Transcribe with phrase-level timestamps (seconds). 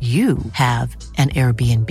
[0.00, 1.90] you have an Airbnb.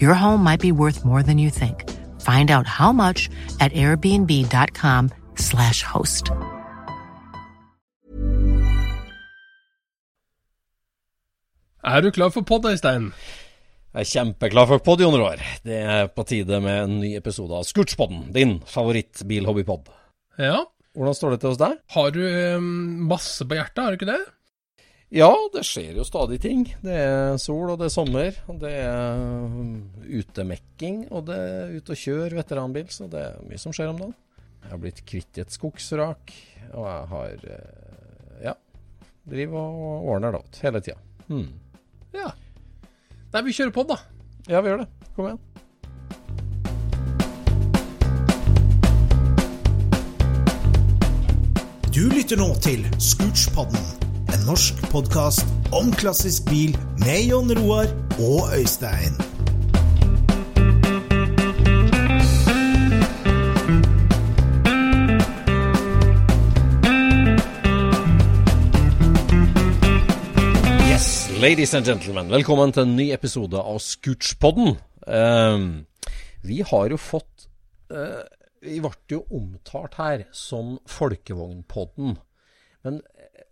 [0.00, 1.84] Your home might be worth more than you think.
[2.22, 3.28] Find out how much
[3.60, 6.30] at airbnb.com/slash host.
[11.86, 13.12] Er du klar for pod, Øystein?
[13.94, 15.38] Jeg er kjempeklar for pod, Jon Roar.
[15.64, 19.86] Det er på tide med en ny episode av Scootspodden, din favoritt-bilhobbypod.
[20.36, 20.64] Ja.
[20.96, 21.76] Hvordan står det til hos deg?
[21.94, 22.20] Har du
[22.58, 24.18] um, masse på hjertet, har du ikke det?
[25.14, 26.64] Ja, det skjer jo stadig ting.
[26.82, 28.38] Det er sol, og det er sommer.
[28.50, 32.88] Og det er um, utemekking, og det er ute og kjøre veteranbil.
[32.90, 34.16] Så det er mye som skjer om dagen.
[34.64, 36.32] Jeg har blitt kvitt et skogsrak,
[36.72, 38.56] og jeg har eh, ja,
[39.30, 40.98] driver og ordner det hele tida.
[41.28, 41.52] Hmm.
[42.16, 42.32] Ja.
[43.30, 44.00] Nei, vi kjører på, da.
[44.50, 44.88] Ja, vi gjør det.
[45.14, 45.44] Kom igjen.
[51.96, 53.86] Du lytter nå til Scootspodden,
[54.32, 59.14] en norsk podkast om klassisk bil med Jon Roar og Øystein.
[70.90, 74.76] Yes, ladies and gentlemen, velkommen til en ny episode av Scootspodden.
[75.06, 75.86] Um,
[76.42, 77.46] vi har jo fått
[77.94, 78.24] uh,
[78.66, 82.16] Vi ble jo omtalt her som Folkevognpodden.
[82.86, 83.00] Men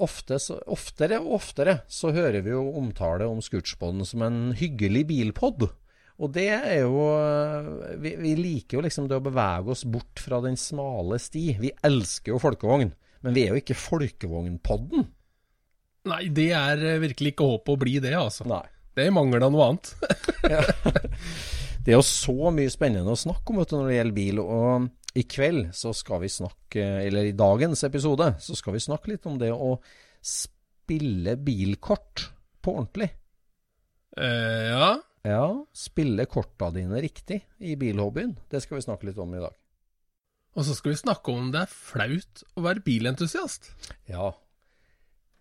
[0.02, 5.66] ofte, oftere og oftere så hører vi jo omtale om Scootspodden som en hyggelig bilpod.
[6.22, 10.22] Og det er jo eh, vi, vi liker jo liksom det å bevege oss bort
[10.22, 11.46] fra den smale sti.
[11.62, 12.92] Vi elsker jo folkevogn,
[13.26, 15.08] men vi er jo ikke Folkevognpodden.
[16.10, 18.46] Nei, det er eh, virkelig ikke håp å bli det, altså.
[18.50, 18.62] Nei.
[18.94, 19.94] Det mangler da noe annet.
[21.84, 24.38] Det er jo så mye spennende å snakke om vet du, når det gjelder bil.
[24.40, 29.12] Og i kveld så skal vi snakke, eller i dagens episode, så skal vi snakke
[29.12, 29.76] litt om det å
[30.24, 32.28] spille bilkort
[32.64, 33.10] på ordentlig.
[34.18, 34.94] Eh, ja.
[35.24, 38.34] Ja, spille korta dine riktig i bilhobbyen.
[38.50, 39.54] Det skal vi snakke litt om i dag.
[40.54, 43.70] Og så skal vi snakke om det er flaut å være bilentusiast.
[44.10, 44.34] Ja,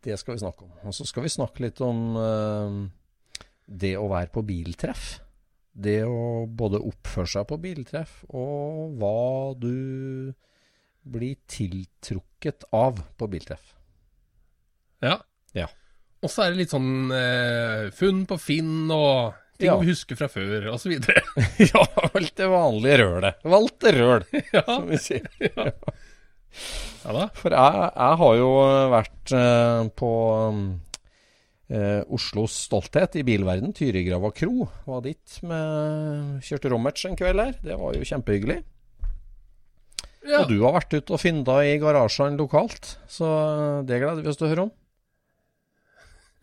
[0.06, 0.72] det skal vi snakke om.
[0.88, 2.80] Og så skal vi snakke litt om uh,
[3.68, 5.18] det å være på biltreff.
[5.74, 10.34] Det å både oppføre seg på biltreff, og hva du
[11.04, 13.74] blir tiltrukket av på biltreff.
[15.04, 15.18] Ja.
[15.58, 15.68] Ja.
[16.24, 19.76] Og så er det litt sånn eh, funn på Finn og ting Ja.
[19.82, 21.24] vi husker fra før, videre.
[21.74, 21.84] ja,
[22.14, 23.44] alt det vanlige rølet.
[23.44, 24.24] Valgt det røl,
[24.56, 24.64] ja.
[24.70, 25.28] som vi sier.
[27.04, 27.28] ja da.
[27.36, 28.50] For jeg, jeg har jo
[28.94, 30.12] vært eh, på
[31.70, 34.68] eh, Oslos stolthet i bilverden, Tyrigrava kro.
[34.88, 37.58] Var dit med Kjørte Rommerts en kveld her.
[37.64, 38.60] Det var jo kjempehyggelig.
[40.24, 40.40] Ja.
[40.44, 43.28] Og du har vært ute og fynda i garasjene lokalt, så
[43.84, 44.74] det gleder vi oss til å høre om.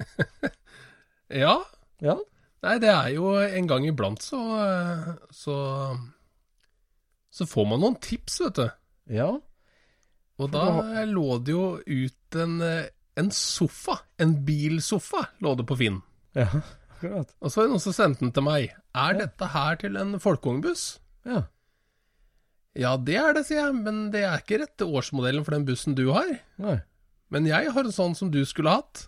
[1.43, 1.55] ja.
[2.01, 2.17] Ja,
[2.65, 4.39] Nei, det er jo en gang iblant så
[5.33, 5.55] Så
[7.33, 8.67] Så får man noen tips, vet du.
[9.17, 9.31] ja.
[10.41, 12.87] Og da lå det jo ut en, eh,
[13.19, 14.01] en sofa.
[14.23, 16.03] En bilsofa lå det på Finn.
[16.39, 16.51] ja
[17.01, 17.33] akkurat.
[17.41, 18.75] Og så var det noen som sendte den til meg.
[18.97, 20.85] Er dette her til en folkevognbuss?
[21.29, 21.45] Ja.
[22.79, 25.97] Ja, det er det, sier jeg, men det er ikke rette årsmodellen for den bussen
[25.99, 26.29] du har.
[26.63, 26.79] Nei.
[27.31, 29.07] Men jeg har en sånn som du skulle hatt.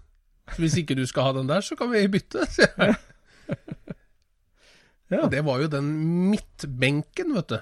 [0.52, 2.98] Så hvis ikke du skal ha den der, så kan vi bytte, sier jeg.
[5.12, 5.26] Ja.
[5.26, 5.88] Og det var jo den
[6.30, 7.58] midtbenken, vet du.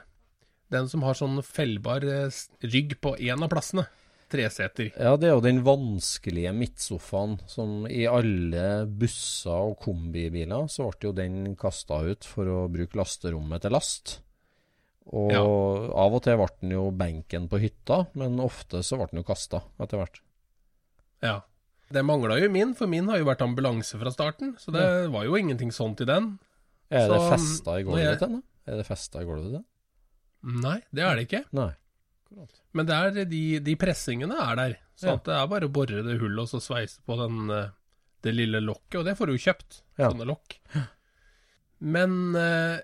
[0.70, 3.88] Den som har sånn fellbar eh, rygg på én av plassene.
[4.30, 4.92] Treseter.
[4.94, 11.08] Ja, det er jo den vanskelige midtsofaen som i alle busser og kombibiler, så ble
[11.10, 14.20] jo den kasta ut for å bruke lasterommet til last.
[15.10, 15.42] Og Ja.
[15.42, 19.26] av og til ble den jo benken på hytta, men ofte så ble den jo
[19.26, 20.20] kasta etter hvert.
[21.22, 21.40] Ja.
[21.90, 24.54] Det mangla jo min, for min har jo vært ambulanse fra starten.
[24.62, 26.38] Så det var jo ingenting sånt i den.
[26.88, 28.42] Er det festa i gulvet jeg- til den?
[28.68, 29.64] Er det festa i gulvet til den?
[30.62, 31.44] Nei, det er det ikke.
[31.52, 31.72] Nei.
[32.72, 34.76] Men det er de, de pressingene er der.
[35.00, 35.14] Så Ja.
[35.16, 37.70] at det er bare å bore det hullet og så sveise på den, eh,
[38.22, 39.00] det lille lokket.
[39.00, 39.80] Og det får du jo kjøpt.
[39.98, 40.10] Ja.
[40.10, 40.58] Sånne lokk.
[41.80, 42.78] Men eh,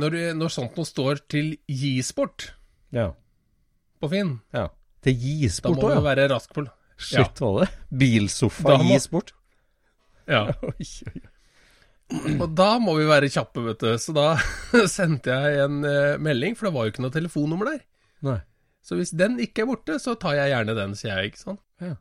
[0.00, 2.50] når, du- når sånt noe står til G-sport
[2.92, 3.12] Ja.
[4.00, 4.68] på Finn, ja.
[5.02, 6.64] Det gis da må du være rask på
[6.98, 7.68] Shit, var det?
[7.96, 9.32] Bilsofa G-sport?
[10.28, 10.42] Ja.
[12.40, 13.92] Og da må vi være kjappe, vet du.
[14.00, 14.34] Så da
[14.88, 17.82] sendte jeg en eh, melding, for det var jo ikke noe telefonnummer der.
[18.26, 18.38] Nei.
[18.88, 21.60] Så hvis den ikke er borte, så tar jeg gjerne den, sier jeg, ikke sant.
[21.84, 21.94] Ja.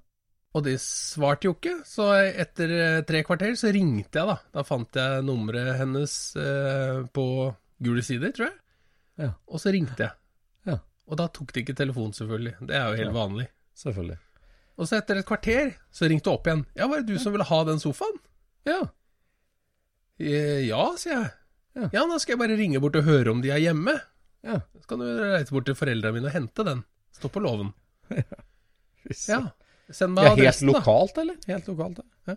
[0.56, 4.38] Og de svarte jo ikke, så etter eh, tre kvarter så ringte jeg, da.
[4.56, 7.26] Da fant jeg nummeret hennes eh, på
[7.84, 8.56] gule sider, tror jeg.
[9.26, 9.34] Ja.
[9.52, 10.16] Og så ringte jeg.
[10.72, 10.78] Ja.
[11.12, 12.56] Og da tok de ikke telefonen, selvfølgelig.
[12.72, 13.50] Det er jo helt vanlig.
[13.78, 14.18] Selvfølgelig.
[14.78, 16.64] Og så etter et kvarter så ringte hun opp igjen.
[16.80, 18.18] Ja, var det du som ville ha den sofaen?
[18.70, 18.80] Ja.
[20.22, 21.32] Eh, Ja, sier jeg.
[21.78, 21.90] Ja.
[21.94, 23.94] Ja, da skal jeg bare ringe bort og høre om de er hjemme.
[24.46, 24.60] Ja.
[24.78, 26.84] Så kan du reise bort til foreldrene mine og hente den.
[27.16, 27.74] Stå på låven.
[29.28, 29.38] Ja.
[29.88, 31.22] Send meg Ja, helt adressen, da.
[31.22, 31.36] eller?
[31.48, 32.36] Helt lokalt, ja.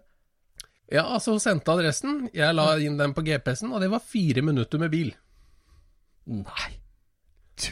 [0.91, 2.29] Ja, altså hun sendte adressen.
[2.35, 5.09] Jeg la inn den på GPS-en, og det var fire minutter med bil.
[6.31, 6.69] Nei.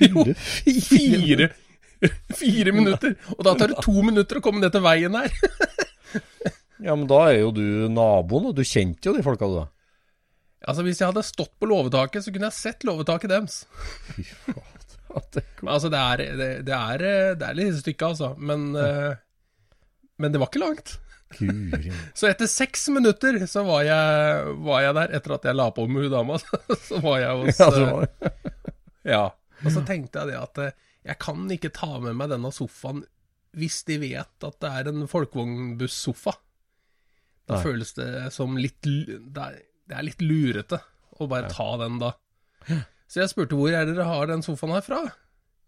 [0.02, 1.48] Jo, Fire,
[2.36, 3.14] fire minutter!
[3.36, 5.30] Og da tar det to minutter å komme ned til veien her.
[6.78, 9.64] Ja, men da er jo du naboen, og du kjente jo de folka, du da.
[10.66, 13.60] Altså, hvis jeg hadde stått på låvetaket, så kunne jeg sett låvetaket deres.
[14.14, 14.74] Fy faen.
[15.62, 17.04] Men Altså, det er, det, det er,
[17.38, 18.32] det er litt stykke, altså.
[18.36, 19.14] Men, eh,
[20.18, 20.96] men det var ikke langt.
[22.18, 25.84] Så etter seks minutter så var jeg, var jeg der, etter at jeg la på
[25.88, 26.38] med hun dama.
[26.40, 28.32] Så var jeg hos Ja, så eh, var
[29.08, 29.22] Ja.
[29.64, 30.76] Og så tenkte jeg det at eh,
[31.08, 33.04] jeg kan ikke ta med meg denne sofaen
[33.58, 36.34] hvis de vet at det er en folkevognbussofa.
[37.48, 37.62] Da Nei.
[37.64, 39.56] føles det som litt Det er,
[39.88, 40.80] det er litt lurete
[41.18, 42.12] å bare ta den da.
[43.08, 44.98] Så jeg spurte hvor er dere har den sofaen her fra?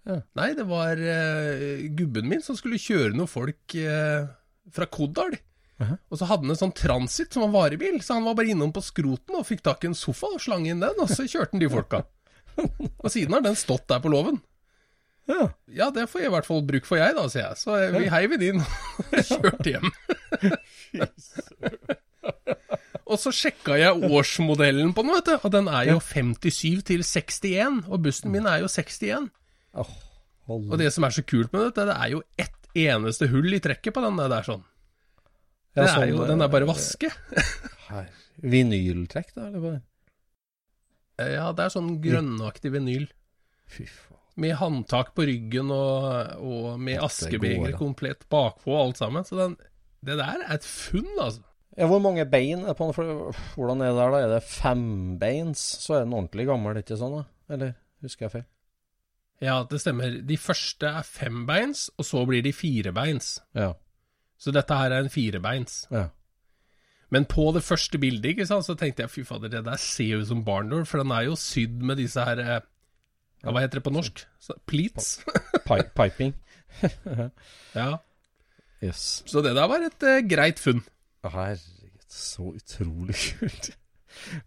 [0.09, 0.19] Ja.
[0.37, 4.29] Nei, det var uh, gubben min som skulle kjøre noen folk uh,
[4.73, 5.33] fra Kodal.
[5.81, 5.97] Mhm.
[6.13, 8.73] Og så hadde han en sånn transit som var varebil, så han var bare innom
[8.77, 11.57] på skroten og fikk tak i en sofa og slang inn den, og så kjørte
[11.57, 11.99] han de folka.
[13.01, 14.37] Og siden har den stått der på låven.
[15.31, 15.45] Ja.
[15.71, 17.57] Ja, det får jeg i hvert fall bruk for jeg, da, sier jeg.
[17.63, 18.61] Så vi heiv den inn
[19.01, 19.89] og kjørte hjem.
[23.11, 25.35] og så sjekka jeg årsmodellen på den, vet du.
[25.43, 29.29] Og den er jo 57 til 61, og bussen min er jo 61.
[29.83, 29.93] Åh.
[30.51, 33.61] Og det som er så kult med dette, det er jo ett eneste hull i
[33.63, 34.65] trekket på den der sånn.
[35.77, 37.11] Ja, Det sånn, er jo, den er bare vaske.
[37.91, 38.09] Her.
[38.43, 39.47] Vinyltrekk, da?
[39.51, 39.81] Eller bare?
[41.31, 43.05] Ja, det er sånn grønnaktig vinyl.
[43.71, 44.17] Fy faen.
[44.41, 46.07] Med håndtak på ryggen og,
[46.41, 49.27] og med askebeger komplett bakpå alt sammen.
[49.27, 49.57] Så den,
[50.07, 51.45] det der er et funn, altså.
[51.81, 52.95] Ja, hvor mange bein er på den?
[52.95, 54.19] For, hvordan er det der, da?
[54.21, 55.63] Er det fembeins?
[55.81, 57.21] Så er den ordentlig gammel, ikke sånn?
[57.23, 57.55] da?
[57.55, 58.49] Eller husker jeg feil?
[59.41, 60.19] Ja, det stemmer.
[60.29, 63.39] De første er fembeins, og så blir de firebeins.
[63.57, 63.73] Ja.
[64.41, 65.87] Så dette her er en firebeins.
[65.93, 66.11] ja.
[67.11, 70.13] Men på det første bildet ikke sant, så tenkte jeg fy fader, det der ser
[70.13, 72.61] jo ut som barndor, for den er jo sydd med disse her eh,
[73.43, 74.23] ja, Hva heter det på norsk?
[74.71, 75.17] Pleats.
[75.99, 76.37] Piping.
[77.75, 77.97] ja.
[78.79, 79.25] Yes.
[79.27, 80.85] Så det der var et uh, greit funn.
[81.25, 81.80] Herregud,
[82.13, 83.71] så utrolig kult.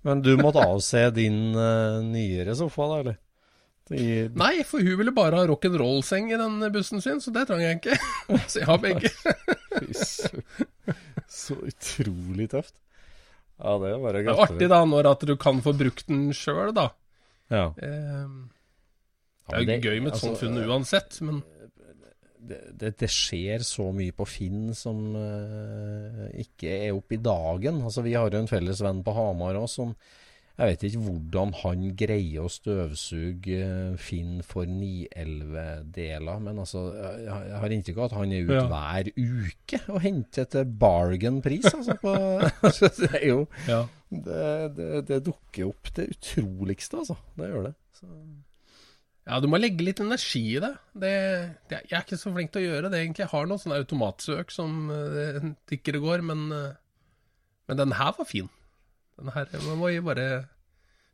[0.04, 3.20] Men du måtte avse din uh, nyere sofa, da, eller?
[3.92, 7.64] I, Nei, for hun ville bare ha rock'n'roll-seng i den bussen sin, så det trang
[7.64, 7.98] jeg ikke.
[8.52, 9.12] så jeg har begge.
[11.28, 12.76] Så utrolig tøft.
[13.60, 16.32] Ja, det er bare Det er artig da, når at du kan få brukt den
[16.36, 16.90] sjøl, da.
[17.54, 17.68] Ja.
[17.76, 18.32] Eh,
[19.52, 21.44] det er jo gøy med et altså, sånt funn uansett, men
[22.50, 27.82] det, det, skjer så mye på Finn som uh, ikke er oppe i dagen.
[27.86, 29.96] Altså, vi har jo en felles venn på Hamar òg som
[30.54, 37.24] Jeg vet ikke hvordan han greier å støvsuge eh, Finn for 911-deler, men altså, jeg,
[37.26, 38.68] jeg har inntrykk av at han er ute Ja.
[38.70, 41.66] hver uke og henter til bargain-pris.
[41.72, 42.14] Altså, på,
[43.02, 43.82] det er jo ja.
[44.14, 44.46] det,
[44.78, 47.18] det, det dukker opp det utroligste, altså.
[47.34, 47.78] Det gjør det.
[47.98, 48.14] Så.
[49.24, 50.74] Ja, du må legge litt energi i det.
[51.00, 51.12] det,
[51.72, 53.24] det jeg er ikke så flink til å gjøre det, egentlig.
[53.24, 56.74] Jeg har noen sånne automatsøk som uh, tikker og går, men eh,
[57.72, 58.50] Men den her var fin.
[59.16, 60.26] Den her må vi bare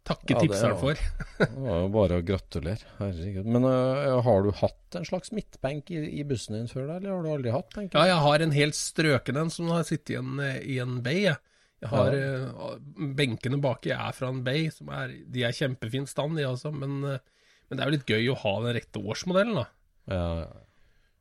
[0.10, 0.98] takke Ja, tipseren for.
[1.38, 2.88] Det var jo bare å gratulere.
[2.98, 3.46] Herregud.
[3.46, 6.98] Men uh, har du hatt en slags midtbenk i, i bussen din før, da?
[6.98, 7.94] Eller har du aldri hatt benk?
[7.94, 11.28] Ja, jeg har en helt strøken en som har sittet i en, i en bay.
[11.28, 11.38] Jeg,
[11.86, 12.32] jeg har Ja.
[12.58, 12.80] uh,
[13.22, 14.72] Benkene baki er fra en bay.
[14.74, 16.74] Som er, de er kjempefin stand, de altså.
[16.74, 17.20] Men,
[17.70, 19.68] men det er jo litt gøy å ha den rette årsmodellen, da.
[20.10, 20.50] Ja, ja.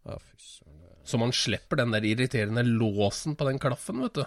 [0.08, 0.74] ja fy søren.
[1.08, 4.24] Så man slipper den der irriterende låsen på den klaffen, vet du.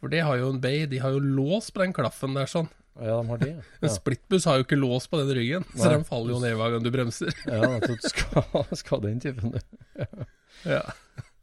[0.00, 2.68] For det har jo en bay, de har jo lås på den klaffen der sånn.
[3.00, 3.50] Ja, de har det.
[3.80, 6.54] En Ja, splittbuss har jo ikke lås på den ryggen, så den faller jo ned
[6.58, 7.34] hver gang du bremser.
[7.46, 8.06] ja nettopp.
[8.12, 10.06] Skal, skal den typen, du.
[10.68, 10.82] Ja.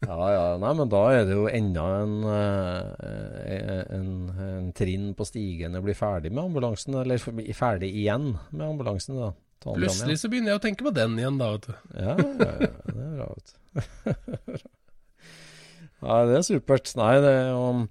[0.05, 0.45] Ja, ja.
[0.61, 5.81] Nei, men da er det jo enda en, eh, en, en trinn på stigen å
[5.85, 7.21] bli ferdig med ambulansen, eller
[7.57, 9.31] ferdig igjen med ambulansen, da.
[9.65, 11.73] Plutselig så begynner jeg å tenke på den igjen, da, vet du.
[11.97, 14.59] Ja, ja, ja, det er bra, vet du.
[16.05, 16.91] Nei, det er supert.
[16.99, 17.87] Nei, det er jo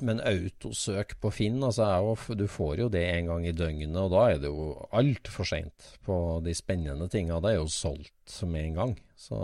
[0.00, 4.14] Men autosøk på Finn, altså jo, du får jo det en gang i døgnet, og
[4.14, 7.36] da er det jo altfor seint på de spennende tinga.
[7.44, 8.96] Det er jo solgt med en gang.
[9.14, 9.38] Så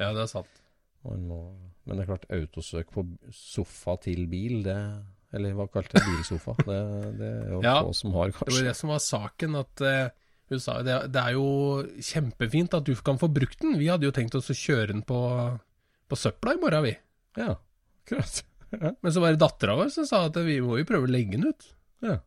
[0.00, 0.61] Ja, det er sant.
[1.02, 1.40] Må
[1.86, 3.04] Men det er klart, autosøk på
[3.34, 4.78] sofa til bil, det
[5.34, 6.54] Eller hva kalte jeg bilsofa?
[6.62, 6.80] Det,
[7.18, 8.50] det er jo Ja, få som har, kanskje.
[8.50, 10.12] Det var det som var saken, at eh,
[10.52, 11.46] hun sa det, det er jo
[12.04, 13.78] kjempefint at du kan få brukt den.
[13.80, 15.20] Vi hadde jo tenkt oss å kjøre den på,
[16.08, 16.96] på søpla i morgen, vi.
[17.40, 17.54] Ja,
[18.02, 18.42] akkurat.
[19.02, 21.38] Men så var det dattera vår som sa at vi må jo prøve å legge
[21.38, 21.70] den ut.
[22.04, 22.18] Ja.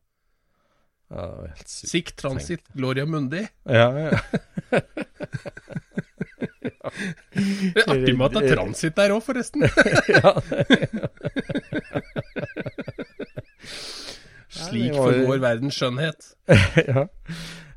[1.13, 1.53] ja.
[1.69, 3.45] Sikt Transit Gloria Mundi.
[3.69, 4.81] Ja, ja.
[7.35, 9.61] Det er artig med at det er transit der òg, forresten.
[14.55, 16.19] Slik for var forgår verdens skjønnhet.
[16.89, 17.07] ja.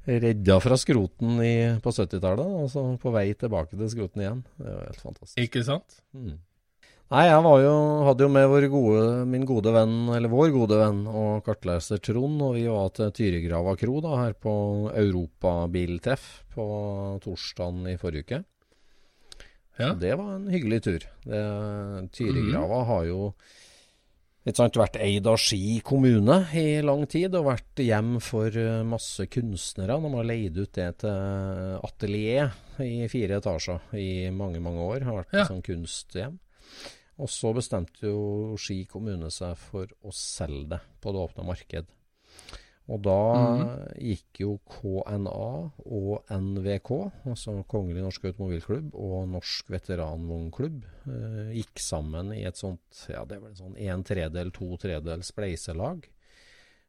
[0.08, 4.44] Redda fra skroten i, på 70-tallet, og så på vei tilbake til skroten igjen.
[4.56, 5.40] Det var helt fantastisk.
[5.42, 5.98] Ikke sant?
[6.16, 6.36] Mm.
[7.08, 7.74] Nei, jeg var jo,
[8.04, 12.36] hadde jo med vår gode, min gode venn, eller vår gode venn og kartleser Trond,
[12.44, 14.52] og vi var til Tyrigrava kro da, her på
[14.92, 16.66] Europabiltreff på
[17.24, 18.42] torsdagen i forrige uke.
[19.78, 19.92] Ja.
[19.94, 21.04] Det var en hyggelig tur.
[21.24, 21.42] Det,
[22.16, 23.32] Tyrigrava har jo
[24.54, 29.26] sant, vært eid av Ski kommune i lang tid, og vært hjem for eh, masse
[29.30, 29.98] kunstnere.
[30.00, 35.04] De har leid ut det til atelier i fire etasjer i mange, mange år.
[35.08, 35.42] Har vært Ja.
[35.44, 36.38] et sånn kunsthjem.
[37.18, 41.86] Og så bestemte jo Ski kommune seg for å selge det på det åpne marked.
[42.88, 43.16] Og da
[44.00, 45.32] gikk jo KNA
[45.84, 46.90] og NVK,
[47.28, 50.78] altså Kongelig norsk automobilklubb og Norsk veteranvognklubb,
[51.12, 55.20] eh, gikk sammen i et sånt, ja det var en sånn en tredel, to tredel
[55.26, 56.08] spleiselag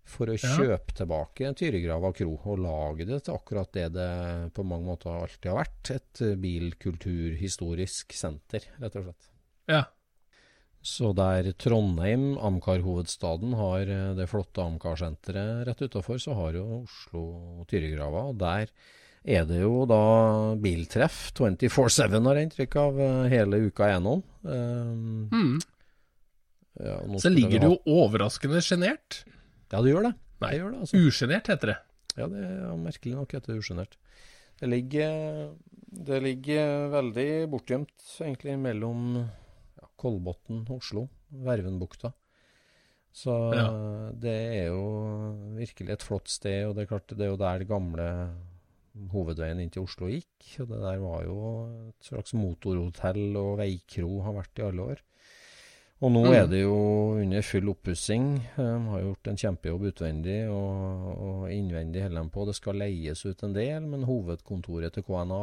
[0.10, 0.56] for å Ja.
[0.56, 5.52] kjøpe tilbake Tyrigrava kro og lage det til akkurat det det på mange måter alltid
[5.52, 9.30] har vært, et bilkulturhistorisk senter, rett og slett.
[9.68, 9.84] Ja.
[10.82, 17.24] Så der Trondheim, Amcar-hovedstaden, har eh, det flotte Amcar-senteret rett utafor, så har jo Oslo
[17.68, 18.30] Tyrigrava.
[18.32, 18.72] Og der
[19.28, 20.00] er det jo da
[20.64, 24.24] biltreff 24-7, har jeg inntrykk av, eh, hele uka gjennom.
[24.44, 25.60] Um, Mm.
[26.80, 29.26] ja, Så ligger du jo overraskende sjenert.
[29.72, 30.14] Ja, det gjør det.
[30.40, 30.98] Nei, det gjør det, altså.
[31.10, 31.78] usjenert heter det.
[32.16, 33.98] Ja, det er merkelig nok heter det usjenert.
[34.60, 35.52] Det ligger,
[35.92, 37.92] det ligger veldig bortgjemt,
[38.24, 39.30] egentlig, mellom
[40.00, 41.08] Kolbotn, Oslo,
[41.46, 42.14] Vervenbukta.
[43.12, 43.68] Så Ja.
[44.14, 44.84] det er jo
[45.58, 48.06] virkelig et flott sted, og det er klart det er jo der det gamle
[49.12, 50.60] hovedveien inn til Oslo gikk.
[50.62, 51.38] Og det der var jo
[51.90, 55.02] et slags motorhotell og veikro har vært i alle år.
[56.02, 56.34] Og nå Mm.
[56.34, 56.76] er det jo
[57.20, 58.28] under full oppussing.
[58.56, 62.46] Har gjort en kjempejobb utvendig og, og innvendig holder de på.
[62.48, 65.40] Det skal leies ut en del, men hovedkontoret til KNA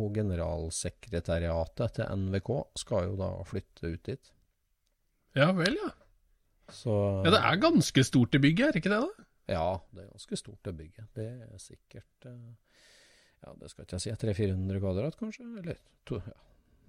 [0.00, 2.50] og generalsekretariatet til NVK
[2.82, 4.32] skal jo da flytte ut dit.
[5.38, 5.92] Ja vel, ja.
[6.74, 6.90] Så
[7.24, 9.00] Ja, Det er ganske stort i bygget, er det ikke det?
[9.06, 9.24] da?
[9.50, 11.06] Ja, det er ganske stort det bygget.
[11.14, 12.54] Det er sikkert eh,
[13.46, 14.10] Ja, det skal ikke jeg si.
[14.26, 15.46] 300-400 kvadrat, kanskje?
[15.62, 16.34] Eller to, ja.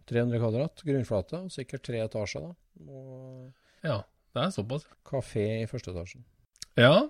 [0.09, 2.53] 300 kvadrat grunnflate, og sikkert tre etasjer, da.
[2.89, 3.51] Og
[3.85, 4.01] Ja,
[4.35, 4.85] det er såpass.
[5.05, 6.23] kafé i første etasjen.
[6.77, 7.09] Ja,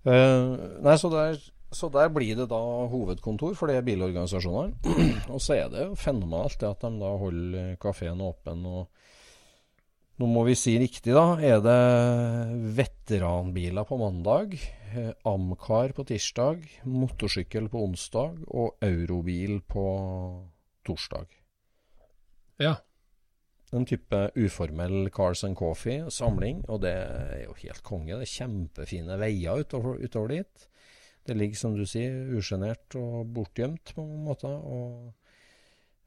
[0.00, 1.34] Uh, nei, så der,
[1.76, 4.72] så der blir det da hovedkontor for de bilorganisasjonene.
[5.34, 8.64] og så er det jo fenomenalt det at de da holder kafeen åpen.
[8.64, 8.88] og
[10.20, 11.36] Nå må vi si riktig, da.
[11.40, 11.76] Er det
[12.76, 14.56] veteranbiler på mandag,
[14.92, 19.84] eh, Amcar på tirsdag, motorsykkel på onsdag og eurobil på
[20.84, 21.28] torsdag?
[22.60, 22.76] Ja.
[23.72, 28.16] En type uformell Cars and Coffee-samling, og det er jo helt konge.
[28.18, 30.64] Det er kjempefine veier utover, utover dit.
[31.28, 34.50] Det ligger, som du sier, usjenert og bortgjemt på en måte.
[34.50, 35.14] Og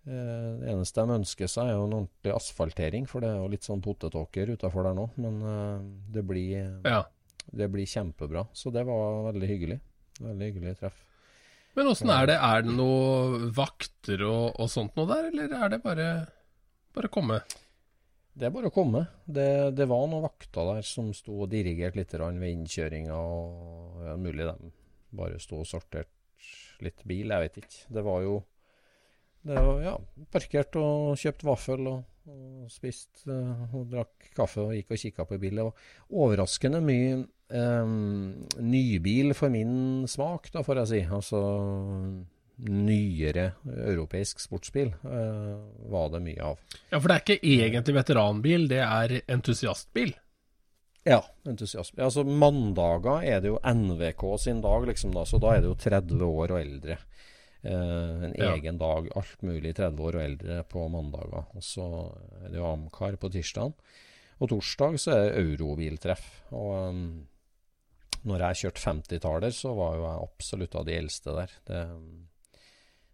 [0.04, 3.46] Eh, Det eneste de ønsker seg, er jo en ordentlig asfaltering, for det er jo
[3.48, 5.06] litt sånn potetåker utafor der nå.
[5.16, 7.06] Men eh, det blir, Ja.
[7.48, 8.44] det blir kjempebra.
[8.52, 9.80] Så det var veldig hyggelig.
[10.20, 10.98] Veldig hyggelig treff.
[11.78, 12.36] Men åssen er det?
[12.36, 16.10] Er det noe vakter og, og sånt noe der, eller er det bare
[16.96, 17.42] bare komme?
[18.34, 19.04] Det er bare å komme.
[19.26, 23.18] Det, det var noen vakter der som sto og dirigerte litt ved innkjøringa.
[23.18, 24.72] og ja, Mulig de
[25.14, 26.10] bare sto og sorterte
[26.84, 27.86] litt bil, jeg vet ikke.
[27.94, 28.40] Det var jo
[29.44, 29.94] det var, ja,
[30.32, 35.26] parkert og kjøpt vaffel og, og spist eh, og drakk kaffe og gikk og kikka
[35.28, 35.60] på bil.
[35.60, 35.90] Det var
[36.24, 37.18] overraskende mye
[37.52, 37.92] eh,
[38.64, 41.02] nybil for min smak, da får jeg si.
[41.20, 41.42] Altså
[42.58, 45.54] nyere europeisk sportsbil eh,
[45.90, 46.60] var det mye av.
[46.92, 50.14] Ja, for det er ikke egentlig veteranbil, det er entusiastbil.
[51.04, 51.20] Ja,
[51.50, 52.04] entusiastbil.
[52.06, 55.80] Altså Mandager er det jo NVK sin dag, liksom da, så da er det jo
[55.82, 57.00] 30 år og eldre.
[57.64, 58.54] Uh, en Ja.
[58.56, 61.46] egen dag, alt mulig 30 år og eldre på mandager.
[61.56, 61.86] Og så
[62.44, 63.74] er det jo Amcar på tirsdag.
[64.44, 66.26] Og torsdag så er det eurobiltreff.
[66.52, 67.28] Og um,
[68.28, 71.56] når jeg kjørte 50-taller, så var jo jeg absolutt av de eldste der.
[71.68, 71.82] Det,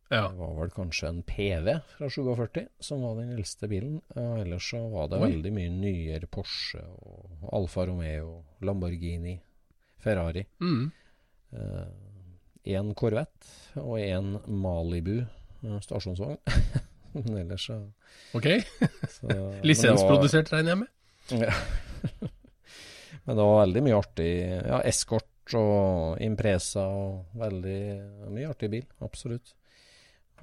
[0.09, 0.23] Ja.
[0.31, 3.99] det var vel kanskje en PV fra 47 som var den eldste bilen.
[4.15, 5.27] Og ellers så var det Oi.
[5.27, 9.35] veldig mye nyere Porsche og Alfa Romeo, Lamborghini,
[10.01, 10.45] Ferrari.
[10.63, 10.89] Mm.
[12.69, 16.39] Én Corvette og én Malibu eh, stasjonsvogn.
[17.13, 17.79] Men ellers så,
[18.37, 18.49] Ok.
[19.19, 19.37] så
[19.67, 21.45] Lisensprodusert, regner jeg med?
[21.45, 21.53] Ja.
[23.25, 24.29] Men det var veldig mye artig.
[24.49, 27.79] Ja, Escort og Impresa og veldig
[28.33, 28.85] mye artig bil.
[29.05, 29.55] Absolutt.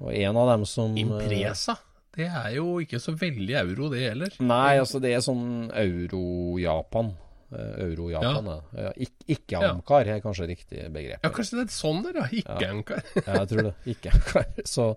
[0.01, 1.77] Og en av dem som eh, Impresa?
[2.17, 4.33] Det er jo ikke så veldig euro, det heller.
[4.41, 7.13] Nei, altså det er sånn euro-Japan.
[7.47, 8.83] Eh, Euro-Japan, ja.
[8.83, 8.89] ja.
[8.97, 11.21] Ik Ikke-Amkar er kanskje riktig begrep.
[11.23, 12.25] Ja, kanskje det er sånn der, ja.
[12.41, 12.71] Ikke Ja.
[13.27, 13.73] Ja, jeg tror det.
[13.93, 14.49] Ikke-Amkar.
[14.67, 14.87] Så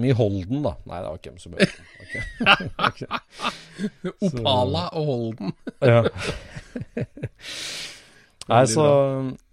[0.00, 0.74] mye Holden, da.
[0.90, 2.14] Nei, det var ikke så som Ok.
[2.88, 3.00] Ok.
[4.26, 5.56] Opala og Holden.
[5.86, 6.02] Ja.
[8.50, 8.84] Nei, så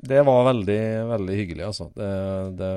[0.10, 0.80] det var veldig,
[1.12, 1.88] veldig hyggelig, altså.
[1.96, 2.12] Det,
[2.60, 2.70] det,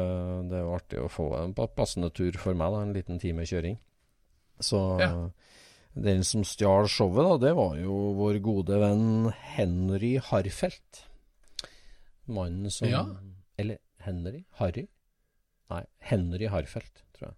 [0.51, 2.83] det var artig å få en passende tur for meg, da.
[2.87, 3.79] En liten time kjøring.
[4.61, 5.11] Så Ja.
[5.97, 11.05] den som stjal showet, da, det var jo vår gode venn Henry Harfelt.
[12.31, 13.05] Mannen som Ja.
[13.59, 14.45] Eller Henry?
[14.61, 14.87] Harry?
[15.71, 17.37] Nei, Henry Harfelt, tror jeg.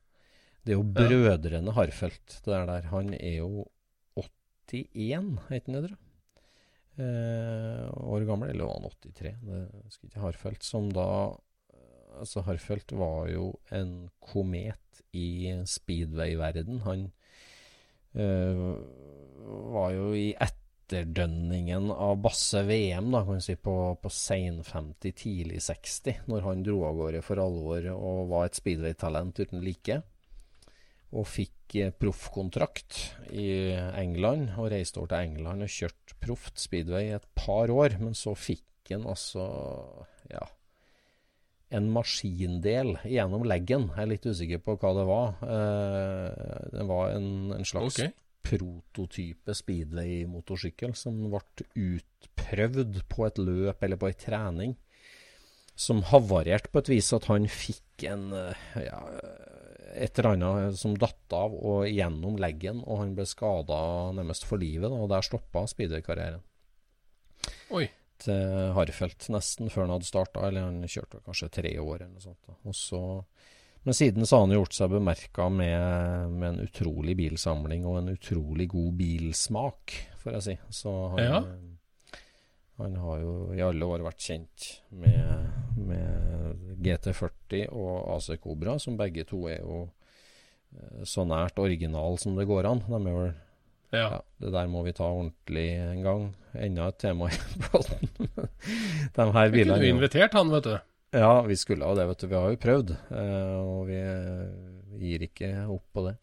[0.64, 2.66] Det er jo brødrene Harfelt, det der.
[2.66, 2.82] der.
[2.92, 3.66] Han er jo
[4.16, 5.98] 81, heter han det, tror jeg?
[7.00, 9.34] Eh, år gammel, eller var han 83?
[9.46, 10.62] Det husker ikke Harfelt.
[10.62, 11.08] som da
[12.12, 16.82] Altså, Harfelt var jo en komet i speedway-verden.
[16.84, 17.06] Han
[18.12, 18.60] eh,
[19.72, 25.16] var jo i etterdønningen av Basse VM, da, kan du si, på, på sein 50,
[25.16, 30.02] tidlig 60, når han dro av gårde for alvor og var et speedway-talent uten like
[31.12, 32.98] og fikk eh, proffkontrakt
[33.32, 33.48] i
[34.00, 38.16] England, og reiste over til England og kjørte proft speedway i et par år, men
[38.18, 39.44] så fikk han altså
[40.32, 40.42] ja,
[41.72, 43.88] en maskindel gjennom leggen.
[43.92, 45.30] Jeg er litt usikker på hva det var.
[45.46, 48.12] Eh, det var en, en slags okay.
[48.44, 54.76] prototype speedway-motorsykkel som ble utprøvd på et løp eller på ei trening,
[55.72, 59.00] som havarerte på et vis at han fikk en eh, ja,
[59.92, 63.78] et eller annet som datt av og gjennom leggen, og han ble skada
[64.16, 64.88] nærmest for livet.
[64.88, 66.42] Da, og der stoppa speedway-karrieren
[67.76, 67.86] Oi.
[68.22, 72.24] til Harfeldt nesten før han hadde starta, eller han kjørte kanskje tre år eller noe
[72.24, 72.56] sånt.
[72.68, 73.02] Og så,
[73.82, 78.12] men siden så har han gjort seg bemerka med, med en utrolig bilsamling og en
[78.14, 80.58] utrolig god bilsmak, får jeg si.
[80.82, 81.42] Så han, Ja.
[82.78, 88.96] Han har jo i alle år vært kjent med, med GT40 og AC Cobra, som
[88.98, 89.82] begge to er jo
[90.76, 92.82] eh, så nært original som det går an.
[92.88, 93.32] De er vel
[93.92, 94.06] Ja.
[94.08, 96.22] ja, det der må vi ta ordentlig en gang.
[96.56, 98.08] Enda et tema i båten.
[99.12, 100.78] De her bilene kunne jo- invitert han, vet du.
[101.12, 102.26] Ja, vi skulle jo det, vet du.
[102.30, 102.94] Vi har jo prøvd.
[103.12, 103.98] eh, og vi
[105.04, 106.16] gir ikke opp på det.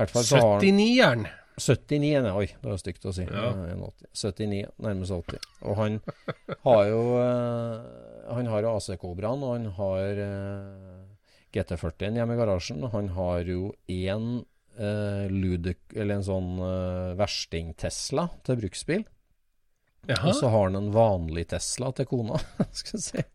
[0.00, 0.72] I
[1.60, 2.24] hvert fall så har han 79-jern.
[2.24, 3.26] 79, nei, oi, det var stygt å si.
[3.28, 3.50] Ja.
[3.52, 4.10] Eh, en 80.
[4.16, 5.48] 79, nærmest 80.
[5.68, 6.00] Og han
[6.64, 11.00] har jo eh, Han har AC-kobraen, og han har eh,
[11.54, 12.84] GT40-en hjemme i garasjen.
[12.92, 14.28] Han har jo én
[14.78, 19.08] eh, Ludic, eller en sånn eh, versting-Tesla til bruksbil.
[20.08, 20.30] Jaha.
[20.30, 22.38] Og så har han en vanlig Tesla til kona,
[22.80, 23.26] skal vi si.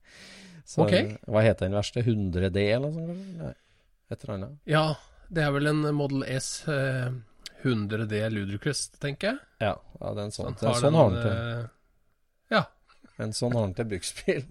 [0.65, 1.13] Så, okay.
[1.29, 2.01] Hva heter den verste?
[2.01, 3.27] 100D eller noe sånt?
[3.37, 3.51] Nei,
[4.09, 4.55] et eller annet.
[4.69, 4.85] Ja,
[5.29, 7.11] det er vel en Model S eh,
[7.65, 9.43] 100D Ludicrous, tenker jeg.
[9.65, 10.55] Ja, ja det er en sånn.
[10.55, 11.31] Er sånn har han til.
[11.35, 11.71] eh,
[12.55, 12.65] Ja.
[13.23, 14.43] En sånn har han til bruksbil.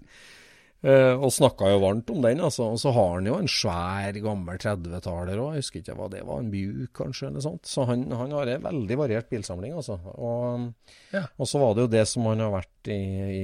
[0.85, 2.67] Uh, og snakka jo varmt om den, altså.
[2.75, 5.55] Og så har han jo en svær, gammel 30-taler òg.
[5.55, 7.65] Jeg husker ikke hva det var, en Buick kanskje, eller sånt.
[7.65, 9.97] Så han, han har en veldig variert bilsamling, altså.
[10.13, 10.67] Og,
[11.15, 11.23] Ja.
[11.41, 12.99] og så var det jo det som han har vært i,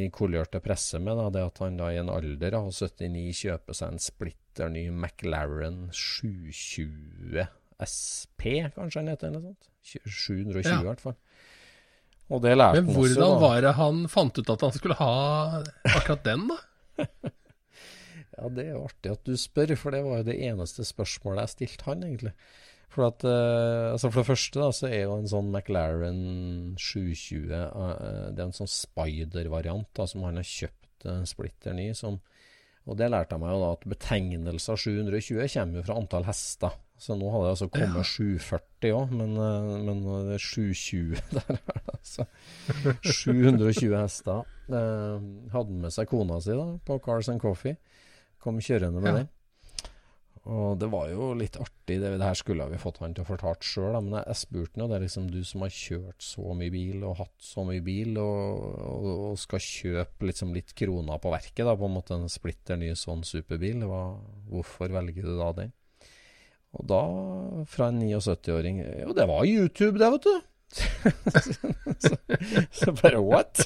[0.06, 3.80] i kolørte presse med, da, det at han da i en alder av 79 kjøper
[3.80, 7.48] seg en splitter ny McLaren 720
[7.88, 9.70] SP, kanskje han heter, eller noe sånt.
[9.84, 10.80] 720 Ja.
[10.82, 11.18] i hvert fall.
[12.32, 13.00] Og det lærte Men han også.
[13.02, 15.64] hvordan også, var det han fant ut at han skulle ha
[15.98, 16.60] akkurat den, da?
[18.42, 21.44] Ja, det er jo artig at du spør, for det var jo det eneste spørsmålet
[21.44, 22.32] jeg stilte han, egentlig.
[22.92, 26.22] For, at, eh, altså for det første da, så er jo en sånn McLaren
[26.80, 31.92] 720 eh, Det er en sånn Spider-variant som han har kjøpt uh, splitter ny.
[31.96, 32.18] Som,
[32.88, 36.76] og det lærte jeg meg jo da, at betegnelsen 720 kommer jo fra antall hester.
[37.02, 41.58] Så nå hadde det altså kommet 740 òg, men, eh, men det er 720 der.
[41.58, 42.28] er det altså
[43.02, 44.44] 720 hester.
[44.70, 47.78] Eh, hadde med seg kona si da, på Cars and Coffee.
[48.42, 49.18] Kom kjørende med Ja.
[49.24, 49.30] den.
[50.50, 52.00] Og det var jo litt artig.
[52.02, 54.74] Det, det her skulle vi fått han til å fortalt sjøl, men jeg, jeg spurte
[54.74, 54.88] han jo.
[54.90, 58.16] Det er liksom du som har kjørt så mye bil og hatt så mye bil,
[58.18, 62.26] og, og, og skal kjøpe liksom litt kroner på verket, da, på en måte en
[62.32, 63.86] splitter ny sånn superbil.
[63.86, 64.02] Hva,
[64.50, 65.76] hvorfor velger du da den?
[66.80, 67.02] Og da,
[67.68, 70.36] fra en 79-åring Jo, det var YouTube, det, vet du.
[72.06, 72.16] så,
[72.72, 73.60] så bare what?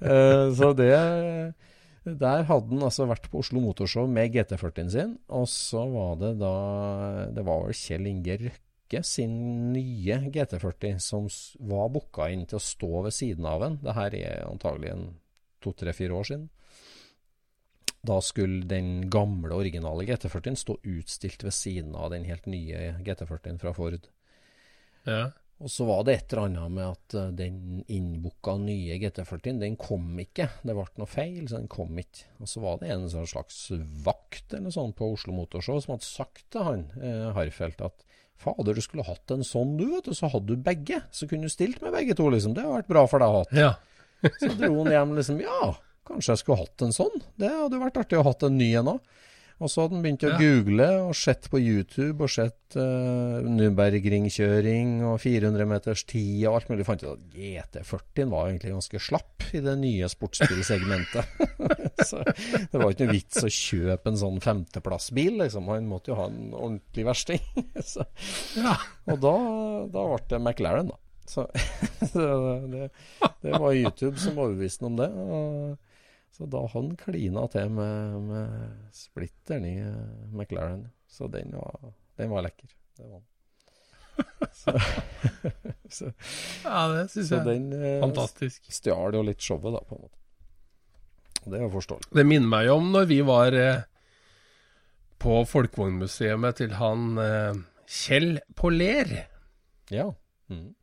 [0.00, 0.94] Eh, så det
[2.08, 6.32] Der hadde han altså vært på Oslo Motorshow med GT40-en sin, og så var det
[6.40, 6.54] da
[7.36, 9.34] Det var vel Kjell Inge Røkke sin
[9.74, 11.28] nye GT40 som
[11.68, 13.76] var booka inn til å stå ved siden av en.
[13.84, 15.10] Det her er antagelig en
[15.60, 16.48] to-tre-fire år siden.
[18.08, 23.60] Da skulle den gamle, originale GT40-en stå utstilt ved siden av den helt nye GT40-en
[23.60, 24.08] fra Ford.
[25.08, 25.28] Ja.
[25.58, 29.78] Og så var det et eller annet med at eh, den innbooka nye GT40-en, den
[29.80, 30.46] kom ikke.
[30.62, 32.28] Det ble noe feil, så den kom ikke.
[32.38, 33.64] Og så var det en sånn slags
[34.06, 38.06] vakt eller sånt på Oslo Motorshow som hadde sagt til han, eh, Harfeldt, at
[38.38, 41.02] fader, du skulle hatt en sånn du, vet du, så hadde du begge.
[41.10, 42.54] Så kunne du stilt med begge to, liksom.
[42.54, 43.74] Det hadde vært bra for deg å ha ja.
[44.42, 45.74] Så dro han hjem liksom Ja,
[46.08, 47.22] kanskje jeg skulle hatt en sånn.
[47.40, 49.14] Det hadde vært artig å ha hatt en ny en òg.
[49.58, 50.36] Og så hadde han begynt å Ja.
[50.38, 56.68] google og sett på YouTube og sett uh, Nürnbergringkjøring og 400 meters tid og alt
[56.70, 56.86] mulig.
[56.86, 61.42] Fant ut at GT40 var egentlig ganske slapp i det nye sportsbilsegmentet.
[62.08, 65.66] så det var ikke noe vits å kjøpe en sånn femteplassbil, liksom.
[65.74, 67.42] Han måtte jo ha en ordentlig versting.
[67.92, 68.06] så,
[68.54, 68.76] ja.
[69.10, 69.34] og da,
[69.90, 71.02] da ble det McLaren, da.
[71.28, 71.42] Så
[72.14, 72.28] det,
[72.72, 72.86] det,
[73.44, 75.08] det var YouTube som overbeviste ham om det.
[75.12, 75.87] Og,
[76.36, 79.74] så da han klina til med, med splitter ny
[80.32, 80.86] McLaren.
[81.08, 82.70] Så den var, den var lekker.
[82.98, 83.26] Det var den.
[84.52, 84.72] Så,
[85.96, 86.12] så,
[86.64, 87.44] ja, det syns så jeg.
[87.46, 88.70] den eh, Fantastisk.
[88.72, 90.18] stjal jo litt showet, da, på en måte.
[91.48, 92.10] Det er jo forståelig.
[92.18, 93.84] Det minner meg om når vi var eh,
[95.22, 99.14] på Folkevognmuseet til han eh, Kjell på Ler.
[99.94, 100.10] Ja.
[100.52, 100.74] Mm.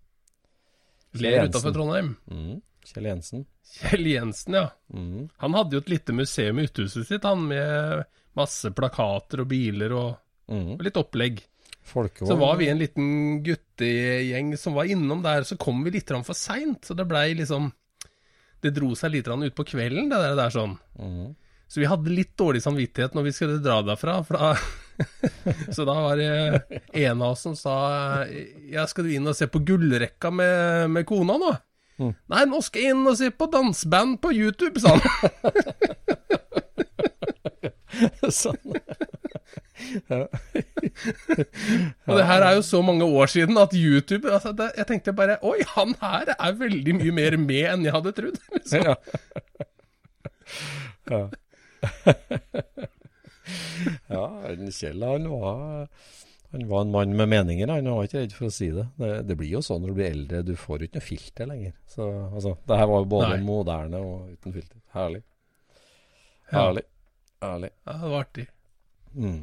[1.21, 2.15] Ler utafor Trondheim.
[2.31, 2.63] Mm.
[2.85, 3.45] Kjell Jensen.
[3.79, 4.67] Kjell Jensen, ja.
[4.93, 5.25] Mm.
[5.41, 8.05] Han hadde jo et lite museum i uthuset sitt, han med
[8.37, 10.13] masse plakater og biler og,
[10.45, 10.75] Mm.
[10.75, 11.39] og litt opplegg.
[11.85, 12.29] Folkevogn.
[12.29, 13.07] Så var vi en liten
[13.45, 16.85] guttegjeng som var innom der, så kom vi litt for seint.
[16.85, 17.71] Så det blei liksom
[18.61, 20.77] Det dro seg litt utpå ut på kvelden, det der, der sånn.
[20.97, 21.35] Mm.
[21.67, 24.23] Så vi hadde litt dårlig samvittighet når vi skulle dra derfra.
[24.29, 24.55] Da
[25.75, 26.29] så da var det
[26.93, 28.23] en av oss som sa
[28.71, 31.51] Ja, skal du inn og se på gullrekka med, med kona nå?
[31.99, 32.13] Mm.
[32.31, 35.03] Nei, nå skal jeg inn og se på danseband på YouTube, sa han.
[38.41, 38.75] sånn.
[40.11, 40.25] ja.
[42.07, 45.13] Og det her er jo så mange år siden at YouTube altså det, Jeg tenkte
[45.13, 48.39] bare Oi, han her er veldig mye mer med enn jeg hadde trodd.
[48.55, 48.79] Liksom.
[51.11, 51.21] ja.
[54.09, 54.27] ja.
[54.75, 55.87] Kjell han var,
[56.55, 57.67] han var en mann med meninger.
[57.75, 58.87] Han var ikke redd for å si det.
[59.01, 59.11] det.
[59.29, 61.73] Det blir jo sånn når du blir eldre, du får ikke noe filter lenger.
[61.91, 63.43] Så altså, det her var jo både Nei.
[63.45, 64.79] moderne og uten filter.
[64.95, 65.21] Herlig.
[66.51, 66.59] Ja.
[66.59, 66.85] Herlig.
[67.45, 67.71] Herlig.
[67.85, 68.47] ja, det var artig.
[69.15, 69.41] Mm.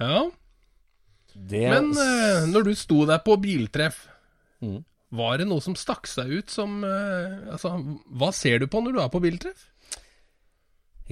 [0.00, 0.30] Ja,
[1.34, 4.08] Det Men uh, når du sto der på biltreff,
[4.62, 4.84] Mm.
[5.12, 7.74] var det noe som stakk seg ut som uh, Altså,
[8.08, 9.66] hva ser du på når du er på biltreff?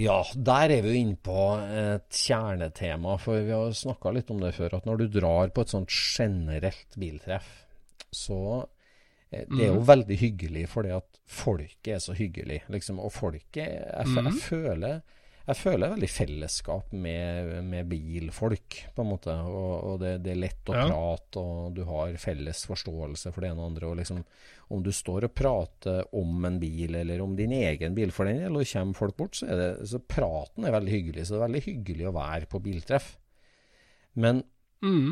[0.01, 4.41] Ja, der er vi jo inne på et kjernetema, for vi har snakka litt om
[4.41, 4.79] det før.
[4.79, 7.51] At når du drar på et sånt generelt biltreff,
[8.13, 8.39] så
[9.31, 13.01] eh, Det er jo veldig hyggelig fordi at folket er så hyggelig, liksom.
[13.01, 15.01] Og folket Jeg, jeg, jeg føler
[15.43, 19.35] jeg føler veldig fellesskap med, med bilfolk, på en måte.
[19.51, 20.85] Og, og det, det, er lett å ja.
[20.87, 23.89] prate, og du har felles forståelse for det ene og andre.
[23.91, 24.21] Og liksom,
[24.77, 28.45] om du står og prater om en bil, eller om din egen bil for den
[28.45, 31.27] del, og kommer folk bort, så er det så praten er veldig hyggelig.
[31.27, 33.11] Så det er veldig hyggelig å være på biltreff.
[34.23, 34.45] Men,
[34.85, 35.11] mm.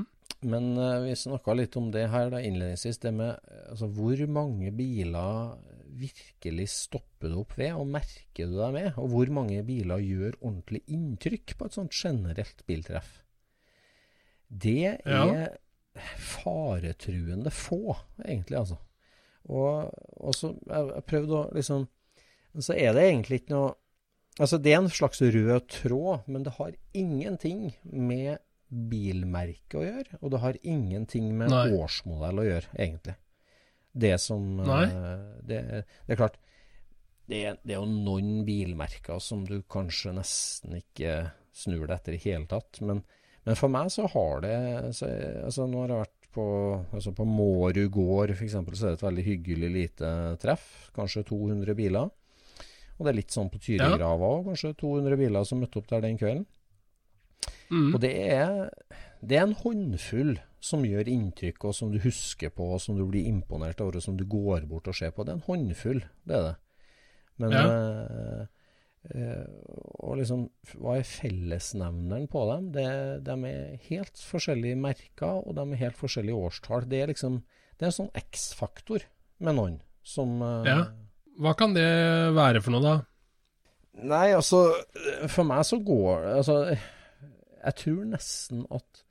[0.52, 3.34] men uh, vi snakka litt om det her da innledningsvis, det med
[3.66, 5.58] altså, hvor mange biler
[5.98, 8.92] virkelig stopper du opp ved, og merker du deg med?
[9.00, 13.18] Og hvor mange biler gjør ordentlig inntrykk på et sånt generelt biltreff?
[14.50, 15.48] Det er ja.
[16.18, 18.80] faretruende få, egentlig, altså.
[19.50, 21.86] Og, og så jeg, prøvde å liksom
[22.60, 23.70] Så er det egentlig ikke noe
[24.40, 28.38] Altså, det er en slags rød tråd, men det har ingenting med
[28.70, 30.20] bilmerket å gjøre.
[30.22, 31.64] Og det har ingenting med Nei.
[31.76, 33.16] årsmodell å gjøre, egentlig
[33.92, 34.84] det som uh,
[35.42, 35.60] det,
[36.06, 36.38] det, er klart
[37.30, 42.22] det det er, jo noen bilmerker som du kanskje nesten ikke snur deg etter i
[42.24, 42.80] hele tatt.
[42.82, 43.02] Men,
[43.46, 44.56] men, for meg så har det
[44.98, 45.10] så,
[45.44, 46.46] altså Nå har jeg vært på,
[46.94, 50.66] altså på Mårud gård f.eks., så er det et veldig hyggelig lite treff.
[50.96, 52.10] Kanskje 200 biler.
[52.98, 54.50] Og det er litt sånn på Tyrigrava òg.
[54.50, 56.46] Kanskje 200 biler som møtte opp der den kvelden.
[57.70, 57.94] Mm.
[57.94, 58.68] Og det er,
[59.20, 63.06] det er en håndfull som gjør inntrykk, og som du husker på, og som du
[63.08, 65.24] blir imponert over, og som du går bort og ser på.
[65.24, 66.56] Det er en håndfull, det er det.
[67.40, 67.64] Men ja.
[67.64, 68.46] øh,
[69.14, 69.44] øh,
[70.04, 72.66] Og liksom, hva er fellesnevneren på dem?
[72.74, 72.86] Det,
[73.24, 76.88] de er helt forskjellige merker, og de er helt forskjellige årstall.
[76.90, 77.42] Det er liksom
[77.78, 79.06] Det er en sånn X-faktor
[79.40, 80.80] med noen som øh, Ja.
[81.40, 81.88] Hva kan det
[82.36, 82.96] være for noe, da?
[84.04, 84.66] Nei, altså
[85.32, 86.56] For meg så går det Altså,
[87.64, 89.04] jeg tror nesten at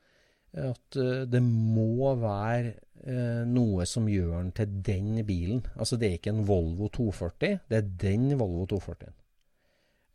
[0.57, 2.73] at uh, det må være
[3.05, 5.63] uh, noe som gjør den til den bilen.
[5.75, 9.13] Altså det er ikke en Volvo 240, det er den Volvo 240.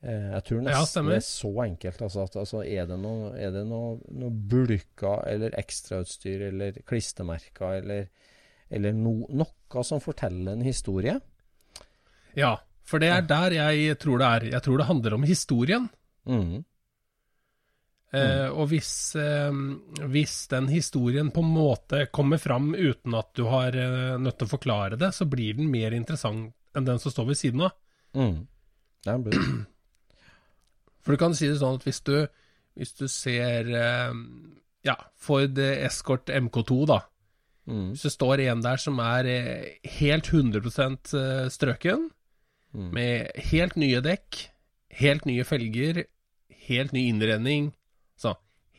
[0.04, 2.02] Uh, eh, jeg tror nesten ja, det er så enkelt.
[2.08, 7.78] Altså, at, altså, er det noe, er det noe, noe bulker eller ekstrautstyr eller klistremerker
[7.80, 8.10] eller,
[8.74, 11.18] eller no, noe som forteller en historie?
[12.34, 14.46] Ja, for det er der jeg tror det er.
[14.58, 15.86] Jeg tror det handler om historien.
[16.26, 16.64] Mm.
[18.14, 19.50] Uh, og hvis, uh,
[20.12, 24.46] hvis, den historien på en måte kommer fram uten at du har uh, nødt til
[24.46, 27.74] å forklare det, så blir den mer interessant enn den som står ved siden av.
[28.14, 28.44] Mm.
[29.08, 29.18] Ja,
[31.02, 32.14] For du kan si det sånn at hvis du,
[32.78, 33.68] hvis du ser
[34.84, 37.02] ja, Ford Escort MK2, da.
[37.68, 37.90] Mm.
[37.92, 39.28] Hvis det står en der som er
[39.98, 42.08] helt 100 strøken,
[42.72, 42.88] mm.
[42.96, 44.40] med helt nye dekk,
[45.02, 46.04] helt nye felger,
[46.70, 47.72] helt ny innredning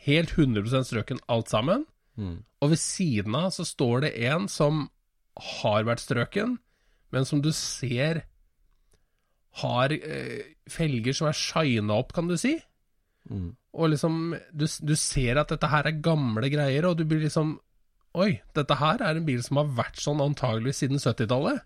[0.06, 1.86] helt 100 strøken alt sammen.
[2.16, 2.38] Mm.
[2.62, 4.88] Og ved siden av så står det en som
[5.60, 6.58] har vært strøken,
[7.12, 8.24] men som du ser
[9.62, 12.56] har eh, felger som er shina opp, kan du si.
[13.30, 13.54] Mm.
[13.76, 17.58] Og liksom du, du, ser at dette her er gamle greier, og du blir liksom
[18.16, 21.58] Oi, dette her er en bil som har vært sånn antagelig siden 70-tallet.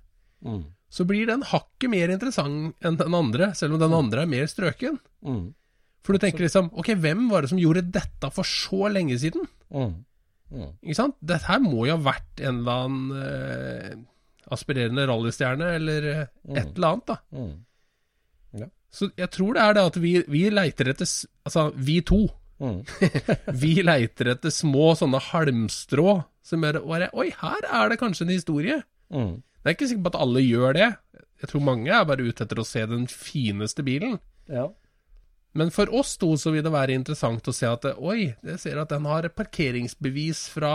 [0.42, 0.64] Mm.
[0.90, 3.98] Så blir den hakket mer interessant enn den andre, selv om den mm.
[4.00, 4.98] andre er mer strøken.
[5.22, 5.44] Mm.
[6.06, 9.48] For du tenker liksom Ok, hvem var det som gjorde dette for så lenge siden?
[9.74, 9.98] Mm.
[10.50, 10.70] Mm.
[10.82, 11.18] Ikke sant?
[11.22, 13.98] Dette her må jo ha vært en eller annen eh,
[14.54, 16.56] aspirerende rallystjerne, eller eh, mm.
[16.58, 17.18] et eller annet, da.
[17.36, 18.62] Mm.
[18.64, 18.70] Ja.
[18.90, 21.10] Så jeg tror det er det at vi, vi leiter etter
[21.46, 22.24] Altså, vi to.
[22.60, 22.82] Mm.
[23.62, 28.34] vi leiter etter små sånne halmstrå som gjør bare Oi, her er det kanskje en
[28.34, 28.82] historie.
[29.14, 29.38] Mm.
[29.60, 30.90] Det er ikke sikkert på at alle gjør det.
[31.40, 34.18] Jeg tror mange er bare ute etter å se den fineste bilen.
[34.50, 34.66] Ja.
[35.58, 38.78] Men for oss to så vil det være interessant å se at oi, jeg ser
[38.84, 40.74] at den har parkeringsbevis fra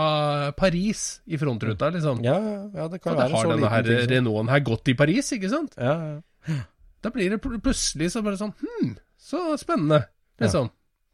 [0.57, 2.19] Paris i frontruta, liksom.
[2.25, 2.35] Ja,
[2.75, 3.69] ja det kan være så liten.
[3.71, 5.77] Har denne Renaulten her gått i Paris, ikke sant?
[5.79, 6.59] Ja, ja.
[7.05, 10.03] Da blir det plutselig så bare sånn Hm, så spennende,
[10.41, 10.71] liksom.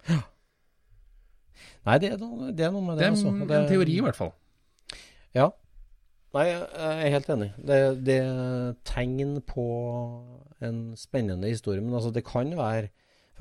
[0.10, 0.21] Ja.
[1.86, 3.34] Nei, det er, noe, det er noe med det, det er altså.
[3.45, 4.34] Det er en teori, i hvert fall.
[5.38, 5.50] Ja.
[6.36, 7.50] Nei, jeg er helt enig.
[7.58, 9.65] Det, det er tegn på
[10.63, 11.84] en spennende historie.
[11.84, 12.91] Men altså, det kan være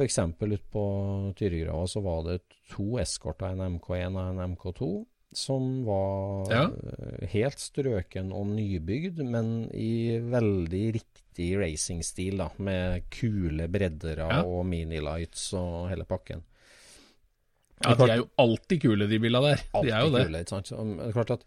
[0.00, 0.18] F.eks.
[0.40, 0.82] ute på
[1.36, 2.38] Tyrigrava så var det
[2.72, 4.90] to eskorter, en MK1 og en MK2,
[5.36, 6.62] som var ja.
[6.72, 12.48] Eh, helt strøken og nybygd, men i veldig riktig racingstil, da.
[12.64, 14.40] Med kule breddere ja.
[14.46, 16.42] og minilights og hele pakken.
[17.80, 19.62] Ja, de er jo alltid kule, de bilene der.
[19.84, 20.26] De er jo det.
[20.28, 20.72] Kule, ikke sant?
[20.72, 21.46] Det er klart at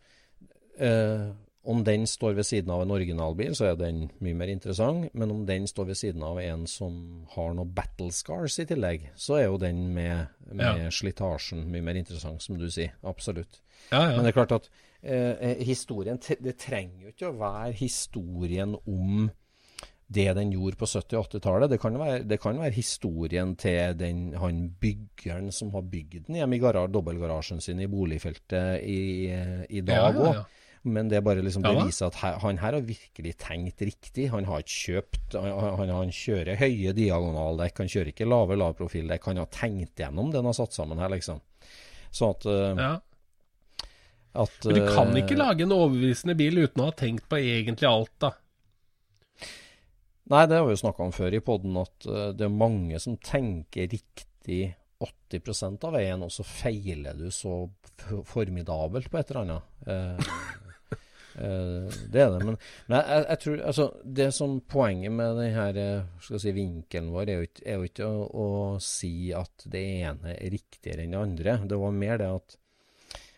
[0.82, 1.26] uh,
[1.64, 5.08] om den står ved siden av en originalbil, så er den mye mer interessant.
[5.16, 6.96] Men om den står ved siden av en som
[7.36, 10.90] har noen battle scars i tillegg, så er jo den med, med ja.
[10.92, 12.98] slitasjen mye mer interessant, som du sier.
[13.08, 13.62] Absolutt.
[13.94, 14.18] Ja, ja.
[14.18, 14.68] Men det er klart at
[15.02, 19.30] eh, eh historien Det trenger jo ikke å være historien om
[20.14, 21.72] det den gjorde på 70- og 80-tallet.
[21.72, 21.80] Det,
[22.28, 26.92] det kan være historien til den, han byggeren som har bygd den hjemme i garasje,
[26.92, 29.32] dobbeltgarasjen sin i boligfeltet i,
[29.70, 30.28] i dag òg.
[30.28, 30.63] Ja, ja, ja.
[30.84, 34.28] Men det er bare liksom beviser at her, han her har virkelig tenkt riktig.
[34.34, 35.48] Han har ikke kjøpt Han,
[35.80, 39.30] han, han kjører høye diagonaldekk, han kjører ikke lave lavprofildekk.
[39.32, 41.40] Han har tenkt gjennom det han har satt sammen her, liksom.
[42.14, 42.92] Sånn at, uh, Ja.
[44.44, 47.40] at Men du kan eh, ikke lage en overbevisende bil uten å ha tenkt på
[47.40, 48.34] egentlig alt, da.
[50.34, 53.00] Nei, det har vi jo snakka om før i poden, at eh, det er mange
[53.00, 54.62] som tenker riktig
[55.04, 57.64] 80% av veien, og så feiler du så
[58.28, 60.62] formidabelt på et eller annet.
[61.36, 62.42] Eh, eh, det er det.
[62.46, 65.86] Men, men jeg, jeg, tror altså, Det som poenget med denne
[66.24, 68.50] skal si, vinkelen vår, er jo ikke, er jo ikke å, å
[68.84, 71.58] si at det ene er riktigere enn det andre.
[71.70, 72.60] Det var mer det at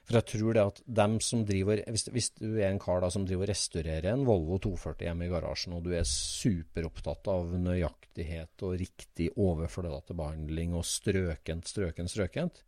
[0.05, 3.09] for jeg tror det at dem som driver Hvis, hvis du er en kar da
[3.09, 7.55] som driver og restaurerer en Volvo 240 hjemme i garasjen, og du er superopptatt av
[7.57, 12.61] nøyaktighet og riktig overfløtebehandling og strøkent, strøkent, strøkent,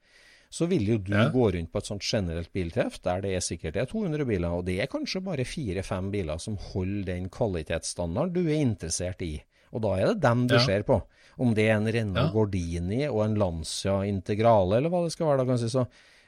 [0.50, 1.30] så vil jo du Ja.
[1.30, 4.66] gå rundt på et sånt generelt biltreff der det er sikkert er 200 biler, og
[4.66, 9.42] det er kanskje bare fire-fem biler som holder den kvalitetsstandarden du er interessert i.
[9.74, 10.60] Og da er det dem du Ja.
[10.66, 11.02] ser på.
[11.38, 12.32] Om det er en Renault Ja.
[12.32, 15.88] Gordini og en Lancia Integrale, eller hva det skal være, da kan si så.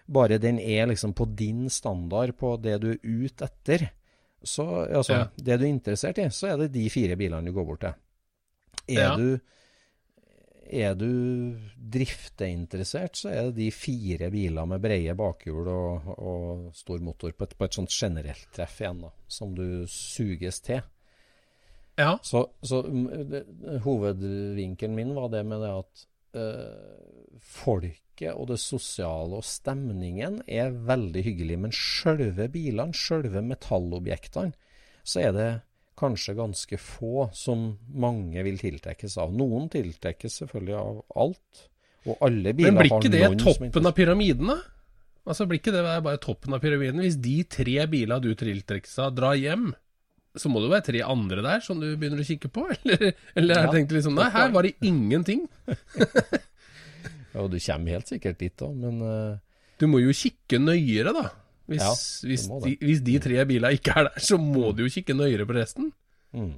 [0.10, 3.90] Bare den er liksom på din standard på det du er ute etter.
[4.44, 5.28] Så altså, Ja.
[5.38, 7.94] det du er interessert i, så er det de fire bilene du går bort til.
[8.90, 9.40] Er du
[10.70, 11.10] er du
[11.76, 17.48] drifteinteressert, så er det de fire biler med brede bakhjul og, og stor motor på
[17.48, 20.84] et, på et sånt generelt treff igjen, da, som du suges til.
[22.00, 22.14] Ja.
[22.24, 23.44] Så, så mm, det,
[23.84, 26.06] hovedvinkelen min var det med det at
[26.40, 34.56] øh, folket og det sosiale og stemningen er veldig hyggelig, men sjølve bilene, sjølve metallobjektene,
[35.04, 35.50] så er det
[36.00, 39.34] kanskje ganske få som mange vil tiltrekkes av.
[39.36, 41.66] Noen tiltrekkes selvfølgelig av alt,
[42.08, 44.60] og alle biler har noen Men blir ikke det som toppen av pyramiden, da?
[45.30, 47.04] Altså, Blir ikke det bare toppen av pyramiden?
[47.04, 49.68] Hvis de tre bilene du tiltrekkes av, drar hjem,
[50.40, 52.66] så må det jo være tre andre der som du begynner å kikke på?
[52.80, 53.72] Eller, eller Ja.
[53.74, 55.48] tenkte liksom Nei, her var det ingenting.
[57.30, 59.38] Ja, du kommer helt sikkert dit òg, men uh...
[59.80, 61.28] Du må jo kikke nøyere, da.
[61.70, 61.92] Hvis, Ja,
[62.28, 65.46] hvis, de, hvis de tre bilene ikke er der, så må du jo kikke nøyere
[65.46, 65.92] på resten.
[66.34, 66.56] Mm.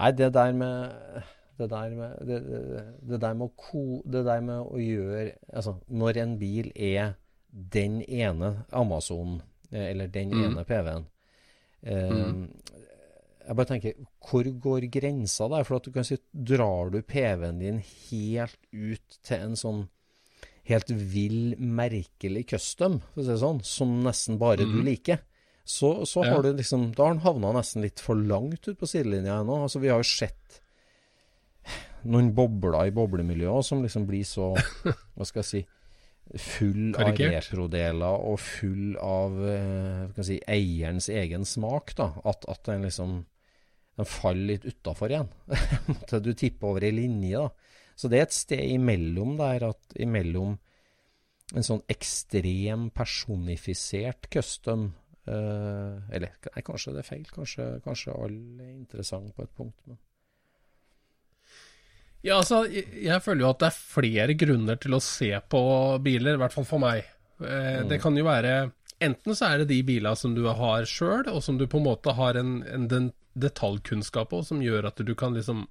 [0.00, 1.22] Nei, det der med
[1.60, 5.26] det der med, det, det, det der med, å, ko, det der med å gjøre
[5.52, 7.10] Altså, når en bil er
[7.50, 10.44] den ene Amazonen, eh, eller den Mm.
[10.46, 11.04] ene PV-en
[11.82, 12.48] eh,
[13.44, 13.92] Jeg bare tenker,
[14.24, 15.64] hvor går grensa der?
[15.68, 19.82] For at du kan si, drar du PV-en din helt ut til en sånn
[20.70, 25.20] helt vill, merkelig custom, for å si det sånn, som nesten bare du liker,
[25.64, 26.32] så, så Ja.
[26.34, 29.60] har du liksom Da har den havna nesten litt for langt ut på sidelinja ennå.
[29.66, 30.60] Altså, vi har jo sett
[32.08, 34.54] noen bobler i boblemiljøet som liksom blir så
[35.14, 35.60] Hva skal jeg si
[36.40, 41.90] Full av retrodeler og full av eh, si, eierens egen smak.
[41.98, 43.16] da, At, at den liksom
[43.98, 45.26] den faller litt utafor igjen.
[46.22, 47.34] Du tipper over ei linje.
[47.36, 47.50] da.
[48.00, 50.56] Så det er et sted imellom der, at imellom
[51.50, 54.92] en sånn ekstrem personifisert custom
[55.26, 57.26] uh, Eller nei, kanskje det er feil.
[57.34, 59.76] Kanskje, kanskje alle er interessant på et punkt.
[59.90, 59.98] Men.
[62.22, 65.62] Ja, altså, jeg, jeg føler jo at det er flere grunner til å se på
[66.04, 67.08] biler, i hvert fall for meg.
[67.40, 71.24] Eh, Det kan jo være Enten så er det de bilene som du har sjøl,
[71.32, 75.14] og som du på en måte har en, en detaljkunnskap på, som gjør at du
[75.16, 75.62] kan liksom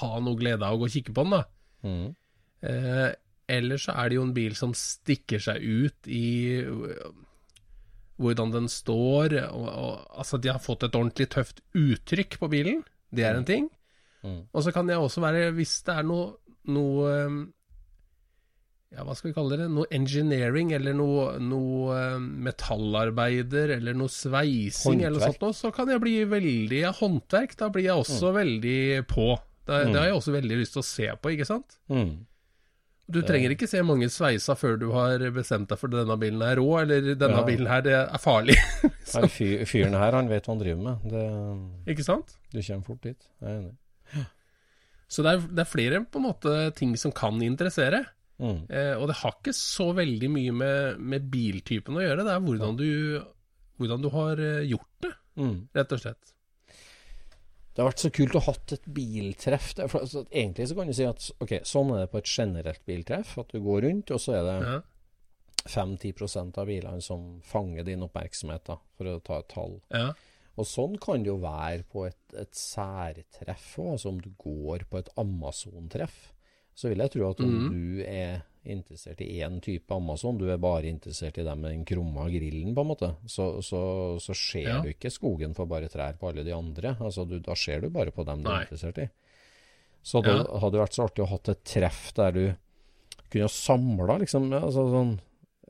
[0.00, 1.44] ha noe glede av å gå og kikke på den, da.
[1.82, 2.14] Mm.
[2.62, 3.10] Eh,
[3.52, 7.08] eller så er det jo en bil som stikker seg ut i øh,
[8.22, 9.36] hvordan den står.
[9.50, 12.84] Og, og, altså, de har fått et ordentlig tøft uttrykk på bilen.
[13.12, 13.66] Det er en ting.
[14.22, 14.44] Mm.
[14.52, 16.30] Og så kan jeg også være, hvis det er noe,
[16.70, 17.10] noe
[18.92, 19.66] Ja, hva skal vi kalle det?
[19.72, 25.90] Noe engineering, eller noe, noe metallarbeider, eller noe sveising, eller noe sånt noe, så kan
[25.90, 29.32] jeg bli veldig Håndverk, da blir jeg også veldig på.
[29.66, 31.76] Det, det har jeg også veldig lyst til å se på, ikke sant?
[31.92, 32.12] Mm.
[33.12, 36.42] Du trenger ikke se mange sveisa før du har bestemt deg for at denne bilen
[36.46, 37.44] er rå, eller denne Ja.
[37.46, 38.56] bilen her det er farlig.
[39.14, 41.06] Nei, fyr, fyren her, han vet hva han driver med.
[41.12, 41.24] Det,
[41.94, 42.36] ikke sant?
[42.54, 43.28] du kommer fort dit.
[43.42, 44.26] Jeg er enig.
[45.12, 48.00] Så det er, det er flere på en måte ting som kan interessere.
[48.40, 48.62] Mm.
[48.72, 52.24] Eh, og det har ikke så veldig mye med, med biltypen å gjøre.
[52.24, 52.88] Det er hvordan du,
[53.82, 55.52] hvordan du har eh, gjort det, Mm.
[55.72, 56.32] rett og slett.
[57.74, 59.70] Det har vært så kult å hatt et biltreff.
[59.88, 62.82] For, altså, egentlig så kan du si at ok, sånn er det på et generelt
[62.84, 63.38] biltreff.
[63.40, 64.80] At du går rundt, og så er det Ja.
[65.64, 69.80] 5-10 av bilene som fanger din oppmerksomhet, da, for å ta et tall.
[69.94, 70.12] Ja.
[70.58, 73.92] Og sånn kan det jo være på et, et særtreff òg.
[73.94, 76.32] Altså om du går på et Amazon-treff,
[76.74, 77.70] så vil jeg tro at om Mhm.
[77.70, 81.84] du er interessert i én type Amazon, du er bare interessert i dem med den
[81.84, 83.80] krumma grillen, på en måte, så, så,
[84.22, 84.80] så ser Ja.
[84.82, 86.96] du ikke skogen for bare trær på alle de andre.
[87.00, 88.60] Altså du, Da ser du bare på dem du Nei.
[88.60, 89.08] er interessert i.
[90.02, 90.58] Så det Ja.
[90.60, 92.54] hadde vært så artig å ha et treff der du
[93.30, 95.20] kunne ha samla liksom, altså sånn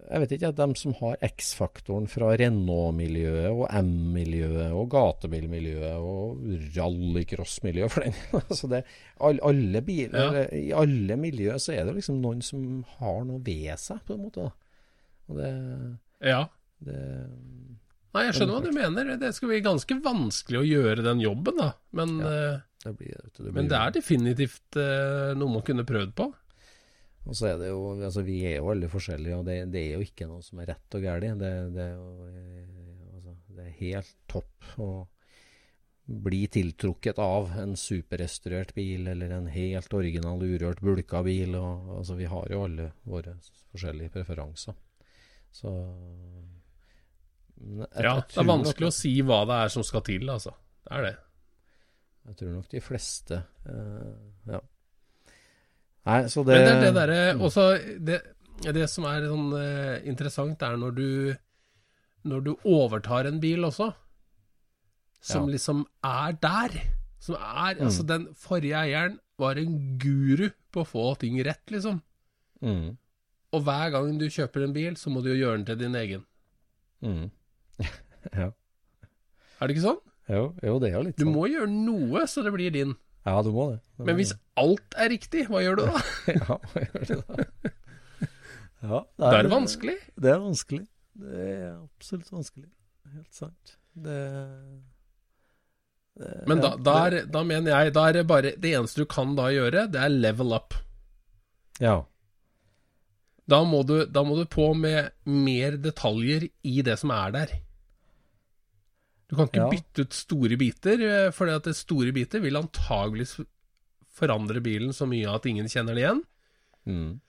[0.02, 6.42] jeg vet ikke, de som har X-faktoren fra Renault-miljøet og M-miljøet og gatebilmiljøet og
[6.76, 8.16] rallycross-miljøet for den.
[8.42, 8.82] altså det,
[9.22, 10.48] alle biler, Ja.
[10.58, 14.26] I alle miljøer så er det liksom noen som har noe ved seg, på en
[14.26, 14.50] måte.
[15.30, 15.52] Og det,
[16.32, 16.44] Ja.
[16.82, 16.98] det
[18.12, 19.14] Nei, jeg skjønner hva du mener.
[19.16, 21.70] Det skal bli ganske vanskelig å gjøre den jobben, da.
[21.96, 26.12] Men, ja, det blir, det blir, men det er definitivt uh, noe man kunne prøvd
[26.18, 26.26] på.
[27.22, 29.92] Og så er det jo Altså, vi er jo alle forskjellige, og det, det er
[29.96, 31.26] jo ikke noe som er rett og galt.
[31.38, 32.08] Det, det, er jo,
[33.16, 34.90] altså, det er helt topp å
[36.12, 41.54] bli tiltrukket av en superrestaurert bil eller en helt original, urørt bulka bil.
[41.54, 43.36] Og, altså, vi har jo alle våre
[43.70, 44.74] forskjellige preferanser.
[45.52, 45.70] Så
[47.62, 50.26] jeg- Ja, jeg det er vanskelig nok, å si hva det er som skal til,
[50.28, 50.50] altså.
[50.82, 51.16] Det er det.
[52.26, 54.60] Jeg tror nok de fleste eh, Ja.
[56.06, 57.64] Nei, så det Men det er det derre også
[58.04, 58.16] det,
[58.74, 61.36] det som er sånn eh, interessant, er når du
[62.24, 63.88] Når du overtar en bil også,
[65.20, 65.52] som Ja.
[65.56, 66.76] liksom er der.
[67.18, 67.82] Som er Mm.
[67.86, 72.00] Altså, den forrige eieren var en guru på å få ting rett, liksom.
[72.62, 72.96] mm,
[73.52, 75.94] Og hver gang du kjøper en bil, så må du jo gjøre den til din
[75.94, 76.24] egen.
[77.02, 77.30] mm.
[78.38, 78.50] ja.
[79.60, 80.00] Er det ikke sånn?
[80.28, 81.34] Jo, jo, det er jo litt Du sånn.
[81.34, 82.94] må gjøre noe så det blir din.
[83.26, 83.80] Ja, du må det.
[83.96, 86.00] Du Men må hvis alt er riktig, hva gjør du da?
[86.38, 87.46] Ja, hva gjør du da?
[88.82, 89.92] Ja, det, er det vanskelig.
[90.18, 90.84] Det er vanskelig.
[91.22, 92.66] Det er absolutt vanskelig.
[93.12, 93.76] Helt sant.
[93.94, 94.16] Det,
[96.18, 98.72] det Men da, ja, da, det- er, da mener jeg da er det bare Det
[98.74, 100.74] eneste du kan da gjøre, det er level up.
[101.80, 102.00] Ja.
[103.48, 107.54] Da må du, da må du på med mer detaljer i det som er der.
[109.32, 109.68] Du kan ikke Ja.
[109.72, 111.02] bytte ut store biter,
[111.32, 113.38] for det at det store biter vil antageligvis
[114.12, 116.20] forandre bilen så mye at ingen kjenner det igjen.
[116.86, 117.20] Mm.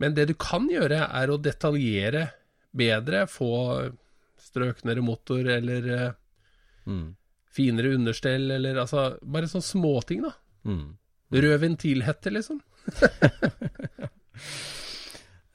[0.00, 2.30] Men det du kan gjøre, er å detaljere
[2.72, 3.50] bedre, få
[4.40, 6.12] strøknere motor eller eh,
[6.88, 7.14] Mm.
[7.52, 10.32] finere understell, eller altså Bare sånne småting, da.
[10.64, 10.96] Mm.
[11.30, 12.62] Rød ventilhette, liksom.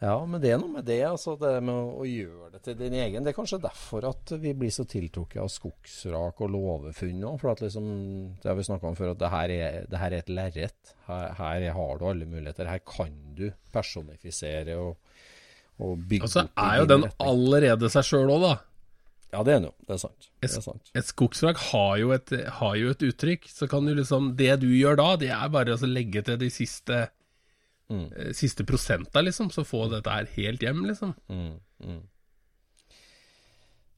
[0.04, 1.38] Ja, men det er noe med det, altså.
[1.40, 3.24] Det med å, å gjøre det til din egen.
[3.24, 7.38] Det er kanskje derfor at vi blir så tiltrukket av skogsrak og låvefunn òg.
[7.42, 7.88] For at liksom,
[8.44, 10.94] det har vi snakka om før, at det her er, det her er et lerret.
[11.08, 12.68] Her, her har du alle muligheter.
[12.70, 14.98] Her kan du personifisere og,
[15.80, 17.28] og bygge Og så opp i er jo den retning.
[17.32, 18.54] allerede seg sjøl òg, da.
[19.36, 19.76] Ja, det er den jo.
[19.88, 20.28] Det er sant.
[20.30, 20.92] Det Et, er sant.
[20.96, 24.68] et skogsvrak har jo et, har jo et uttrykk, så kan du liksom Det du
[24.76, 27.06] gjør da, det er bare å legge til de siste
[27.92, 28.10] Mm.
[28.12, 31.16] eh, Siste prosenta, liksom, så få dette her helt hjem, liksom.
[31.30, 31.56] Mm,
[31.86, 32.04] mm.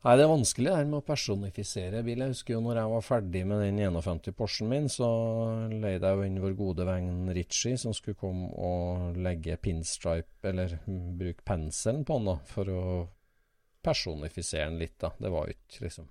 [0.08, 2.22] Nei, det er vanskelig det med å personifisere bil.
[2.22, 5.08] Jeg husker jo når jeg var ferdig med den 51 Porschen min, så
[5.72, 10.78] leide jeg jo inn vår gode venn Ritchie, som skulle komme og legge pinstripe, eller
[10.86, 12.86] mm, bruke penselen på den da, for å
[13.84, 14.96] personifisere den litt.
[15.02, 15.12] da.
[15.18, 16.08] Det var jo ikke liksom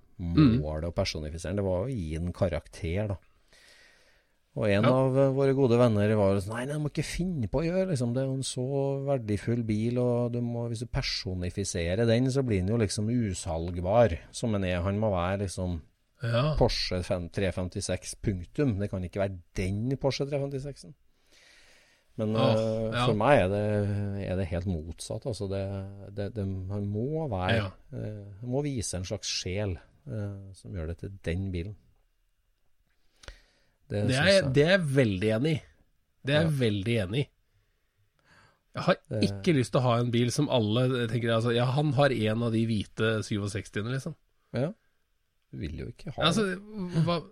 [0.59, 3.17] målet å personifisere den, det var å gi den karakter, da.
[4.57, 4.89] Og en Ja.
[4.89, 7.91] av eh, våre gode venner var sånn Nei, nei, må ikke finne på å gjøre
[7.91, 8.13] liksom.
[8.15, 8.65] Det er jo en så
[9.05, 14.17] verdifull bil, og du må, hvis du personifiserer den, så blir den jo liksom usalgbar,
[14.33, 14.81] som den er.
[14.81, 15.81] Han må være liksom
[16.23, 16.55] Ja.
[16.57, 18.79] Porsche 356, punktum.
[18.79, 20.95] Det kan ikke være den Porsche 356-en.
[22.17, 23.05] Men Åh, eh, ja.
[23.05, 25.27] for meg er det, er det helt motsatt.
[25.29, 25.61] Altså det,
[26.17, 27.67] det, det han må være Ja.
[27.93, 29.77] eh, må vise en slags sjel
[30.09, 31.75] uh, som gjør det til den bilen.
[33.89, 35.61] Det det, er, det er jeg veldig enig i.
[36.27, 36.57] Det er jeg Ja.
[36.59, 37.27] veldig enig i.
[38.77, 41.65] Jeg har Det- ikke lyst til å ha en bil som alle tenker altså, Ja,
[41.71, 44.13] han har en av de hvite 67-ene, liksom.
[44.53, 44.67] Ja.
[45.51, 46.59] Du vil jo ikke ha Altså, det.
[47.05, 47.23] hva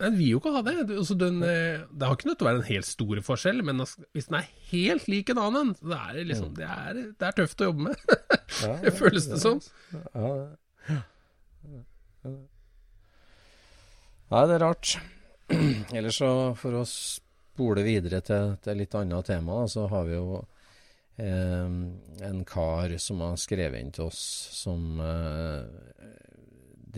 [0.00, 0.74] Nei, Den vil jo ikke ha det.
[0.94, 3.80] Altså, den, eh, det har ikke nødt til å være en helt store forskjell, men
[3.80, 7.26] altså, hvis den er helt lik en annen, så er det liksom det er, det
[7.26, 7.96] er tøft å jobbe med.
[8.62, 9.58] Ja, det føles det som.
[10.14, 10.46] Ja,
[10.88, 11.02] ja.
[14.30, 14.92] Nei, det er rart.
[15.96, 20.40] Ellers så, for å spole videre til, et litt annet tema, så har vi jo
[21.16, 21.70] eh,
[22.28, 24.20] en kar som har skrevet inn til oss,
[24.60, 25.62] som eh,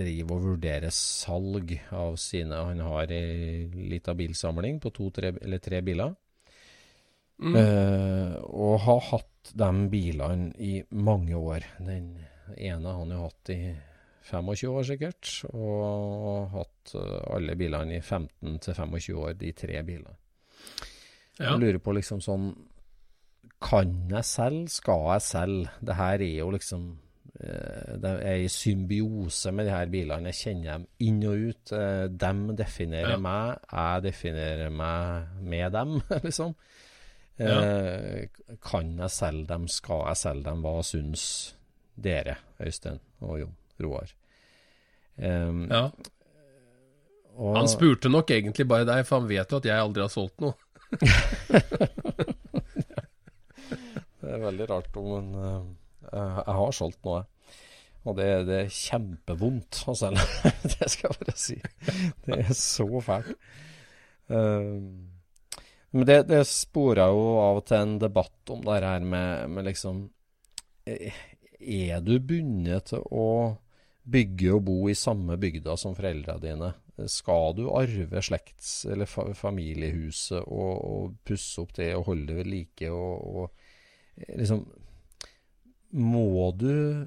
[0.00, 5.62] driver og vurderer salg av sine Han har ei lita bilsamling på to tre, eller
[5.62, 6.14] tre biler.
[7.40, 7.56] Mm.
[7.56, 11.64] Eh, og har hatt de bilene i mange år.
[11.78, 12.12] Den
[12.56, 13.60] ene har han jo hatt i
[14.28, 19.82] 25 år sikkert, og hatt eh, alle bilene i 15 til 25 år, de tre
[19.86, 20.16] bilene.
[21.40, 21.54] Ja.
[21.54, 22.50] Jeg lurer på liksom sånn
[23.64, 24.68] Kan jeg selge?
[24.74, 25.70] Skal jeg selge?
[25.80, 26.82] Det her er jo liksom
[27.40, 30.28] eh, Det er i symbiose med de her bilene.
[30.34, 31.72] Jeg kjenner dem inn og ut.
[31.72, 33.20] Eh, Dem definerer Ja.
[33.24, 35.96] meg, jeg definerer meg med dem,
[36.26, 36.54] liksom.
[37.40, 37.56] Ja.
[38.60, 39.64] Kan jeg selge dem?
[39.72, 40.60] Skal jeg selge dem?
[40.66, 41.24] Hva syns
[41.96, 44.12] dere, Øystein og Jon Roar?
[45.20, 45.84] Um, ja.
[47.36, 50.12] og- Han spurte nok egentlig bare deg, for han vet jo at jeg aldri har
[50.12, 50.54] solgt noe.
[54.20, 55.60] Det er veldig rart om en uh,
[56.12, 57.22] Jeg har solgt noe,
[58.08, 60.24] og det, det er kjempevondt å selge.
[60.74, 61.56] det skal jeg bare si.
[62.26, 63.32] Det er så fælt.
[64.30, 64.68] Eh,
[65.90, 69.66] men det, det spora jo av og til en debatt om det her med, med
[69.66, 70.04] liksom
[70.86, 71.16] eh,
[71.60, 73.26] Er du bundet til å
[74.04, 76.72] bygge og bo i samme bygda som foreldra dine?
[77.08, 82.38] Skal du arve slekts- eller fa familiehuset og, og pusse opp det og holde det
[82.40, 82.90] ved like?
[82.90, 84.66] og, og liksom
[85.96, 87.06] Må du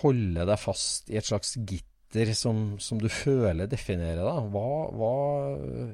[0.00, 4.48] holde deg fast i et slags gitter som, som du føler definerer deg?
[4.54, 5.12] Hva, hva
[5.58, 5.92] eh,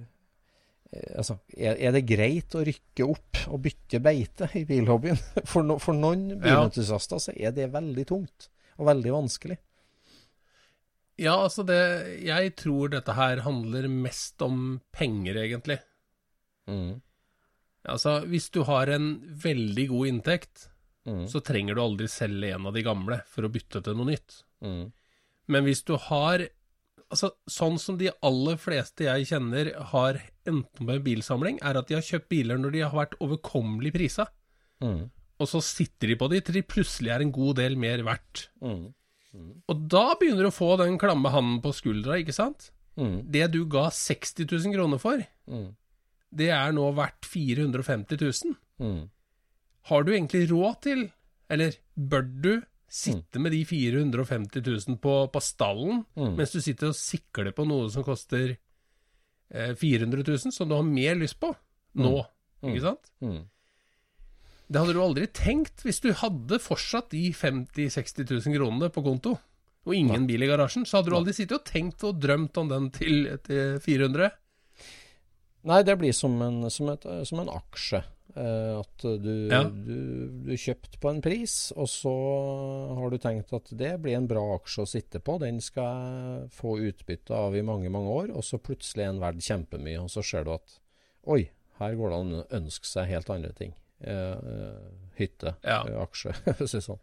[1.19, 5.19] altså, er det greit å rykke opp og bytte beite i bilhobbyen?
[5.51, 8.51] For, no, for noen bilentusiaster så er det veldig tungt
[8.81, 9.59] og veldig vanskelig.
[11.21, 11.79] Ja, altså det
[12.25, 15.79] Jeg tror dette her handler mest om penger, egentlig.
[16.71, 17.01] Mm.
[17.89, 20.67] Altså, hvis du har en veldig god inntekt,
[21.09, 21.25] Mm.
[21.27, 24.43] så trenger du aldri selge en av de gamle for å bytte til noe nytt.
[24.63, 24.93] Mm.
[25.49, 26.49] Men hvis du har
[27.11, 31.97] Altså, sånn som de aller fleste jeg kjenner har enten med bilsamling, er at de
[31.97, 34.29] har kjøpt biler når de har vært overkommelig prisa,
[34.81, 35.11] Mm.
[35.41, 38.47] og så sitter de på de til de plutselig er en god del mer verdt.
[38.63, 38.95] Mm.
[39.71, 42.71] Og da begynner du å få den klamme handen på skuldra, ikke sant?
[42.99, 43.31] Mm.
[43.31, 45.69] Det du ga 60 000 kroner for, Mm.
[46.35, 48.57] det er nå verdt 450 000.
[48.81, 49.09] Mm.
[49.91, 51.07] Har du egentlig råd til,
[51.49, 56.35] eller bør du, sitte med de 450 000 på, på stallen, Mm.
[56.37, 58.57] mens du sitter og sikler på noe som koster
[59.51, 61.55] eh, 400 000, som du har mer lyst på
[61.95, 62.25] nå,
[62.67, 63.13] ikke sant?
[64.71, 69.03] Det hadde du aldri tenkt hvis du hadde fortsatt de 50 000-60 000 kronene på
[69.03, 69.33] konto,
[69.89, 70.85] og ingen bil i garasjen.
[70.87, 74.31] Så hadde du aldri sittet og tenkt og drømt om den til, til 400.
[75.69, 77.99] Nei, det blir som en, som et, som en aksje.
[78.39, 79.65] Eh, at du, Ja.
[79.67, 82.13] du, du kjøpt på en pris, og så
[82.97, 85.37] har du tenkt at det blir en bra aksje å sitte på.
[85.43, 88.31] Den skal jeg få utbytte av i mange, mange år.
[88.37, 90.79] Og så plutselig er den verdt kjempemye, og så ser du at
[91.29, 91.43] oi,
[91.83, 93.75] her går det an å ønske seg helt andre ting.
[94.01, 94.89] Eh, eh,
[95.19, 95.83] hytte, Ja.
[95.89, 96.99] eh, aksje, for å si sånn.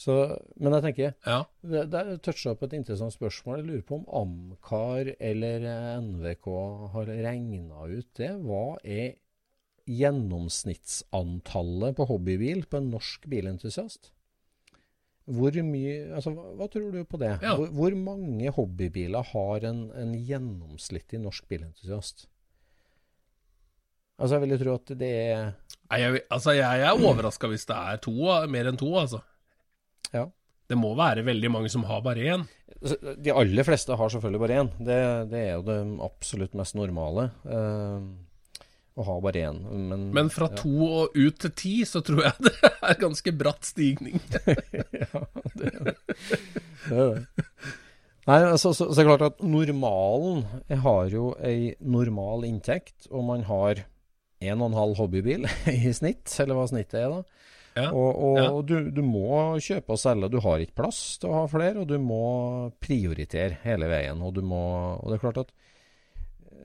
[0.00, 0.14] Så,
[0.56, 1.42] men jeg tenker Ja.
[1.62, 3.58] det, det toucha opp et interessant spørsmål.
[3.60, 5.60] Jeg lurer på om Amcar eller
[6.00, 6.46] NVK
[6.94, 8.30] har regna ut det.
[8.40, 9.12] Hva er
[9.90, 14.10] gjennomsnittsantallet på hobbybil på en norsk bilentusiast?
[15.30, 17.34] Hvor mye altså, hva, hva tror du på det?
[17.44, 17.52] Ja.
[17.58, 22.24] Hvor, hvor mange hobbybiler har en, en gjennomsnittlig norsk bilentusiast?
[24.20, 25.50] Altså, jeg vil jo tro at det er
[25.90, 28.14] Nei, Jeg, altså, jeg er overraska hvis det er to,
[28.52, 29.24] mer enn to, altså.
[30.14, 30.28] Ja.
[30.70, 32.44] Det må være veldig mange som har bare én.
[33.18, 34.70] De aller fleste har selvfølgelig bare én.
[34.78, 34.98] Det,
[35.32, 37.26] det er jo det absolutt mest normale.
[37.42, 38.06] Uh,
[38.94, 39.60] å ha bare én.
[39.90, 40.60] Men, Men fra ja.
[40.62, 44.22] to og ut til ti, så tror jeg det er ganske bratt stigning.
[45.02, 45.26] ja,
[45.58, 45.96] det er det.
[46.86, 47.46] det, er det.
[48.28, 53.08] Nei, altså, så, så er det klart at normalen Jeg har jo ei normal inntekt,
[53.10, 53.82] og man har
[54.40, 57.22] en og en halv hobbybil i snitt, eller hva snittet er da.
[57.78, 57.88] Ja.
[57.94, 58.48] Og, og Ja.
[58.66, 60.30] du, du må kjøpe og selge.
[60.32, 62.22] Du har ikke plass til å ha flere, og du må
[62.82, 64.20] prioritere hele veien.
[64.26, 64.58] Og, du må,
[64.98, 65.52] og det er klart at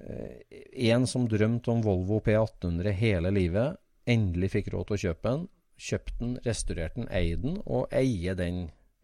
[0.10, 0.62] eh,
[0.92, 3.78] en som drømte om Volvo P1800 hele livet,
[4.10, 5.46] endelig fikk råd til å kjøpe den,
[5.86, 8.60] kjøpte den, restaurerte den, eide den, og eie den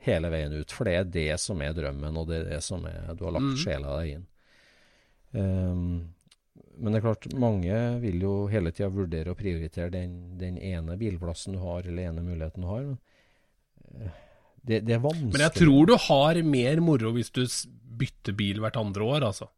[0.05, 0.71] hele veien ut.
[0.73, 3.35] For det er det som er drømmen, og det er det som er, du har
[3.37, 3.59] lagt Mhm.
[3.61, 4.27] sjela deg inn.
[5.37, 6.13] Ehm,
[6.77, 10.95] men det er klart, mange vil jo hele tida vurdere å prioritere den, den ene
[10.99, 12.87] bilplassen du har, eller ene muligheten du har.
[14.61, 15.31] Det, det er vanskelig.
[15.33, 17.43] Men jeg tror du har mer moro hvis du
[18.01, 19.49] bytter bil hvert andre år, altså.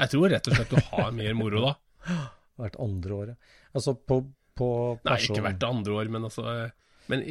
[0.00, 1.72] Jeg tror rett og slett du har mer moro da.
[2.60, 3.50] Hvert andre året.
[3.76, 4.18] Altså på,
[4.58, 4.68] på
[5.06, 6.72] Nei, ikke hvert andre år, men altså eh,
[7.08, 7.22] Men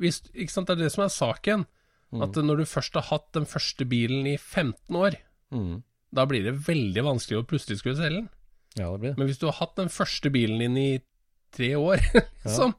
[0.00, 1.64] hvis, ikke sant, det er det som er saken.
[2.12, 2.24] Mm.
[2.26, 5.16] At når du først har hatt den første bilen i 15 år,
[5.48, 5.78] Mm.
[6.12, 8.26] da blir det veldig vanskelig å plutselig skulle selge den.
[8.80, 9.20] Ja, det blir det.
[9.20, 10.88] Men hvis du har hatt den første bilen din i
[11.54, 12.02] tre år,
[12.46, 12.74] liksom,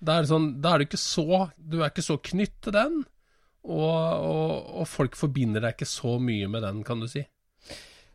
[0.00, 3.02] da, er det sånn, er du ikke så Du er ikke så knytt til den.
[3.64, 7.22] Og, og, og folk forbinder deg ikke så mye med den, kan du si.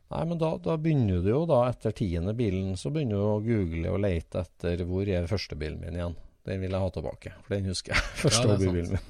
[0.09, 3.41] Nei, men da, da, begynner du jo da, etter tiende bilen, så begynner du å
[3.45, 6.17] google og lete etter hvor er førstebilen min igjen.
[6.49, 8.01] Den vil jeg ha tilbake, for den husker jeg.
[8.23, 8.99] Første hobbybilen min.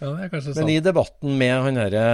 [0.00, 0.60] ja, det er kanskje sant.
[0.60, 2.04] Men i debatten med han derre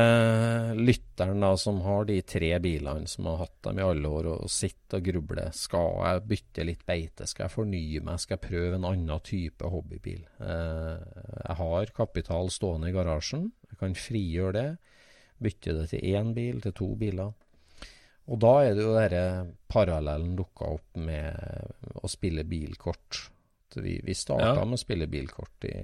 [0.79, 4.51] lytteren da, som har de tre bilene, som har hatt dem i alle år, og
[4.53, 7.27] sitter og grubler Skal jeg bytte litt beite?
[7.27, 8.21] Skal jeg fornye meg?
[8.23, 10.23] Skal jeg prøve en annen type hobbybil?
[10.47, 10.97] Eh,
[11.43, 13.45] jeg har kapital stående i garasjen.
[13.73, 14.71] Jeg kan frigjøre det.
[15.43, 17.31] Bytte det til én bil, til to biler.
[18.27, 23.31] Og da er det jo denne parallellen dukka opp med å spille bilkort.
[23.77, 24.65] Vi, vi starta ja.
[24.65, 25.77] med å spille bilkort i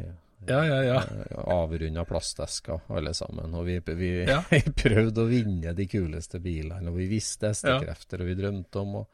[0.46, 0.96] ja, ja, ja.
[0.96, 3.54] Eh, avrunda plastesker, alle sammen.
[3.54, 4.40] Og vi, vi ja.
[4.84, 6.90] prøvde å vinne de kuleste bilene.
[6.90, 9.06] Og vi visste hestekrefter, og vi drømte om å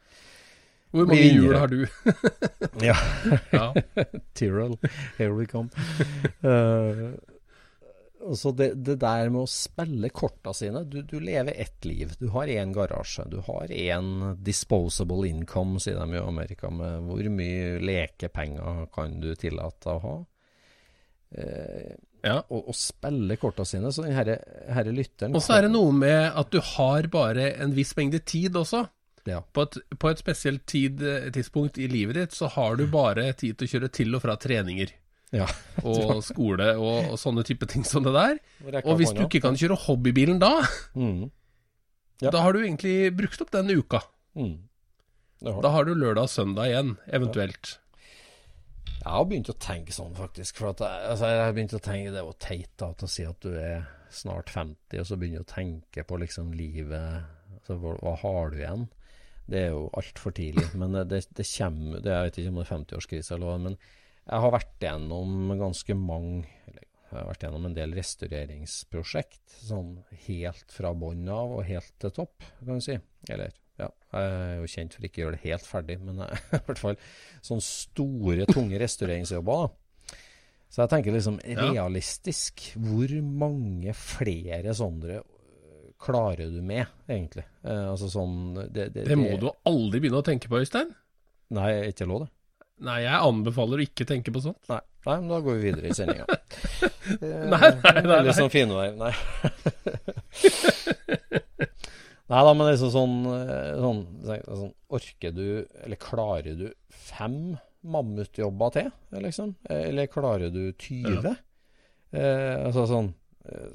[0.95, 1.83] Hvor mange hjul har du?
[2.89, 2.97] ja.
[4.39, 4.79] Tyrrell,
[5.18, 5.68] here we come.
[6.41, 7.12] Uh,
[8.29, 12.12] Altså det, det, der med å spille korta sine du, du, lever ett liv.
[12.20, 13.24] Du har én garasje.
[13.33, 16.70] Du har én disposable income, sier de i Amerika.
[16.70, 20.18] Med hvor mye lekepenger kan du tillate å ha?
[21.31, 22.39] Eh, ja.
[22.41, 23.93] og, og, spille korta sine.
[23.95, 27.53] Så den herre, herre lytteren Og så er det noe med at du har bare
[27.64, 28.85] en viss mengde tid også.
[29.29, 29.43] Ja.
[29.53, 31.03] På, et, på et spesielt tid,
[31.35, 34.39] tidspunkt i livet ditt så har du bare tid til å kjøre til og fra
[34.41, 34.95] treninger
[35.35, 35.49] ja.
[35.89, 38.39] og skole og, og, sånne type ting som det der.
[38.85, 40.55] Og hvis du ikke kan kjøre hobbybilen da,
[40.99, 41.29] mm.
[42.24, 42.33] ja.
[42.33, 44.03] da har du egentlig brukt opp den uka.
[44.39, 44.57] Mm.
[45.47, 47.76] Har da har du lørdag og søndag igjen, eventuelt.
[48.99, 50.59] Jeg har begynt å tenke sånn, faktisk.
[50.59, 53.12] For at jeg, altså, jeg har begynt å tenke Det var teit da, til å
[53.12, 57.29] si at du er snart 50, og så begynner du å tenke på liksom livet
[57.59, 58.87] altså, hva, hva har du igjen?
[59.49, 60.66] Det er jo altfor tidlig.
[60.76, 63.79] Men det, det, kommer det, Jeg vet ikke om det er 50-årskrise eller hva, men
[64.29, 69.41] jeg har vært gjennom ganske mange eller jeg har vært gjennom en del restaureringsprosjekt.
[69.64, 69.95] Sånn
[70.26, 72.99] helt fra bånn av og helt til topp, kan du si.
[73.33, 73.89] Eller, ja.
[74.12, 76.99] Jeg er jo kjent for ikke å gjøre det helt ferdig, men i hvert fall
[77.41, 79.64] sånne store, tunge restaureringsjobber.
[79.64, 80.18] da.
[80.68, 82.66] Så jeg tenker liksom realistisk.
[82.76, 85.22] Hvor mange flere sånne
[85.99, 87.47] klarer du med, egentlig?
[87.64, 89.41] Eh, altså sånn det, det, det må det...
[89.47, 90.93] du aldri begynne å tenke på, Øystein.
[91.57, 92.35] Nei, ikke lov det.
[92.87, 94.61] Nei, jeg anbefaler å ikke tenke på sånt.
[94.70, 96.26] Nei, nei men da går vi videre i sendinga.
[97.53, 98.18] nei, nei, nei.
[98.26, 98.89] Litt sånn finvei.
[98.99, 99.09] Nei.
[102.31, 103.16] nei da, men liksom sånn,
[103.83, 105.47] sånn, sånn, Orker du,
[105.83, 107.57] eller klarer du fem
[107.89, 108.93] mammutjobber til,
[109.26, 109.57] liksom?
[109.70, 111.24] Eller klarer du 20?
[111.24, 111.35] Ja.
[112.11, 113.11] Eh, altså sånn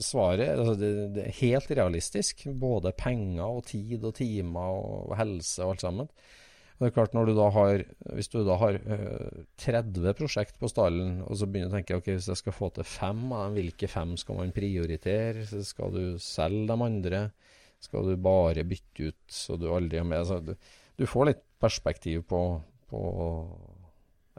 [0.02, 2.46] Svaret altså det, det, er helt realistisk.
[2.62, 6.10] Både penger og tid og timer og helse og alt sammen.
[6.80, 7.84] Det er klart når du da har,
[8.18, 12.00] Hvis du da har uh, 30 prosjekt på stallen, og så begynner du å tenke
[12.00, 13.22] ok, hvis jeg skal få til fem
[13.56, 15.46] hvilke fem skal man prioritere?
[15.50, 17.24] Så Skal du selge de andre?
[17.84, 20.24] Skal du bare bytte ut så du aldri er med?
[20.24, 20.54] Altså, du,
[20.98, 22.42] du, får litt perspektiv på,
[22.90, 23.02] på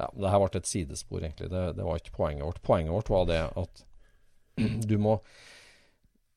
[0.00, 1.50] ja, Det her ble et sidespor, egentlig.
[1.52, 2.62] Det, det var ikke poenget vårt.
[2.64, 3.84] Poenget vårt var det at
[4.90, 5.18] du må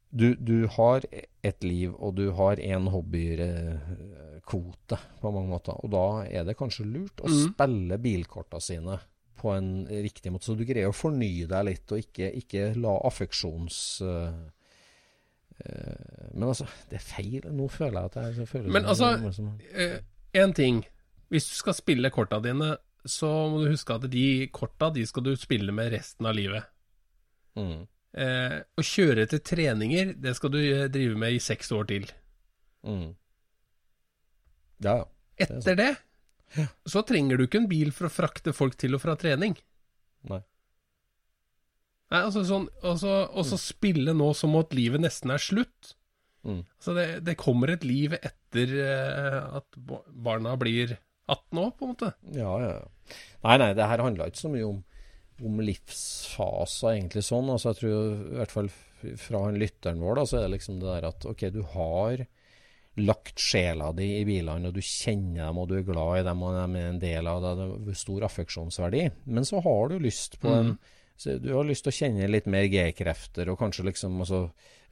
[0.09, 1.01] du, du, har
[1.43, 5.73] et liv, og du har en hobbykvote på mange måter.
[5.83, 7.39] Og da er det kanskje lurt å mm.
[7.49, 8.99] spille bilkorta sine
[9.37, 10.45] på en riktig måte.
[10.47, 13.77] Så du greier å fornye deg litt, og ikke, ikke la affeksjons...
[14.01, 14.31] Uh,
[15.61, 17.41] uh, men altså, det er feil.
[17.53, 19.05] Nå føler jeg at jeg føler Men altså,
[20.33, 20.75] én uh, ting.
[21.33, 22.69] Hvis du skal spille korta dine,
[23.07, 26.63] så må du huske at de korta de skal du spille med resten av livet.
[27.59, 27.81] Mm.
[28.15, 32.07] Eh, å kjøre til treninger, det skal du eh, drive med i seks år til.
[32.87, 33.11] Mm.
[34.85, 35.07] Ja, ja.
[35.37, 35.91] Etter det,
[36.55, 36.65] ja.
[36.89, 39.57] så trenger du ikke en bil for å frakte folk til og fra trening.
[40.31, 40.39] Nei.
[42.07, 43.59] Nei, altså sånn Og så mm.
[43.59, 45.91] spille nå som at livet nesten er slutt.
[46.47, 46.61] Mm.
[46.63, 49.77] Altså det, det, kommer et liv etter uh, at
[50.07, 50.95] barna blir
[51.27, 52.11] 18 år, på en måte.
[52.33, 52.77] Ja, ja.
[53.43, 54.79] Nei, nei, det her handla ikke så mye om
[55.45, 57.51] om livsfaser, egentlig sånn.
[57.53, 58.71] Altså jeg tror i hvert fall
[59.21, 62.25] fra han lytteren vår, da, så er det liksom det der at OK, du har
[62.97, 66.41] lagt sjela di i bilene, og du kjenner dem, og du er glad i dem,
[66.41, 67.67] og de er en del av det.
[67.85, 69.03] Det er stor affeksjonsverdi.
[69.29, 70.93] Men så har du lyst på en mm.
[71.17, 74.43] Du har lyst til å kjenne litt mer G-krefter, og kanskje liksom altså,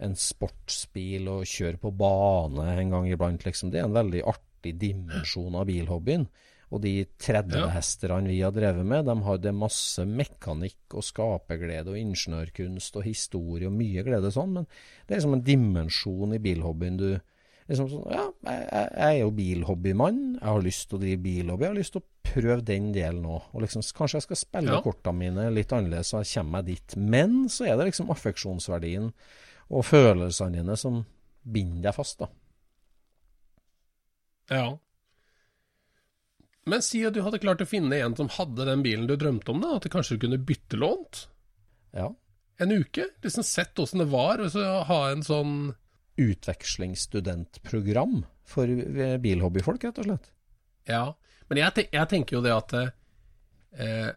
[0.01, 3.69] en sportsbil, og kjøre på bane en gang iblant, liksom.
[3.69, 6.25] Det er en veldig artig dimensjon av bilhobbyen.
[6.73, 7.67] Og de 30 ja.
[7.75, 13.69] hesterne vi har drevet med, de hadde masse mekanikk og skaperglede og ingeniørkunst og historie
[13.69, 14.67] og mye glede sånn, men
[15.05, 17.09] det er liksom en dimensjon i bilhobbyen du
[17.69, 21.65] liksom sånn, Ja, jeg, jeg er jo bilhobbymann, jeg har lyst til å drive bilhobby,
[21.65, 23.49] jeg har lyst til å prøve den delen òg.
[23.53, 24.81] Og liksom, kanskje jeg skal spille Ja.
[24.85, 26.97] kortene mine litt annerledes, så kommer jeg dit.
[26.97, 29.11] Men så er det liksom affeksjonsverdien
[29.69, 31.05] og følelsene dine som
[31.41, 32.29] binder deg fast, da.
[34.49, 34.77] Ja.
[36.65, 39.51] Men si at du hadde klart å finne en som hadde den bilen du drømte
[39.53, 39.75] om, da.
[39.77, 41.27] At du kanskje kunne byttelånt
[41.93, 42.09] Ja.
[42.59, 43.05] en uke.
[43.23, 45.75] Liksom sett åssen det var, og så ha en sånn
[46.17, 50.29] Utvekslingsstudentprogram for eh, bilhobbyfolk, rett og slett.
[50.87, 51.13] Ja.
[51.49, 52.89] Men jeg, te- jeg tenker jo det at eh,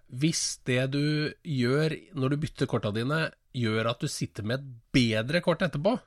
[0.08, 1.02] hvis det du
[1.44, 3.24] gjør når du bytter korta dine,
[3.56, 5.98] gjør at du sitter med et bedre kort etterpå,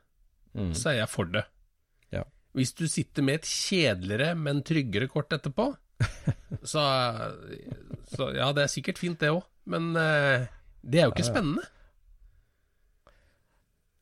[0.52, 0.74] Mm.
[0.76, 1.46] så er jeg for det.
[2.12, 2.26] Ja.
[2.54, 5.70] Hvis du sitter med et kjedeligere, men tryggere kort etterpå,
[6.72, 6.84] så,
[8.12, 10.48] så Ja, det er sikkert fint, det òg, men uh,
[10.82, 11.66] det er jo ikke Ja, spennende.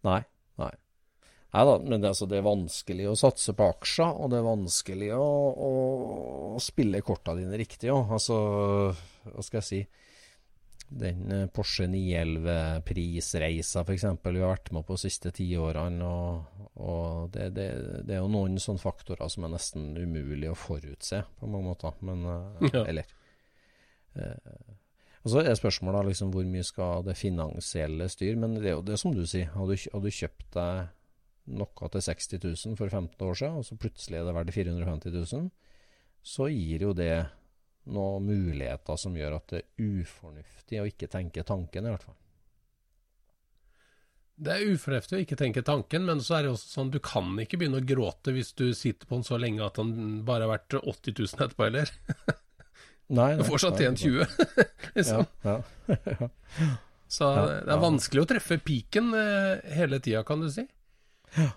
[0.07, 0.21] Nei.
[0.61, 0.71] Nei.
[1.49, 4.47] Nei da, men det, altså, det er vanskelig å satse på aksjer, og det er
[4.47, 5.29] vanskelig å,
[5.67, 5.71] å,
[6.55, 8.13] å spille korta dine riktig òg.
[8.19, 8.37] Altså,
[9.25, 9.81] hva skal jeg si
[10.89, 14.03] Den eh, Porsche 911-prisreisa f.eks.
[14.25, 16.05] vi har vært med på de siste ti årene.
[16.05, 17.67] Og, og det, det,
[18.07, 21.91] det er jo noen sånne faktorer som er nesten umulig å forutse på mange måter.
[22.05, 22.83] Men eh, Ja.
[22.85, 23.05] Eller
[24.17, 24.75] eh,
[25.19, 28.39] og så er spørsmålet liksom hvor mye skal det finansielle styre.
[28.39, 29.51] Men det er jo det som du sier.
[29.51, 30.73] Hadde, du, du kjøpt deg
[31.59, 35.15] noe til 60 000 for 15 år siden, og så plutselig er det verdt 450
[35.33, 35.49] 000,
[36.21, 37.13] så gir jo det
[37.89, 42.17] noen muligheter som gjør at det er ufornuftig å ikke tenke tanken, i hvert fall.
[44.39, 47.33] Det er ufornuftig å ikke tenke tanken, men så er det også sånn du kan
[47.43, 50.53] ikke begynne å gråte hvis du sitter på den så lenge at den bare har
[50.53, 51.91] vært 80 000 etterpå, eller?
[53.09, 54.23] Nei, Du har fortsatt tjent 20,
[54.99, 55.25] liksom.
[55.43, 55.57] Ja,
[55.89, 56.29] ja.
[57.09, 60.61] Så Ja, det er vanskelig å treffe piken eh, hele tida, kan du si.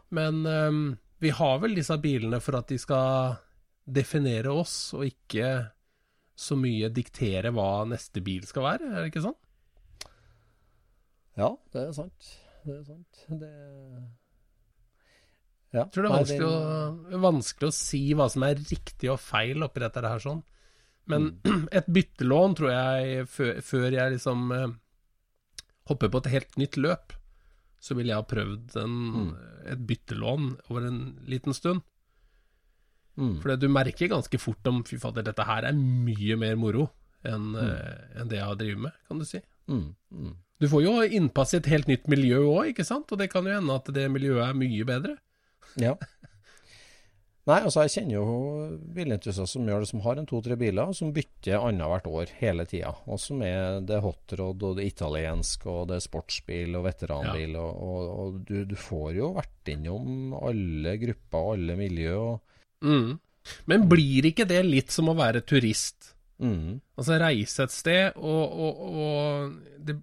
[0.09, 0.79] Men um,
[1.21, 3.37] vi har vel disse bilene for at de skal
[3.85, 5.51] definere oss, og ikke
[6.43, 9.39] så mye diktere hva neste bil skal være, er det ikke sånn?
[11.39, 12.33] ja, det er sant.
[12.67, 13.21] Det er sant.
[13.41, 13.53] Det
[15.73, 15.87] ja.
[15.87, 16.49] Jeg tror det er Nei, vanskelig,
[17.17, 20.43] å, vanskelig å si hva som er riktig og feil oppi dette her sånn.
[21.09, 21.65] Men Mm.
[21.79, 24.75] et byttelån tror jeg, før, før jeg liksom eh,
[25.91, 27.17] hopper på et helt nytt løp,
[27.83, 29.33] så ville jeg ha prøvd en, Mm.
[29.73, 31.81] et byttelån over en liten stund.
[33.21, 33.35] Mm.
[33.43, 36.89] For du merker ganske fort om fy fader, dette her er mye mer moro
[37.29, 37.59] enn mm.
[37.61, 39.43] uh, en det jeg har drevet med, kan du si.
[39.71, 39.93] Mm.
[40.11, 40.33] Mm.
[40.63, 43.11] Du får jo innpass i et helt nytt miljø òg, ikke sant?
[43.13, 45.17] Og det kan jo hende at det miljøet er mye bedre.
[45.81, 45.97] Ja.
[47.51, 48.27] Nei, altså jeg kjenner jo
[48.95, 52.67] bilentusiaster som gjør det, som har en to-tre biler, og som bytter annethvert år hele
[52.71, 52.93] tida.
[53.11, 57.59] Og som er det hotrod og det italiensk og det er sportsbil og veteranbil.
[57.59, 62.15] Og, og, og du, du får jo vært innom alle grupper og alle miljø.
[62.21, 62.52] Og,
[62.83, 63.19] Mm.
[63.71, 66.13] Men blir ikke det litt som å være turist?
[66.43, 69.97] mm, Altså reise et sted, og, og, og det,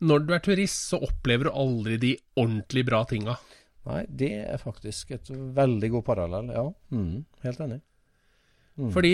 [0.00, 3.36] Når du er turist, så opplever du aldri de ordentlig bra tinga.
[3.86, 6.52] nei, det er faktisk et veldig god parallell.
[6.52, 7.80] Ja, mm, helt enig.
[8.76, 8.90] Mm.
[8.92, 9.12] Fordi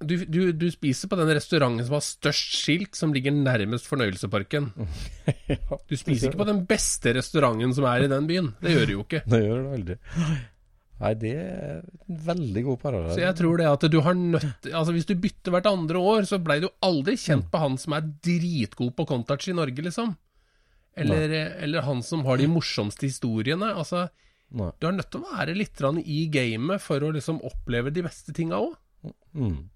[0.00, 4.70] du, du, du spiser på den restauranten som har størst skilt, som ligger nærmest fornøyelsesparken.
[5.52, 8.54] ja, Du spiser ikke på den beste restauranten som er i den byen.
[8.64, 9.20] Det gjør du jo ikke.
[9.28, 9.98] Det gjør du aldri.
[11.00, 13.14] Nei, det er en veldig god parallell.
[13.16, 16.26] Så jeg tror det at du har nødt Altså Hvis du bytter hvert andre år,
[16.28, 20.12] så blei du aldri kjent på han som er dritgod på Contouch i Norge, liksom.
[21.00, 21.32] Eller,
[21.64, 23.70] eller han som har de morsomste historiene.
[23.72, 24.08] Altså,
[24.52, 24.68] Nei.
[24.76, 28.34] du er nødt til å være litt i gamet for å liksom oppleve de beste
[28.36, 28.74] tinga òg.
[29.32, 29.70] Mm.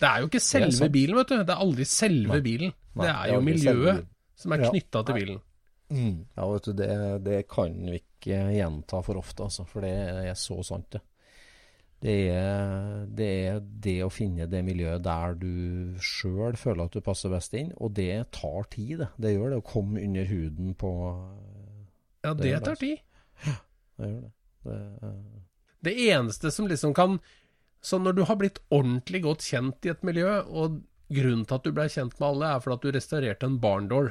[0.00, 1.38] Det er jo ikke selve bilen, vet du.
[1.42, 2.44] Det er aldri selve Nei.
[2.44, 2.72] bilen.
[2.94, 4.06] Nei, det er jo miljøet
[4.36, 4.70] som er Ja.
[4.70, 5.24] knytta til Nei.
[5.90, 6.26] Bilen.
[6.36, 6.88] Ja, vet du, det,
[7.26, 9.92] det kan vi ikke gjenta for ofte, altså, for det
[10.30, 11.00] er så sant, det.
[12.00, 17.02] Det er, det er det å finne det miljøet der du sjøl føler at du
[17.04, 19.08] passer best inn, og det tar tid, det.
[19.20, 20.92] Det gjør det å komme under huden på
[22.24, 23.02] Ja, Det det tar tid.
[24.00, 24.32] Det gjør det.
[24.64, 25.20] det er-
[25.82, 27.20] Det eneste som liksom kan
[27.82, 31.62] Så når du har blitt ordentlig godt kjent i et miljø, og grunnen til at
[31.64, 34.10] du ble kjent med alle, er fordi at du restaurerte en barndoor.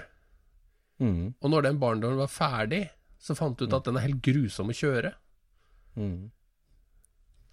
[1.00, 2.90] Mm, Og når den barndommen var ferdig,
[3.20, 5.14] så fant du ut at den er helt grusom å kjøre.
[5.98, 6.30] mm.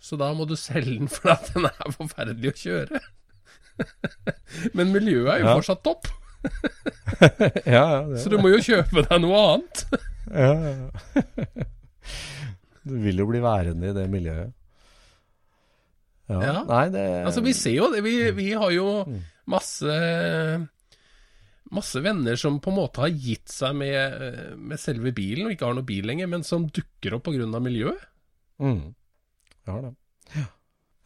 [0.07, 3.01] Så da må du selge den fordi at den er forferdelig å kjøre.
[4.77, 5.55] Men miljøet er jo Ja.
[5.57, 6.07] fortsatt topp,
[7.67, 9.81] ja, ja, så du må jo kjøpe deg noe annet.
[10.45, 10.53] ja.
[12.87, 14.53] Du vil jo bli værende i det miljøet.
[16.31, 16.39] Ja.
[16.43, 16.55] Ja.
[16.69, 18.03] Nei, det Altså, vi ser jo det.
[18.07, 19.21] Vi, vi har jo Mm.
[19.47, 19.97] masse
[21.75, 25.67] Masse venner som på en måte har gitt seg med, med selve bilen, og ikke
[25.67, 27.61] har noe bil lenger, men som dukker opp pga.
[27.62, 28.05] miljøet.
[28.62, 28.95] Mm.
[29.67, 29.95] Ja, det.
[30.37, 30.47] Ja.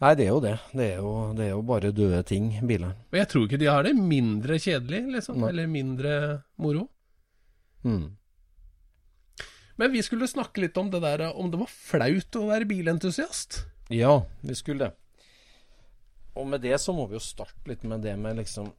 [0.01, 0.55] Nei, det er jo det.
[0.73, 2.95] Det er jo, det er jo bare døde ting, biler.
[3.13, 5.43] Og jeg tror ikke de har det mindre kjedelig, liksom.
[5.43, 5.51] Nei.
[5.53, 6.15] Eller mindre
[6.61, 6.87] moro.
[7.85, 8.17] Mm.
[9.81, 13.63] Men vi skulle snakke litt om det der om det var flaut å være bilentusiast.
[13.93, 14.95] Ja, vi skulle det.
[16.41, 18.71] Og med det så må vi jo starte litt med det med liksom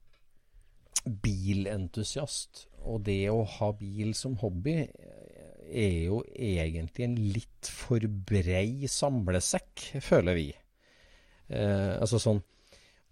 [1.05, 2.67] bilentusiast.
[2.89, 4.77] Og det å ha bil som hobby
[5.71, 10.47] er jo egentlig en litt for brei samlesekk, føler vi.
[11.51, 12.39] Eh, altså sånn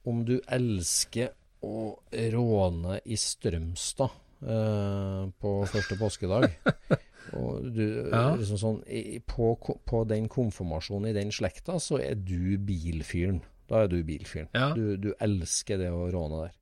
[0.08, 1.34] Om du elsker
[1.68, 1.92] å
[2.34, 4.14] råne i Strømstad
[4.48, 6.46] eh, på første påskedag
[7.40, 7.84] og du,
[8.14, 8.30] Ja.
[8.40, 8.80] liksom sånn,
[9.28, 9.50] på,
[9.86, 13.42] på den konfirmasjonen i den slekta, så er du bilfyren.
[13.70, 14.48] Da er du bilfyren.
[14.56, 14.72] Ja.
[14.74, 16.56] Du, du elsker det å råne der.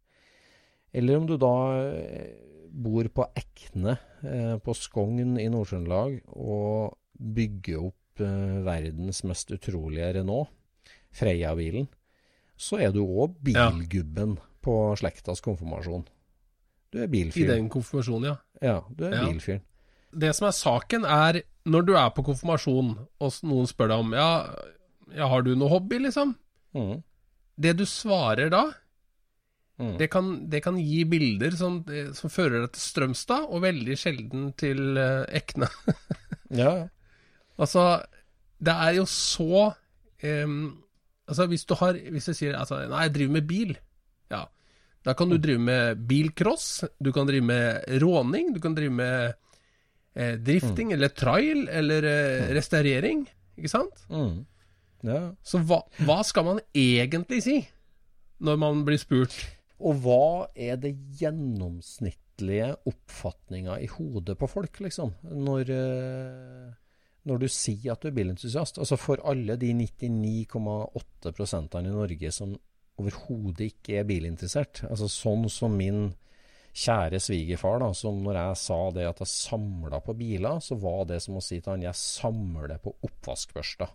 [0.94, 1.54] Eller om du da
[1.92, 2.36] eh,
[2.72, 10.14] bor på Ekne eh, på Skogn i Nord-Trøndelag og bygger opp eh, verdens mest utrolige
[10.20, 10.50] Renault,
[11.18, 11.88] Freia-bilen,
[12.58, 13.70] så er du òg Ja.
[13.72, 16.06] bilgubben på slektas konfirmasjon.
[16.92, 18.36] Du er I den konfirmasjonen, ja.
[18.62, 19.26] Ja, du er Ja.
[19.28, 19.62] bilfyren.
[20.18, 24.14] Det som er saken, er når du er på konfirmasjon, og noen spør deg om
[24.14, 24.56] ja,
[25.14, 26.36] ja, har du noe hobby, liksom?
[26.74, 27.04] Mm.
[27.60, 28.72] Det du svarer da,
[29.78, 29.92] Mm.
[30.00, 33.98] det kan, det kan gi bilder som, eh, som fører deg til Strømstad, og veldig
[34.00, 35.70] sjelden til eh, Ekne.
[36.48, 36.88] Ja.
[37.60, 38.06] Altså,
[38.64, 39.74] det er jo så
[40.24, 40.78] um,
[41.28, 43.74] Altså, hvis du har Hvis du sier altså, Nei, jeg driver med bil.
[44.32, 44.46] Ja.
[45.04, 49.34] Da kan du drive med bilcross, du kan drive med råning, du kan drive med
[50.16, 53.22] eh, drifting eller trail eller eh, restaurering.
[53.58, 54.04] Ikke sant?
[54.12, 54.46] Mm.
[55.08, 55.22] ja.
[55.44, 57.58] Så hva, hva skal man egentlig si
[58.44, 59.38] når man blir spurt?
[59.86, 66.72] Og hva er det gjennomsnittlige oppfatninga i hodet på folk, liksom, når, eh,
[67.30, 68.80] når du sier at du er bilentusiast?
[68.82, 72.56] Altså for alle de 99,8 prosentene i Norge som
[72.98, 74.82] overhodet ikke er bilinteressert.
[74.90, 76.08] Altså sånn som min
[76.78, 81.06] kjære svigerfar, da, som når jeg sa det at jeg samla på biler, så var
[81.10, 83.94] det som å si til han jeg samler på oppvaskbørster.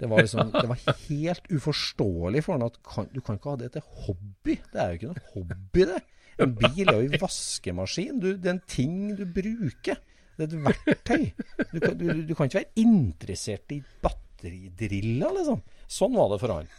[0.00, 3.60] Det var, liksom, det var helt uforståelig for han at kan, du kan ikke ha
[3.60, 4.56] det til hobby.
[4.72, 6.00] Det er jo ikke noe hobby, det.
[6.42, 8.18] En bil er jo en vaskemaskin.
[8.18, 10.00] Du, det er en ting du bruker.
[10.34, 11.24] Det er et verktøy.
[11.70, 15.62] Du kan, du, du kan ikke være interessert i batteridriller, liksom.
[15.86, 16.70] Sånn var det for han.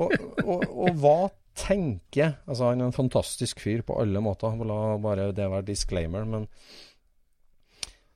[0.00, 1.18] Og, og, og hva
[1.54, 4.56] tenker Altså, han er en fantastisk fyr på alle måter.
[4.66, 6.24] La bare det være disclaimer.
[6.26, 6.48] Men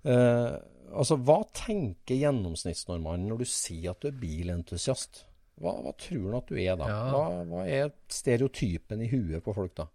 [0.08, 0.56] eh,
[0.92, 5.24] altså, hva tenker gjennomsnittsnormalen når du sier at du er bilentusiast?
[5.58, 6.88] Hva, hva tror han at du er da?
[6.90, 6.98] Ja.
[7.12, 9.88] Hva, hva er stereotypen i huet på folk da?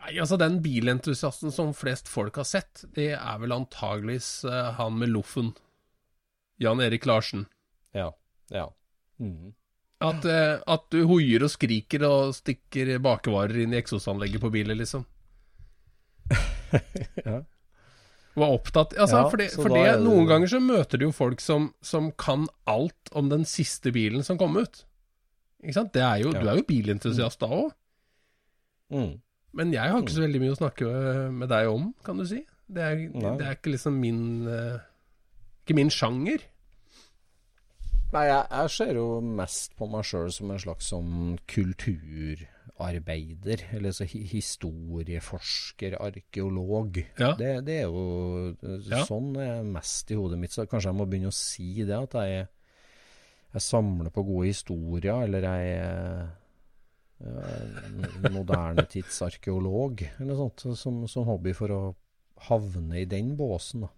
[0.00, 4.96] Nei, altså Den bilentusiasten som flest folk har sett, det er vel antageligvis uh, han
[5.00, 5.52] med loffen.
[6.60, 7.46] Jan Erik Larsen.
[7.96, 8.10] Ja.
[8.52, 8.70] Ja.
[9.20, 9.52] Mm.
[10.00, 14.80] At, uh, at du hoier og skriker og stikker bakevarer inn i eksosanlegget på bilen,
[14.80, 15.04] liksom.
[17.26, 17.40] Ja.
[18.38, 21.12] Var opptatt Altså, Ja, for det, for det det- noen ganger så møter du jo
[21.12, 24.84] folk som, som kan alt om den siste bilen som kom ut.
[25.62, 25.92] Ikke sant?
[25.92, 26.40] Det er jo, Ja.
[26.40, 27.72] Du er jo bilentusiast da òg.
[28.90, 29.20] Mm.
[29.52, 32.24] Men jeg har ikke så veldig mye å snakke øh, med deg om, kan du
[32.26, 32.44] si.
[32.70, 32.94] Det er,
[33.36, 34.78] det er ikke liksom min øh,
[35.66, 36.38] Ikke min sjanger.
[38.12, 41.38] Nei, jeg, jeg ser jo mest på meg sjøl som en slags sånn
[42.80, 43.64] kulturarbeider.
[43.76, 46.96] Eller så historieforsker, arkeolog.
[47.18, 47.34] Ja.
[47.38, 48.56] Det, det er jo
[48.88, 49.04] Ja.
[49.04, 50.50] sånn er mest i hodet mitt.
[50.52, 52.48] Så kanskje jeg må begynne å si det, at jeg,
[53.54, 56.30] jeg samler på gode historier, eller jeg er
[58.32, 61.80] moderne tidsarkeolog, eller noe sånt, som, som hobby for å
[62.48, 63.82] havne i den båsen.
[63.84, 63.90] da.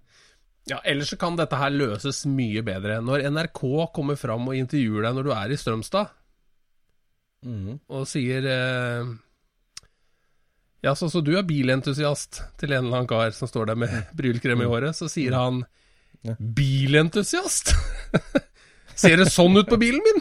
[0.71, 3.01] Ja, Ellers så kan dette her løses mye bedre.
[3.03, 3.63] Når NRK
[3.95, 6.11] kommer fram og intervjuer deg når du er i Strømstad,
[7.43, 7.81] Mhm.
[7.91, 9.09] og sier eh,
[10.83, 13.97] Ja, så, så du er bilentusiast til en eller annen kar som står der med
[14.19, 15.65] brylkrem i håret, så sier han
[16.23, 16.37] Ja.
[16.39, 17.73] Bilentusiast?
[19.03, 20.21] Ser det sånn ut på bilen min?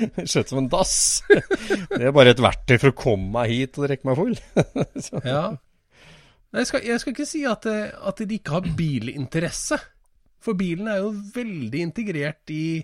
[0.00, 0.92] Det ser ut som en dass.
[1.90, 4.36] Det er bare et verktøy for å komme meg hit og drikke meg full.
[5.26, 5.42] Ja.
[6.50, 9.76] Nei, Jeg skal, jeg skal ikke si at, eh, at de ikke har bilinteresse.
[10.40, 12.80] For bilen er jo veldig integrert i,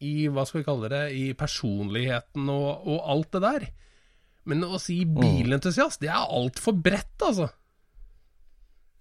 [0.00, 3.66] i hva skal vi kalle det, i personligheten og, og alt det der.
[4.48, 7.50] Men å si bilentusiast, det er altfor bredt, altså.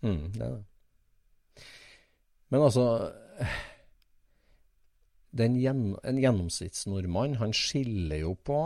[0.03, 0.65] Mm, det er det.
[2.49, 2.85] Men altså
[5.35, 8.59] den gjen, En gjennomsnittsnordmann han skiller jo på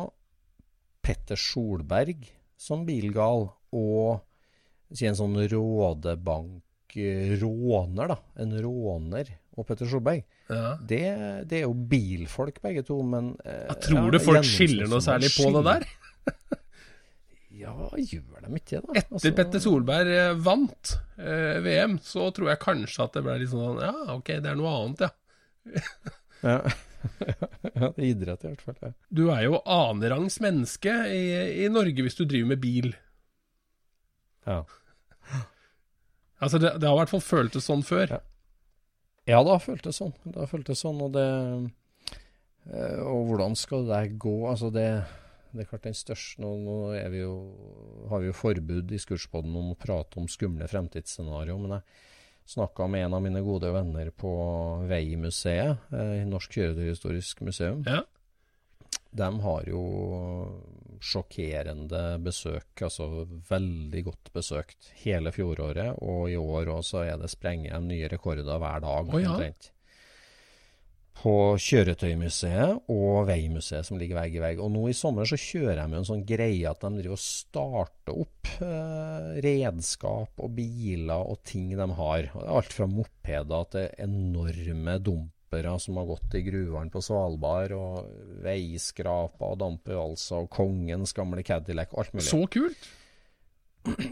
[1.04, 2.24] Petter Solberg
[2.56, 4.24] som bilgal og
[4.94, 8.18] si en sånn rådebank eh, da.
[8.40, 9.34] En råner.
[9.58, 10.74] Og Petter Solberg, Ja.
[10.82, 11.02] det,
[11.50, 15.04] det er jo bilfolk begge to, men eh, Jeg tror ja, du folk skiller noe
[15.06, 15.88] særlig på det der?
[17.64, 18.94] Ja, gjør de ikke det, da?
[18.98, 23.38] Etter Altså, Petter Solberg eh, vant eh, VM, så tror jeg kanskje at det ble
[23.40, 25.14] litt sånn Ja, ok, det er noe annet, ja.
[26.44, 26.58] Ja.
[27.78, 28.76] ja, det er idrett i hvert fall.
[28.82, 28.90] Ja.
[29.16, 31.22] Du er jo annenrangs menneske i,
[31.64, 32.90] i Norge hvis du driver med bil.
[34.48, 34.58] Ja.
[36.44, 38.18] Altså, det, det har i hvert fall føltes sånn før.
[38.18, 38.20] Ja.
[39.30, 40.14] Ja, det har føltes sånn.
[40.26, 41.28] Det har føltes sånn, og det
[42.72, 44.36] eh, Og hvordan skal det gå?
[44.50, 44.88] Altså, det,
[45.54, 46.78] det er klart den største Nå, nå
[47.16, 47.36] jo,
[48.12, 52.90] har vi jo forbud i Skurspodden om å prate om skumle fremtidsscenario, men jeg snakka
[52.92, 54.34] med en av mine gode venner på
[54.90, 57.86] Veimuseet, eh, Norsk kjøretøyhistorisk museum.
[57.88, 58.04] Ja.
[59.14, 59.84] De har jo
[61.04, 66.00] sjokkerende besøk, altså veldig godt besøkt hele fjoråret.
[66.02, 69.14] Og i år også er det sprenget nye rekorder hver dag.
[69.14, 69.34] oh, ja.
[69.34, 69.70] omtrent.
[71.14, 74.62] På Kjøretøymuseet og Veimuseet som ligger vegg i vegg.
[74.64, 78.18] Og nå i sommer så kjører de en sånn greie at de driver og starter
[78.26, 82.32] opp eh, redskap og biler og ting de har.
[82.44, 84.98] Alt fra mopeder til enorme
[85.54, 91.44] dumpere som har gått i gruvene på Svalbard, og veiskraper og dampvalser og kongens gamle
[91.44, 92.28] Cadillac og alt mulig.
[92.28, 92.90] Så kult!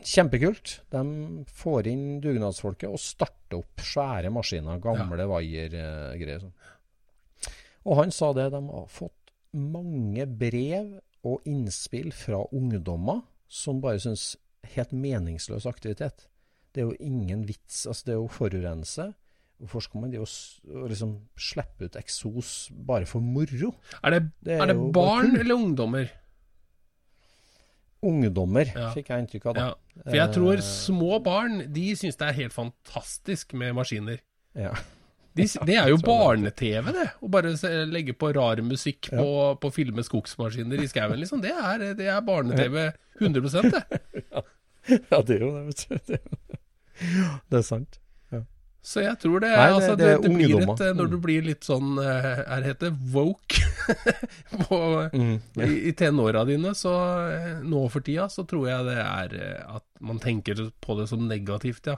[0.04, 0.82] Kjempekult.
[0.92, 1.02] De
[1.48, 6.42] får inn dugnadsfolket og starter opp svære maskiner, gamle vaiergreier.
[6.42, 7.54] sånn.
[7.86, 14.00] Og han sa det, de har fått mange brev og innspill fra ungdommer som bare
[14.00, 14.36] syns
[14.76, 16.28] helt meningsløs aktivitet.
[16.72, 17.86] Det er jo ingen vits.
[17.88, 19.14] altså Det er jo forurense.
[19.62, 23.76] Hvorfor skal man det å å liksom slippe ut eksos bare for moro?
[24.02, 26.10] Er det, Det er er det barn eller ungdommer?
[28.02, 28.88] Ungdommer, Ja.
[28.96, 29.54] fikk jeg inntrykk av.
[29.54, 29.62] da.
[29.68, 29.76] Ja.
[30.08, 34.18] For jeg tror Eh, små barn de syns det er helt fantastisk med maskiner.
[34.56, 34.74] Ja.
[35.36, 37.06] De, det er jo barne-TV, det.
[37.22, 37.54] Å bare
[37.86, 39.28] legge på rar musikk på,
[39.62, 41.42] på å filme skogsmaskiner i skauen, liksom.
[41.46, 42.90] Det er, det er barne-TV
[43.22, 43.84] 100 det.
[45.12, 46.00] ja, det er jo det, vet du.
[46.08, 48.01] Det er, det er sant.
[48.84, 51.18] Så jeg tror det, Nei, det- altså, det det, det, blir et eh, Når du
[51.18, 51.22] Mm.
[51.22, 53.60] blir litt sånn eh, Er det heter woke
[54.66, 54.80] på,
[55.14, 55.70] Mm, yeah.
[55.70, 56.94] i, i tenåra dine, så
[57.30, 59.36] eh, nå for tida så tror jeg det er
[59.78, 61.98] at man tenker på det som negativt, ja.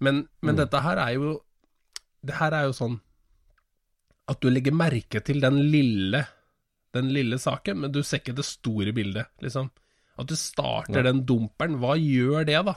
[0.00, 0.60] Men, men Mm.
[0.64, 1.40] dette her er jo
[2.24, 3.00] Det her er jo sånn
[4.28, 6.26] at du legger merke til den lille
[6.94, 9.70] den lille saken, men du ser ikke det store bildet, liksom.
[10.16, 11.02] At du starter ja.
[11.08, 12.76] den dumperen, hva gjør det, da?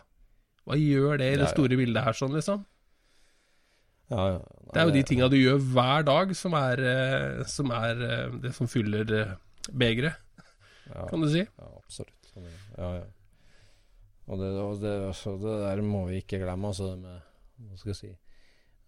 [0.66, 2.66] Hva gjør det i det store bildet her, sånn, liksom?
[4.08, 4.38] Ja, ja.
[4.40, 8.04] Nei, Det er jo de tinga du gjør hver dag, som er, eh, som er
[8.08, 9.34] eh, det som fyller eh,
[9.72, 10.16] begeret,
[11.10, 11.44] kan du si.
[11.44, 12.32] Ja, absolutt.
[12.78, 13.06] Ja, ja.
[14.28, 17.20] Og det, og det, altså, det der må vi ikke glemme, altså det med
[17.68, 18.10] Hva skal jeg si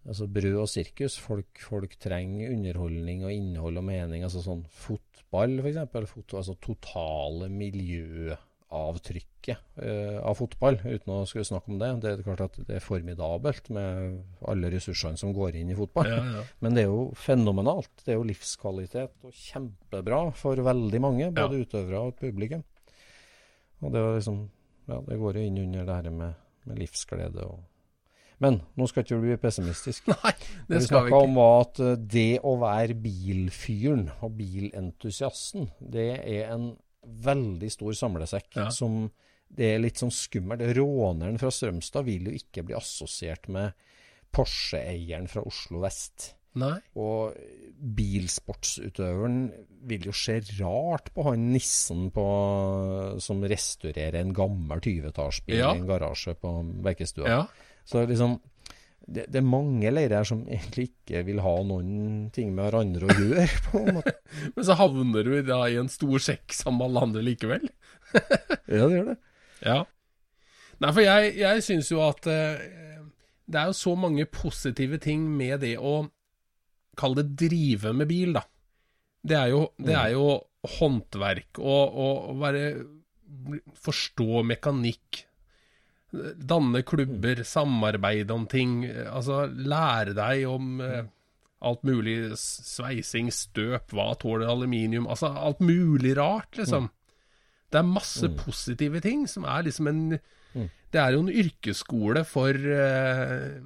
[0.08, 1.18] Altså brød og sirkus.
[1.20, 4.22] Folk, folk trenger underholdning og innhold og mening.
[4.24, 5.80] Altså sånn fotball, f.eks.
[6.08, 11.90] Fot, altså totale miljøavtrykket eh, av fotball, uten å skulle snakke om det.
[12.02, 16.10] Det er klart at det er formidabelt med alle ressursene som går inn i fotball.
[16.10, 16.44] Ja, ja.
[16.64, 17.92] Men det er jo fenomenalt.
[18.04, 22.62] Det er jo livskvalitet og kjempebra for veldig mange, både utøvere og publikum.
[23.80, 24.44] Og det, liksom,
[24.90, 27.66] ja, det går jo inn under det her med, med livsglede og
[28.40, 30.06] Men nå skal ikke du bli pessimistisk.
[30.14, 30.30] Nei,
[30.68, 31.24] det vi skal vi ikke.
[31.26, 36.70] om at eh, det å være bilfyren og bilentusiasten, det er en
[37.24, 38.68] veldig stor samlesekk Ja.
[38.70, 39.10] som
[39.52, 40.62] det er litt sånn skummelt.
[40.76, 43.72] Råneren fra Strømstad vil jo ikke bli assosiert med
[44.32, 46.34] Porsche-eieren fra Oslo vest.
[46.54, 46.78] Nei.
[46.98, 47.34] Og
[47.80, 49.40] bilsportsutøveren
[49.90, 52.24] vil jo se rart på han nissen på,
[53.22, 55.72] som restaurerer en gammel 20-tallsbil Ja.
[55.74, 57.28] i en garasje på Bekkestua.
[57.28, 57.46] Ja.
[57.84, 58.40] Så liksom
[59.06, 63.16] det, det er mange leirer som egentlig ikke vil ha noen ting med hverandre å
[63.16, 63.46] gjøre.
[63.70, 64.14] på en måte.
[64.56, 67.70] Men så havner du da i en stor sekk sammen med alle andre likevel.
[68.70, 69.16] Ja, det gjør det.
[69.66, 69.80] Ja.
[70.80, 72.62] Nei, for jeg, jeg syns jo at eh,
[73.50, 76.04] det er jo så mange positive ting med det å
[76.98, 78.44] kalle det drive med bil, da.
[79.20, 80.28] Det er jo, det er jo
[80.78, 82.64] håndverk og, og å være
[83.80, 85.20] Forstå mekanikk.
[86.10, 88.84] Danne klubber, samarbeide om ting.
[89.06, 91.04] Altså lære deg om eh,
[91.60, 96.88] alt mulig sveising, støp, hva tåler aluminium Altså alt mulig rart, liksom.
[97.70, 100.00] Det er masse positive ting som er liksom en
[100.90, 103.60] Det er jo en yrkesskole for eh,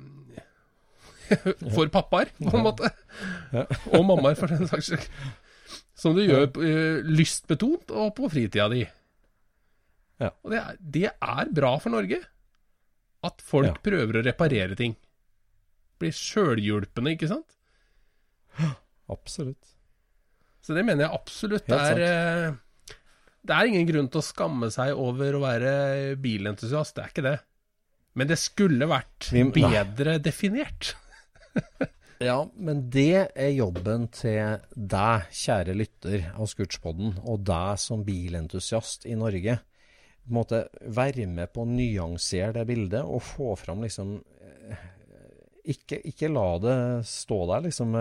[1.75, 2.91] For pappaer, på en måte.
[3.97, 5.07] Og mammaer, for den saks skyld.
[5.97, 8.83] Som du gjør eh, lystbetont og på fritida di.
[10.21, 10.29] Ja.
[10.45, 12.21] Og det er, det er bra for Norge.
[13.25, 13.77] At folk Ja.
[13.87, 14.97] prøver å reparere ting.
[16.03, 17.55] Blir sjølhjulpne, ikke sant?
[19.11, 19.73] Absolutt.
[20.65, 22.55] Så det mener jeg absolutt Helt er eh,
[23.45, 25.73] Det er ingen grunn til å skamme seg over å være
[26.21, 27.35] bilentusiast, det er ikke det.
[28.17, 30.95] Men det skulle vært Vi- bedre definert.
[32.23, 39.05] Ja, men det er jobben til deg, kjære lytter av Scootspoden, og deg som bilentusiast
[39.11, 39.59] i Norge.
[40.25, 40.65] På en måte
[40.97, 44.85] Være med på å nyansere det bildet og få fram liksom eh,
[45.75, 46.77] Ikke, ikke la det
[47.09, 47.97] stå der liksom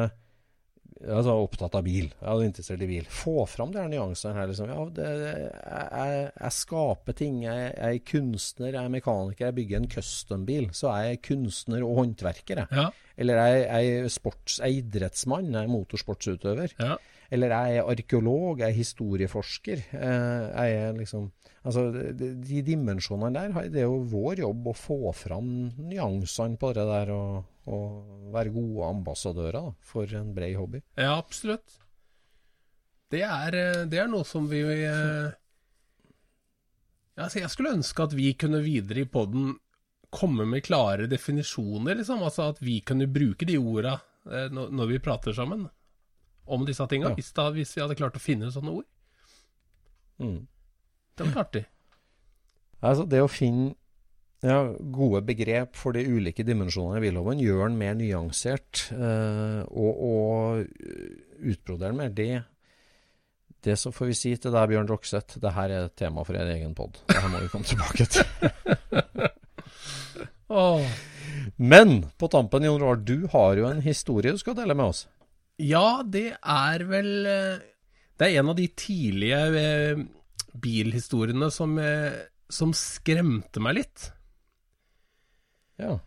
[1.02, 2.10] altså, opptatt av bil.
[2.12, 3.08] Jeg er interessert i bil.
[3.12, 4.50] Få fram de her nyansene her.
[4.50, 4.72] Liksom.
[4.72, 7.40] Ja, det, jeg, jeg, skaper ting.
[7.46, 9.48] Jeg, jeg er kunstner, jeg er mekaniker.
[9.48, 10.70] Jeg bygger en custom-bil.
[10.76, 12.64] Så er jeg kunstner og håndverker.
[12.64, 12.84] Jeg.
[12.84, 16.78] Ja, Eller jeg, jeg, er sports, jeg er idrettsmann, jeg er motorsportsutøver.
[16.80, 17.00] ja.
[17.34, 19.88] Eller jeg er arkeolog, jeg er historieforsker.
[19.98, 21.32] Eh, jeg er liksom
[21.64, 25.48] Altså, de, dimensjonene der, det er jo vår jobb å få fram
[25.80, 30.82] nyansene på det der, og, og være gode ambassadører da, for en bred hobby.
[31.00, 31.78] ja absolutt.
[33.14, 35.32] Det er, eh, det er noe som vi eh,
[37.16, 39.54] altså, Jeg skulle ønske at vi kunne videre i poden
[40.14, 42.26] komme med klare definisjoner, liksom.
[42.26, 43.96] Altså at vi kunne bruke de orda
[44.28, 45.64] eh, når vi prater sammen
[46.46, 47.12] om disse tinga.
[47.12, 47.18] Ja.
[47.18, 48.90] Hvis, hvis vi hadde klart å finne sånne ord.
[50.24, 50.42] Mm.
[51.18, 51.64] Det var artig.
[52.84, 53.74] Altså, det å finne
[54.44, 54.58] ja,
[54.92, 58.90] gode begrep for de ulike dimensjonene i bilhoven gjør den mer nyansert.
[58.92, 60.66] Eh, og, og
[61.40, 62.12] utbrodere den mer.
[62.18, 62.42] Det,
[63.64, 66.36] det så får vi si til deg, Bjørn Rokseth, det her er et tema for
[66.36, 67.00] en egen pod.
[67.08, 68.28] Det her må vi komme tilbake til.
[70.64, 70.84] oh.
[71.56, 75.06] Men på tampen, Jon Roar, du har jo en historie du skal dele med oss.
[75.62, 77.64] Ja, det er vel eh,
[78.18, 80.04] Det er en av de tidlige eh,
[80.64, 84.08] bilhistoriene som, eh, som skremte meg litt.
[85.82, 85.98] Ja.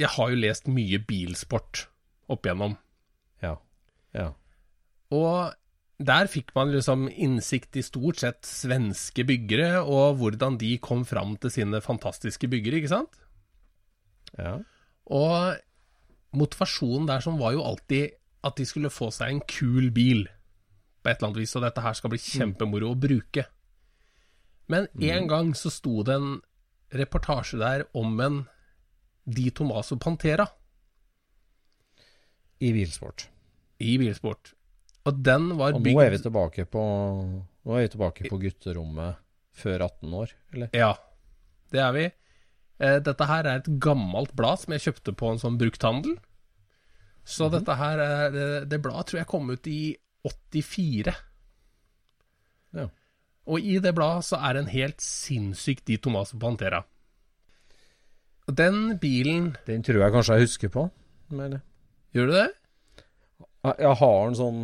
[0.00, 1.86] Jeg har jo lest mye bilsport
[2.30, 2.76] opp igjennom.
[3.42, 3.56] Ja.
[4.16, 4.30] Ja.
[5.14, 5.56] Og
[6.00, 11.34] der fikk man liksom innsikt i stort sett svenske byggere, og hvordan de kom fram
[11.42, 13.20] til sine fantastiske byggere, ikke sant?
[14.38, 14.60] ja.
[15.10, 15.58] Og
[16.38, 18.14] motivasjonen der som var jo alltid
[18.46, 20.24] at de skulle få seg en kul bil,
[21.02, 23.46] på et eller annet vis, og dette her skal bli kjempemoro å bruke.
[24.70, 26.38] Men en gang så sto det en
[26.94, 28.40] reportasje der om en
[29.30, 30.46] Di Tomaso Pantera
[32.60, 33.28] I bilsport.
[33.80, 34.54] i bilsport.
[35.08, 36.80] Og den var Og nå er vi tilbake på
[37.64, 39.20] Nå er vi tilbake på gutterommet
[39.56, 40.68] før 18 år, eller?
[40.76, 40.94] Ja,
[41.72, 42.04] det er vi.
[42.80, 46.16] Eh, dette her er et gammelt blad som jeg kjøpte på en sånn brukthandel.
[47.30, 51.14] Så dette her er, det- det bladet tror jeg kom ut i 84.
[52.76, 52.88] Ja.
[53.50, 56.82] Og i det bladet så er det en helt sinnssyk Di Tomaso Pantera.
[58.48, 60.90] Og Den bilen Den tror jeg kanskje jeg husker på.
[61.30, 61.60] Men
[62.14, 62.48] Gjør du det?
[63.78, 64.60] jeg har en sånn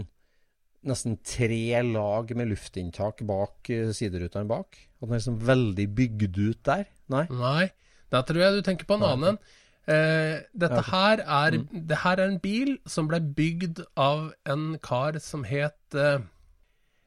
[0.87, 4.77] nesten tre lag med luftinntak bak eh, siderutene bak.
[5.03, 6.87] At den er liksom veldig bygd ut der.
[7.12, 7.25] Nei?
[7.31, 7.67] Nei,
[8.11, 9.39] da tror jeg du tenker på en annen en.
[9.87, 15.20] Eh, dette her er, det her er en bil som ble bygd av en kar
[15.22, 16.18] som het uh,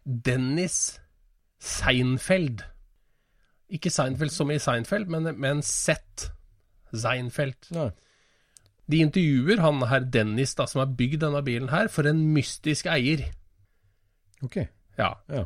[0.05, 0.99] Dennis
[1.59, 2.63] Seinfeld.
[3.69, 6.31] Ikke Seinfeld som i Seinfeld, men med en Z.
[6.95, 7.67] Seinfeld.
[7.75, 7.89] Ja.
[8.89, 12.87] De intervjuer han her Dennis, da, som har bygd denne bilen her, for en mystisk
[12.89, 13.27] eier.
[14.41, 14.63] Ok.
[14.97, 15.13] Ja.
[15.27, 15.43] Ja.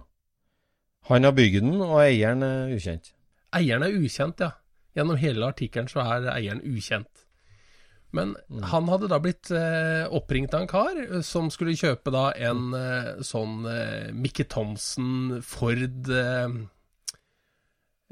[1.10, 3.12] Han har bygd den, og eieren er ukjent.
[3.54, 4.54] Eieren er ukjent, ja.
[4.94, 7.23] Gjennom hele artikkelen så er eieren ukjent.
[8.14, 8.36] Men
[8.70, 12.68] han hadde da blitt eh, oppringt av en kar eh, som skulle kjøpe da en
[12.78, 16.58] eh, sånn eh, Mickey Thompson Ford eh,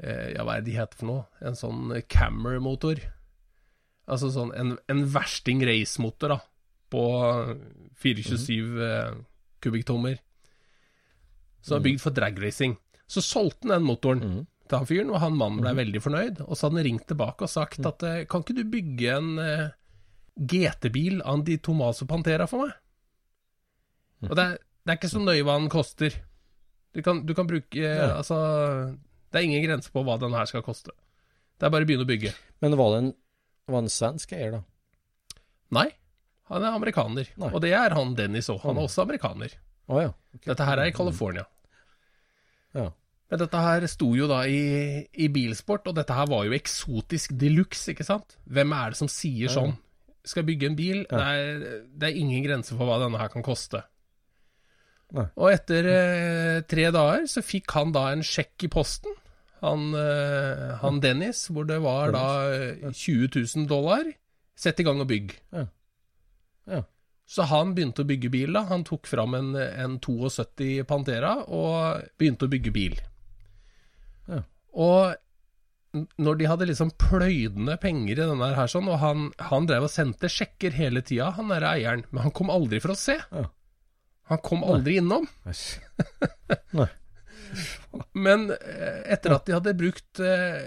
[0.02, 1.26] eh, Ja, hva er det de heter for noe?
[1.38, 2.98] En sånn Cammer-motor.
[4.10, 6.40] Altså sånn en, en versting racemotor, da.
[6.90, 7.04] På
[8.02, 9.12] 427 eh,
[9.62, 10.18] kubikktommer.
[11.62, 12.74] Som er bygd for dragracing.
[13.06, 14.34] Så solgte han den motoren
[14.66, 16.42] til han fyren, og han mannen ble veldig fornøyd.
[16.48, 19.30] Og så hadde han ringt tilbake og sagt at kan ikke du bygge en
[20.36, 22.76] GT-bil av Di Tomaso Pantera for meg?
[24.30, 26.14] Og det er, det er ikke så nøye hva den koster.
[26.92, 28.12] Du kan, du kan bruke eh, Ja.
[28.18, 28.36] Altså,
[29.32, 30.94] det er ingen grense på hva den her skal koste.
[31.58, 32.34] Det er bare å begynne å bygge.
[32.62, 33.10] Men var det en,
[33.70, 34.62] var det en svensk eier, da?
[35.72, 35.88] Nei,
[36.52, 37.30] han er amerikaner.
[37.40, 37.52] Nei.
[37.52, 38.60] Og det er han Dennis òg.
[38.66, 39.54] Han er også amerikaner.
[39.88, 40.10] Oh, ja.
[40.34, 40.50] okay.
[40.50, 41.46] Dette her er i California.
[42.76, 42.90] ja.
[43.32, 47.32] Men dette her sto jo da i, i bilsport, og dette her var jo eksotisk
[47.40, 48.34] de luxe, ikke sant?
[48.44, 49.72] Hvem er det som sier sånn?
[50.24, 51.00] Skal bygge en bil?
[51.10, 51.18] Ja.
[51.18, 53.82] Det, er, det er ingen grense for hva denne her kan koste.
[55.12, 55.26] Nei.
[55.36, 59.12] Og etter eh, tre dager så fikk han da en sjekk i posten,
[59.62, 64.08] han, eh, han Dennis, hvor det var da eh, 20 000 dollar
[64.62, 65.30] Sett i gang og bygg.
[65.56, 65.62] Ja.
[66.70, 66.82] Ja.
[67.26, 68.66] Så han begynte å bygge bil, da.
[68.68, 72.98] Han tok fram en, en 72 Pantera og begynte å bygge bil.
[74.28, 74.42] Ja.
[74.76, 75.16] Og
[75.92, 79.88] når de hadde liksom pløyd ned penger i denne her sånn, og han, han drev
[79.88, 83.18] og sendte sjekker hele tida, han derre eieren, men han kom aldri for å se.
[83.20, 83.48] Ja.
[84.32, 85.26] Han kom aldri innom.
[86.78, 86.88] Nei.
[88.16, 90.64] Men eh, etter at de hadde brukt eh,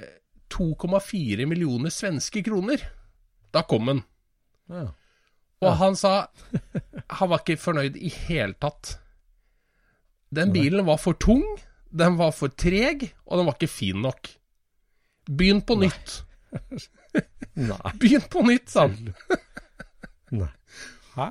[0.54, 2.84] 2,4 millioner svenske kroner,
[3.56, 4.04] da kom han.
[4.70, 4.86] Ja.
[5.66, 6.14] Og han sa
[7.18, 9.00] han var ikke fornøyd i hele tatt.
[10.36, 11.46] Den bilen var for tung,
[11.90, 14.30] den var for treg, og den var ikke fin nok.
[15.26, 16.20] Begynn på nytt.
[17.72, 17.92] Nei.
[18.02, 19.14] Begynn på nytt, sa han.
[20.36, 20.52] Nei.
[21.16, 21.30] Hæ?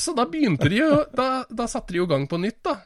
[0.00, 2.78] Så da begynte de jo Da, da satte de jo gang på nytt, da.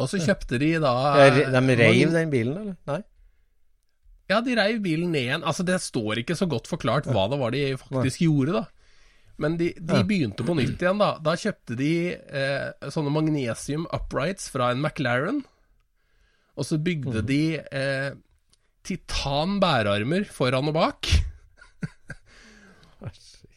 [0.00, 0.92] Og så kjøpte de da
[1.28, 2.76] De reiv den bilen, eller?
[2.88, 3.00] Nei?
[4.30, 5.42] Ja, de reiv bilen ned igjen.
[5.42, 8.64] Altså, det står ikke så godt forklart hva det var de faktisk gjorde, da.
[9.40, 11.14] Men de, de begynte på nytt igjen, da.
[11.24, 15.40] Da kjøpte de eh, sånne magnesium uprights fra en McLaren.
[16.54, 18.12] Og så bygde de eh,
[18.90, 21.10] titan bærearmer foran og bak.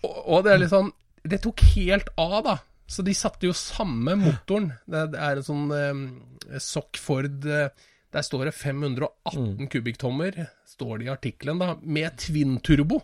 [0.04, 0.94] og, og det er liksom
[1.24, 2.56] Det tok helt av, da.
[2.88, 4.74] Så de satte jo samme motoren.
[4.86, 7.72] Det, det er en sånn eh, Sock Ford eh,
[8.14, 10.36] Der står det 518 kubikktommer,
[10.68, 13.00] står det i artikkelen, da, med twin turbo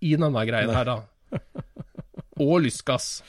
[0.00, 0.96] i denne greia her, da.
[2.46, 3.22] Og lystgass.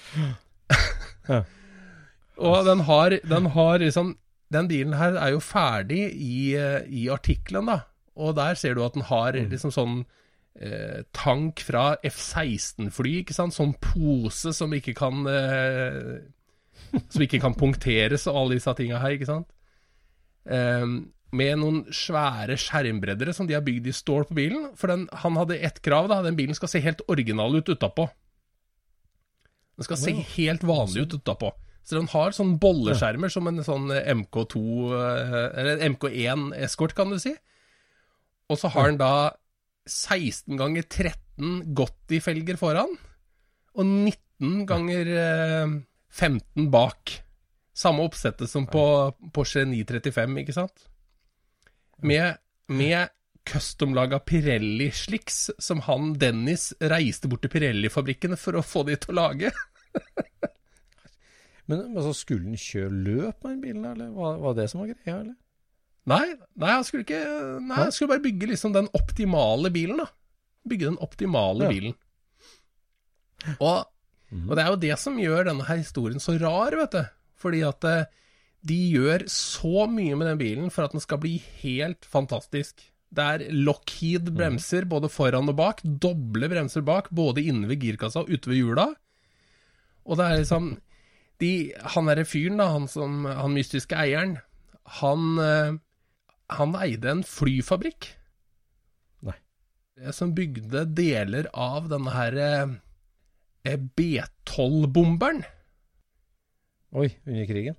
[2.37, 4.13] Og den har, den har liksom
[4.53, 7.81] Den bilen her er jo ferdig i, eh, i artikkelen, da.
[8.17, 9.99] Og der ser du at den har liksom sånn
[10.59, 13.55] eh, tank fra F-16-fly, ikke sant?
[13.55, 16.17] Sånn pose som ikke kan eh,
[17.11, 19.53] Som ikke kan punkteres og alle disse tinga her, ikke sant?
[20.47, 20.85] Eh,
[21.37, 24.69] med noen svære skjermbreddere som de har bygd i stål på bilen.
[24.79, 26.21] For den, han hadde ett krav, da.
[26.25, 28.07] Den bilen skal se helt original ut utapå.
[29.77, 31.51] Den skal se helt vanlig ut utapå.
[31.87, 34.61] Så den har sånne bolleskjermer som en sånn MK2
[34.97, 37.35] eh, Eller MK1 Escort, kan du si.
[38.47, 39.13] Og så har han da
[39.87, 42.95] 16 ganger 13 Gotti-felger foran,
[43.77, 45.75] og 19 ganger eh,
[46.09, 47.19] 15 bak.
[47.77, 48.83] Samme oppsettet som på
[49.35, 50.87] Porsche 935, ikke sant?
[52.01, 52.39] Med,
[52.71, 53.13] med
[53.47, 59.21] custom-laga Pirelli-slicks som han Dennis reiste bort til Pirelli-fabrikkene for å få de til å
[59.21, 59.53] lage.
[61.67, 64.93] Men altså, skulle han kjøre løp med den bilen, eller var, var det som var
[64.93, 65.35] greia, eller?
[66.07, 66.23] Nei,
[66.55, 67.21] nei, jeg skulle ikke
[67.67, 70.07] Nei, jeg skulle bare bygge liksom den optimale bilen, da.
[70.67, 71.71] Bygge den optimale Ja.
[71.73, 71.95] bilen.
[73.61, 73.85] Og,
[74.47, 77.03] og det er jo det som gjør denne her historien så rar, vet du.
[77.37, 78.05] Fordi at eh,
[78.67, 82.81] de gjør så mye med den bilen for at den skal bli helt fantastisk.
[83.13, 88.25] Det er Lockheed bremser både foran og bak, doble bremser bak, både inne ved girkassa
[88.25, 88.87] og ute ved hjula.
[90.07, 90.73] Og det er liksom
[91.39, 91.51] de,
[91.93, 94.37] Han derre fyren, da, han, som, han mystiske eieren,
[94.99, 95.77] han, eh,
[96.49, 98.11] han eide en flyfabrikk.
[99.27, 99.35] Nei.
[100.15, 105.43] Som bygde deler av denne her eh, B12-bomberen.
[106.97, 107.75] Oi, under krigen?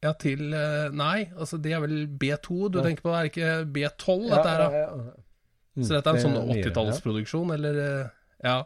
[0.00, 2.84] Ja, til eh, Nei, altså det er vel B2 du Ja.
[2.86, 4.70] tenker på, det er ikke B12 dette her, da?
[4.70, 8.08] Ja, Så dette er en sånn 80-tallsproduksjon, eller eh,
[8.44, 8.58] Ja.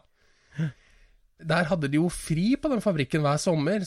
[1.45, 3.83] Der hadde de jo fri på den fabrikken hver sommer.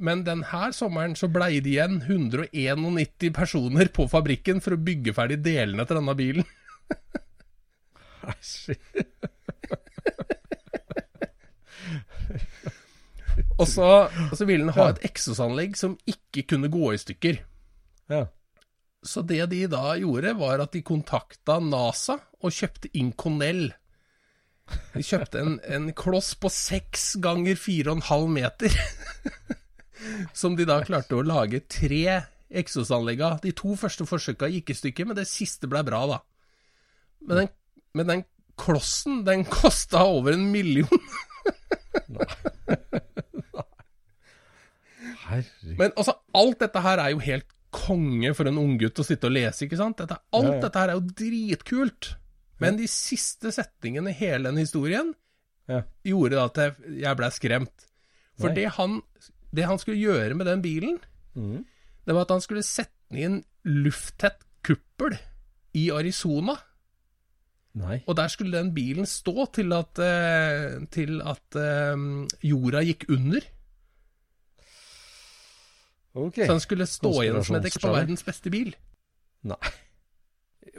[0.00, 5.42] Men denne sommeren så blei det igjen 191 personer på fabrikken for å bygge ferdig
[5.44, 6.46] delene til denne bilen.
[8.30, 8.76] Æsj.
[13.60, 17.42] Og så, og så ville den ha et eksosanlegg som ikke kunne gå i stykker.
[18.08, 18.22] Ja.
[19.04, 23.70] Så det de da gjorde, var at de kontakta NASA og kjøpte Inconel.
[24.94, 28.76] De kjøpte en, en kloss på seks ganger fire og en halv meter.
[30.36, 32.20] Som de da klarte å lage tre
[32.50, 33.38] eksosanlegg av.
[33.44, 36.18] De to første forsøka gikk i stykker, men det siste ble bra, da.
[37.28, 37.50] Men den,
[38.00, 38.24] men den
[38.60, 40.88] klossen, den kosta over en million.
[45.30, 45.76] Herregud.
[45.78, 49.34] Men altså, alt dette her er jo helt konge for en unggutt å sitte og
[49.36, 50.00] lese, ikke sant?
[50.02, 50.62] Dette, alt Ja, ja.
[50.64, 52.14] dette her er jo dritkult.
[52.60, 55.14] Men de siste setningene i hele den historien
[55.70, 55.82] Ja.
[56.04, 56.74] gjorde at jeg,
[57.04, 57.86] jeg ble skremt.
[58.40, 58.56] For Nei.
[58.58, 58.98] det han,
[59.54, 60.98] det han skulle gjøre med den bilen,
[61.34, 61.60] mm.
[62.06, 65.16] det var at han skulle sette den i en lufttett kuppel
[65.78, 66.56] i Arizona.
[67.80, 68.00] Nei.
[68.10, 72.04] Og der skulle den bilen stå til at, eh, til at eh,
[72.42, 73.46] jorda gikk under.
[76.14, 76.46] Okay.
[76.46, 78.74] Så den skulle stå igjen som et eksempel på verdens beste bil.
[79.46, 79.60] Nei.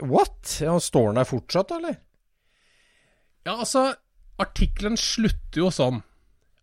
[0.04, 0.58] What?
[0.60, 1.96] Ja, står den der fortsatt, eller?
[3.46, 3.88] Ja, altså,
[4.40, 6.02] artikkelen slutter jo sånn.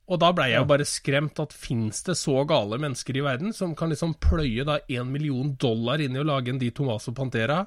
[0.10, 3.53] Og da blei jeg jo bare skremt at fins det så gale mennesker i verden
[3.53, 7.14] som kan liksom pløye da én million dollar inn i å lage en Di Tomaso
[7.14, 7.60] Pantera,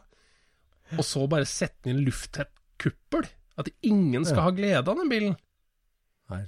[0.98, 2.50] og så bare sette inn en lufttett
[2.82, 3.28] kuppel?
[3.60, 5.36] At ingen skal ha glede av den bilen?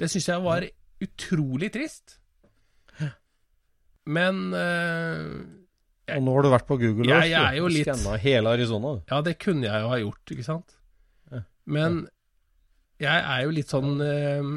[0.00, 0.66] Det syns jeg var
[1.04, 2.18] utrolig trist.
[4.04, 7.58] Men eh, Og nå har du vært på Google Earth, jeg du.
[7.62, 8.90] jo litt- Skanna hele Arizona.
[9.10, 10.74] Ja, det kunne jeg jo ha gjort, ikke sant?
[11.64, 12.02] Men
[13.00, 14.50] jeg er jo litt sånn eh,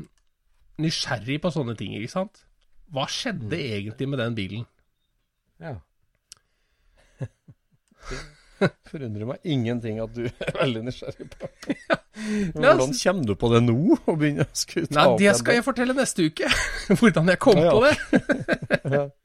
[0.82, 2.44] nysgjerrig på sånne ting, ikke sant?
[2.94, 3.68] Hva skjedde Mm.
[3.78, 4.66] egentlig med den bilen?
[5.60, 5.76] Ja.
[8.58, 11.50] Det forundrer meg ingenting at du er veldig nysgjerrig på
[12.56, 13.76] Men Hvordan kommer du på det nå?
[14.02, 16.50] Å begynne å skulle ta Nei, det skal jeg fortelle neste uke.
[16.98, 17.72] Hvordan jeg kom ja, ja.
[17.76, 17.94] på det.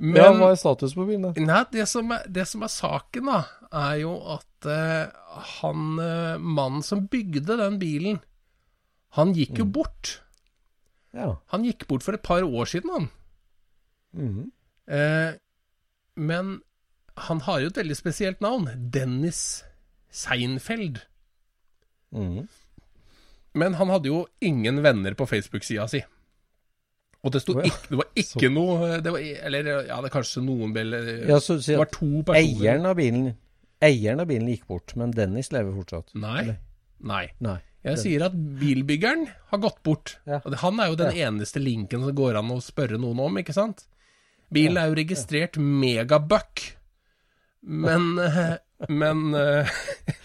[0.00, 1.28] Men ja, hva er status på bilen?
[1.28, 1.44] da?
[1.44, 3.40] Nei, det som, er, det som er saken, da,
[3.82, 8.20] er jo at uh, han uh, mannen som bygde den bilen,
[9.18, 9.58] han gikk Mm.
[9.58, 10.20] jo bort.
[11.12, 11.36] Ja.
[11.50, 13.08] Han gikk bort for et par år siden, han.
[14.14, 14.52] Mm.
[14.88, 15.32] Eh,
[16.16, 16.60] men
[17.16, 18.68] han har jo et veldig spesielt navn.
[18.90, 19.64] Dennis
[20.10, 21.00] Seinfeld.
[22.14, 22.48] Mm.
[23.54, 26.00] Men han hadde jo ingen venner på Facebook-sida si.
[27.22, 27.66] Og det sto ja.
[27.68, 30.94] ikke Det var ikke noe det var, Eller ja, det er kanskje noen vel
[31.28, 32.38] Ja, så så, Det var to personer.
[32.40, 33.26] eieren av bilen
[33.84, 36.14] Eieren av bilen gikk bort, men Dennis lever fortsatt.
[36.14, 36.56] Nei.
[37.00, 37.26] Nei.
[37.40, 37.58] Nei.
[37.86, 40.18] Jeg sier at bilbyggeren har gått bort.
[40.28, 40.42] Ja.
[40.44, 43.56] Og Han er jo den eneste linken som går an å spørre noen om, ikke
[43.56, 43.86] sant?
[44.52, 46.64] Bilen er jo registrert megabuck,
[47.60, 48.58] men eh,
[48.88, 49.68] Men eh,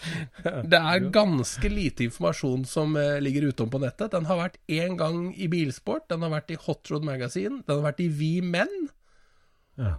[0.72, 4.14] det er ganske lite informasjon som eh, ligger utom på nettet.
[4.14, 7.74] Den har vært én gang i Bilsport, den har vært i Hot Rod Magazine, den
[7.74, 8.88] har vært i Vi Menn.
[9.76, 9.98] Ja.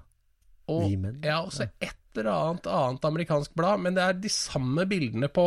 [0.73, 4.31] Og Vi Menn, ja, også et eller annet annet amerikansk blad, men det er de
[4.33, 5.45] samme bildene på,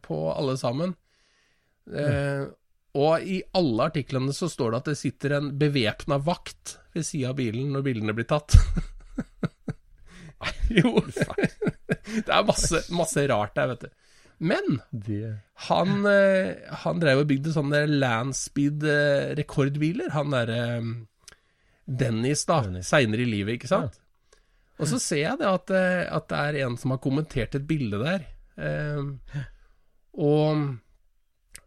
[0.00, 0.96] på alle sammen.
[1.88, 2.44] Eh,
[2.98, 7.28] og i alle artiklene så står det at det sitter en bevæpna vakt ved sida
[7.32, 8.50] av bilen når bildene blir tatt.
[10.80, 10.90] jo.
[12.26, 13.90] det er masse, masse rart der, vet du.
[14.38, 14.78] Men
[15.66, 16.54] han, eh,
[16.84, 20.62] han drev og bygde sånne landspeed-rekordbiler, han derre
[21.88, 23.94] Dennis, da, seinere i livet, ikke sant?
[24.78, 27.66] Og så ser jeg det at, eh, at det er en som har kommentert et
[27.66, 28.20] bilde der.
[28.62, 29.02] Eh,
[30.18, 30.78] og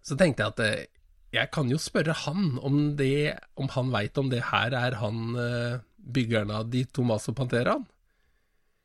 [0.05, 0.89] så tenkte jeg at eh,
[1.31, 5.35] jeg kan jo spørre han om det Om han veit om det her er han
[5.39, 7.85] eh, byggeren av de Tomaso Panteraen.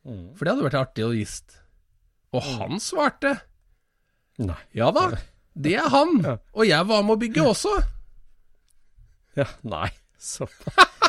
[0.06, 0.36] Mm.
[0.36, 1.56] For det hadde vært artig å visst.
[2.36, 3.32] Og han svarte
[4.36, 4.58] Nei.
[4.76, 5.08] ja da,
[5.56, 6.18] det er han.
[6.52, 7.72] Og jeg var med å bygge også.
[9.36, 9.88] Ja, nei.
[10.20, 10.46] Så,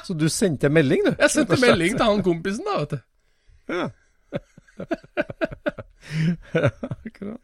[0.04, 1.14] så du sendte melding, du?
[1.16, 3.00] Jeg sendte melding til han kompisen, da, vet du.
[7.04, 7.42] Akkurat.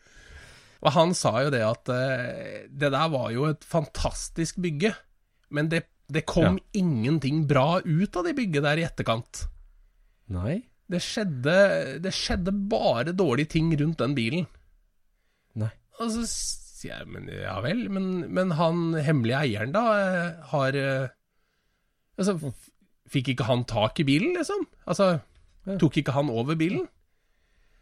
[0.84, 4.92] Og han sa jo det at eh, det der var jo et fantastisk bygge,
[5.54, 9.46] men det, det kom ingenting bra ut av det bygget der i etterkant.
[10.34, 10.58] Nei.
[10.92, 11.56] Det skjedde,
[12.04, 14.50] det skjedde bare dårlige ting rundt den bilen.
[15.60, 15.72] Nei.
[16.04, 20.80] Og så sier jeg, men ja vel, men, men han hemmelige eieren da, eh, har
[20.80, 21.12] eh,
[22.14, 22.36] Altså,
[23.10, 24.68] fikk ikke han tak i bilen, liksom?
[24.86, 25.16] Altså,
[25.66, 25.78] Ja.
[25.82, 26.84] tok ikke han over bilen?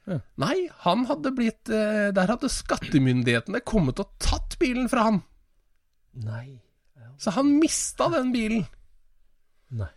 [0.10, 0.18] Ja.
[0.42, 5.22] Nei, han hadde blitt eh, Der hadde skattemyndighetene kommet og tatt bilen fra han.
[6.26, 6.58] Nei.
[7.22, 8.64] Så han mista den bilen.
[9.78, 9.92] Nei.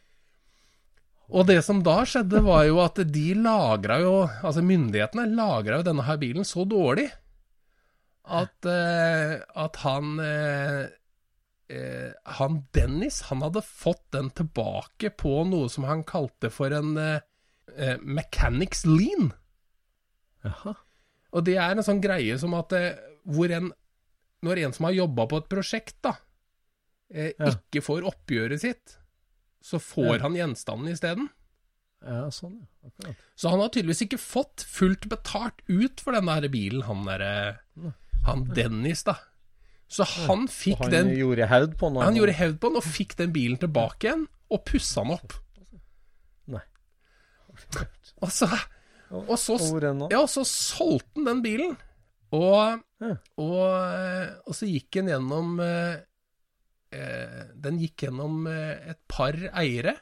[1.32, 5.86] Og det som da skjedde, var jo at de lagra jo Altså myndighetene lagra jo
[5.86, 7.08] denne her bilen så dårlig
[8.24, 10.86] at, eh, at han eh,
[11.68, 16.96] eh, Han Dennis, han hadde fått den tilbake på noe som han kalte for en
[17.00, 17.24] eh,
[17.76, 19.34] eh, mechanics lean.
[20.44, 20.74] Jaha.
[21.34, 23.72] Og det er en sånn greie som at eh, hvor en
[24.44, 26.10] Når en som har jobba på et prosjekt, da,
[27.10, 27.46] eh, Ja.
[27.54, 28.98] ikke får oppgjøret sitt,
[29.64, 30.22] så får Ja.
[30.26, 31.30] han gjenstanden isteden.
[32.04, 32.66] Ja, sånn, ja.
[32.90, 33.16] Akkurat.
[33.34, 37.60] Så han har tydeligvis ikke fått fullt betalt ut for den der bilen, han derre
[38.26, 39.14] Han Dennis, da.
[39.88, 42.02] Så han fikk han den gjorde hevd på den?
[42.02, 45.32] Han gjorde hevd på den, og fikk den bilen tilbake igjen, og pussa den opp.
[46.48, 46.60] Nei.
[48.20, 48.48] Og så,
[49.10, 49.56] og så,
[50.10, 51.76] ja, og så solgte han den bilen,
[52.34, 53.12] og, Ja.
[53.36, 55.96] og, og så gikk den gjennom eh,
[56.96, 59.94] eh, Den gikk gjennom eh, et par eiere,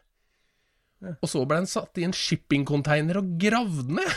[1.03, 1.17] Ja.
[1.21, 4.13] og så ble den satt i en shippingcontainer og gravd ned.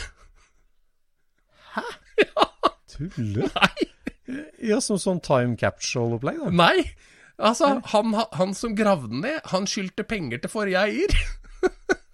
[2.96, 3.50] Tuller?
[3.52, 3.90] Nei!
[4.66, 6.50] Ja, som sånn time capsule-opplegg, da.
[6.54, 6.86] Nei!
[7.36, 11.12] Altså, han, han som gravde den ned, han skyldte penger til forrige eier.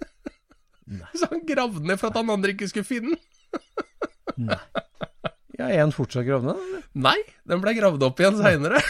[1.17, 4.51] Så han gravde ned for at han andre ikke skulle finne den.
[5.59, 6.61] Ja, Er den fortsatt gravd ned?
[7.05, 8.81] Nei, den ble gravd opp igjen seinere.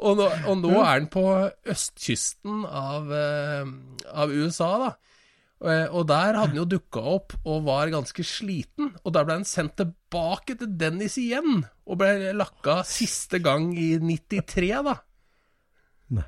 [0.00, 1.22] og, nå, og nå er den på
[1.72, 3.64] østkysten av, eh,
[4.12, 4.90] av USA, da.
[5.66, 8.86] Eh, Og der hadde den jo dukka opp og var ganske sliten.
[9.04, 13.92] Og der ble den sendt tilbake til Dennis igjen, og ble lakka siste gang i
[14.02, 14.96] 93, da.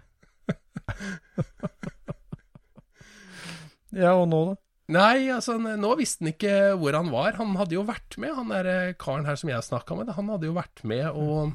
[3.96, 4.56] Ja, og nå, da?
[4.88, 7.36] Nei, altså, nå visste han ikke hvor han var.
[7.36, 10.14] Han hadde jo vært med, han der eh, karen her som jeg snakka med.
[10.16, 11.52] Han hadde jo vært med og,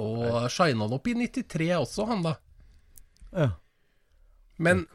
[0.00, 2.34] og shina han opp i 93 også, han da.
[3.36, 3.50] Ja.
[4.56, 4.86] Men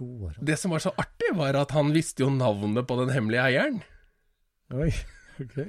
[0.41, 3.84] det som var så artig, var at han visste jo navnet på den hemmelige eieren.
[4.73, 4.89] Oi,
[5.43, 5.60] ok.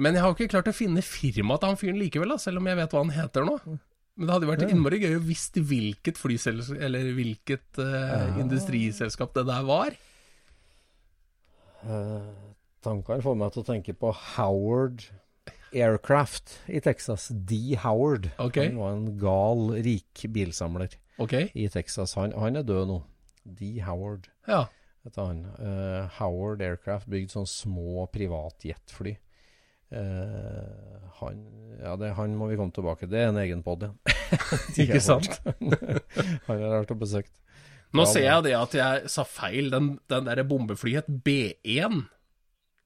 [0.00, 2.62] Men jeg har jo ikke klart å finne firmaet til han fyren likevel, da, selv
[2.62, 3.58] om jeg vet hva han heter nå.
[4.14, 9.42] Men det hadde vært innmari gøy å visst hvilket flyselskap, eller hvilket eh, industriselskap det
[9.48, 9.96] der var.
[11.84, 12.30] Uh,
[12.84, 15.02] tankene får meg til å tenke på Howard
[15.74, 17.26] Aircraft i Texas.
[17.34, 17.74] D.
[17.82, 18.30] Howard.
[18.38, 18.70] Okay.
[18.70, 21.50] Han var en gal, rik bilsamler okay.
[21.54, 22.14] i Texas.
[22.20, 23.02] Han, han er død nå.
[23.44, 23.76] D.
[23.84, 24.64] Howard Ja.
[25.04, 29.18] Eh, Howard Aircraft bygde sånne små privatjetfly.
[29.94, 31.38] Eh, han,
[31.78, 33.92] ja, det, han må vi komme tilbake Det er en egen pod, ja.
[34.82, 35.38] Ikke sant?
[36.48, 37.32] han har vært og besøkt.
[37.94, 39.70] Nå Ja, ser jeg det at jeg sa feil.
[39.70, 42.00] Den, den derre bombeflyet het B1.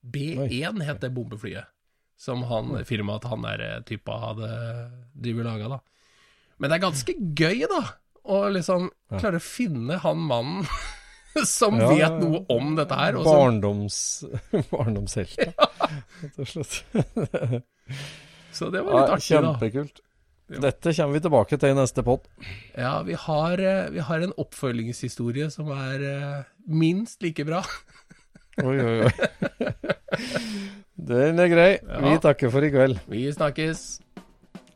[0.05, 1.71] B1 het det bombeflyet.
[2.19, 4.51] Som han, firmaet han der eh, typa hadde
[5.15, 5.81] drevet laga, da.
[6.59, 7.83] Men det er ganske gøy, da.
[8.29, 10.67] Å liksom klare å finne han mannen
[11.59, 13.19] som Ja, ja, vet noe om dette her.
[13.19, 14.01] Og som, Barndoms,
[14.73, 16.83] barndomshelt, rett og slett.
[18.59, 19.55] så det var litt artig, da.
[19.55, 20.03] kjempekult.
[20.49, 22.25] Dette kommer vi tilbake til i neste pod.
[22.73, 27.61] Ja, vi har, eh, vi har en oppfølgingshistorie som er eh, minst like bra.
[28.65, 29.13] Oi, oi, oi.
[31.09, 31.71] Den er grei.
[31.79, 32.99] Vi takker for i kveld.
[33.13, 33.85] Vi snakkes.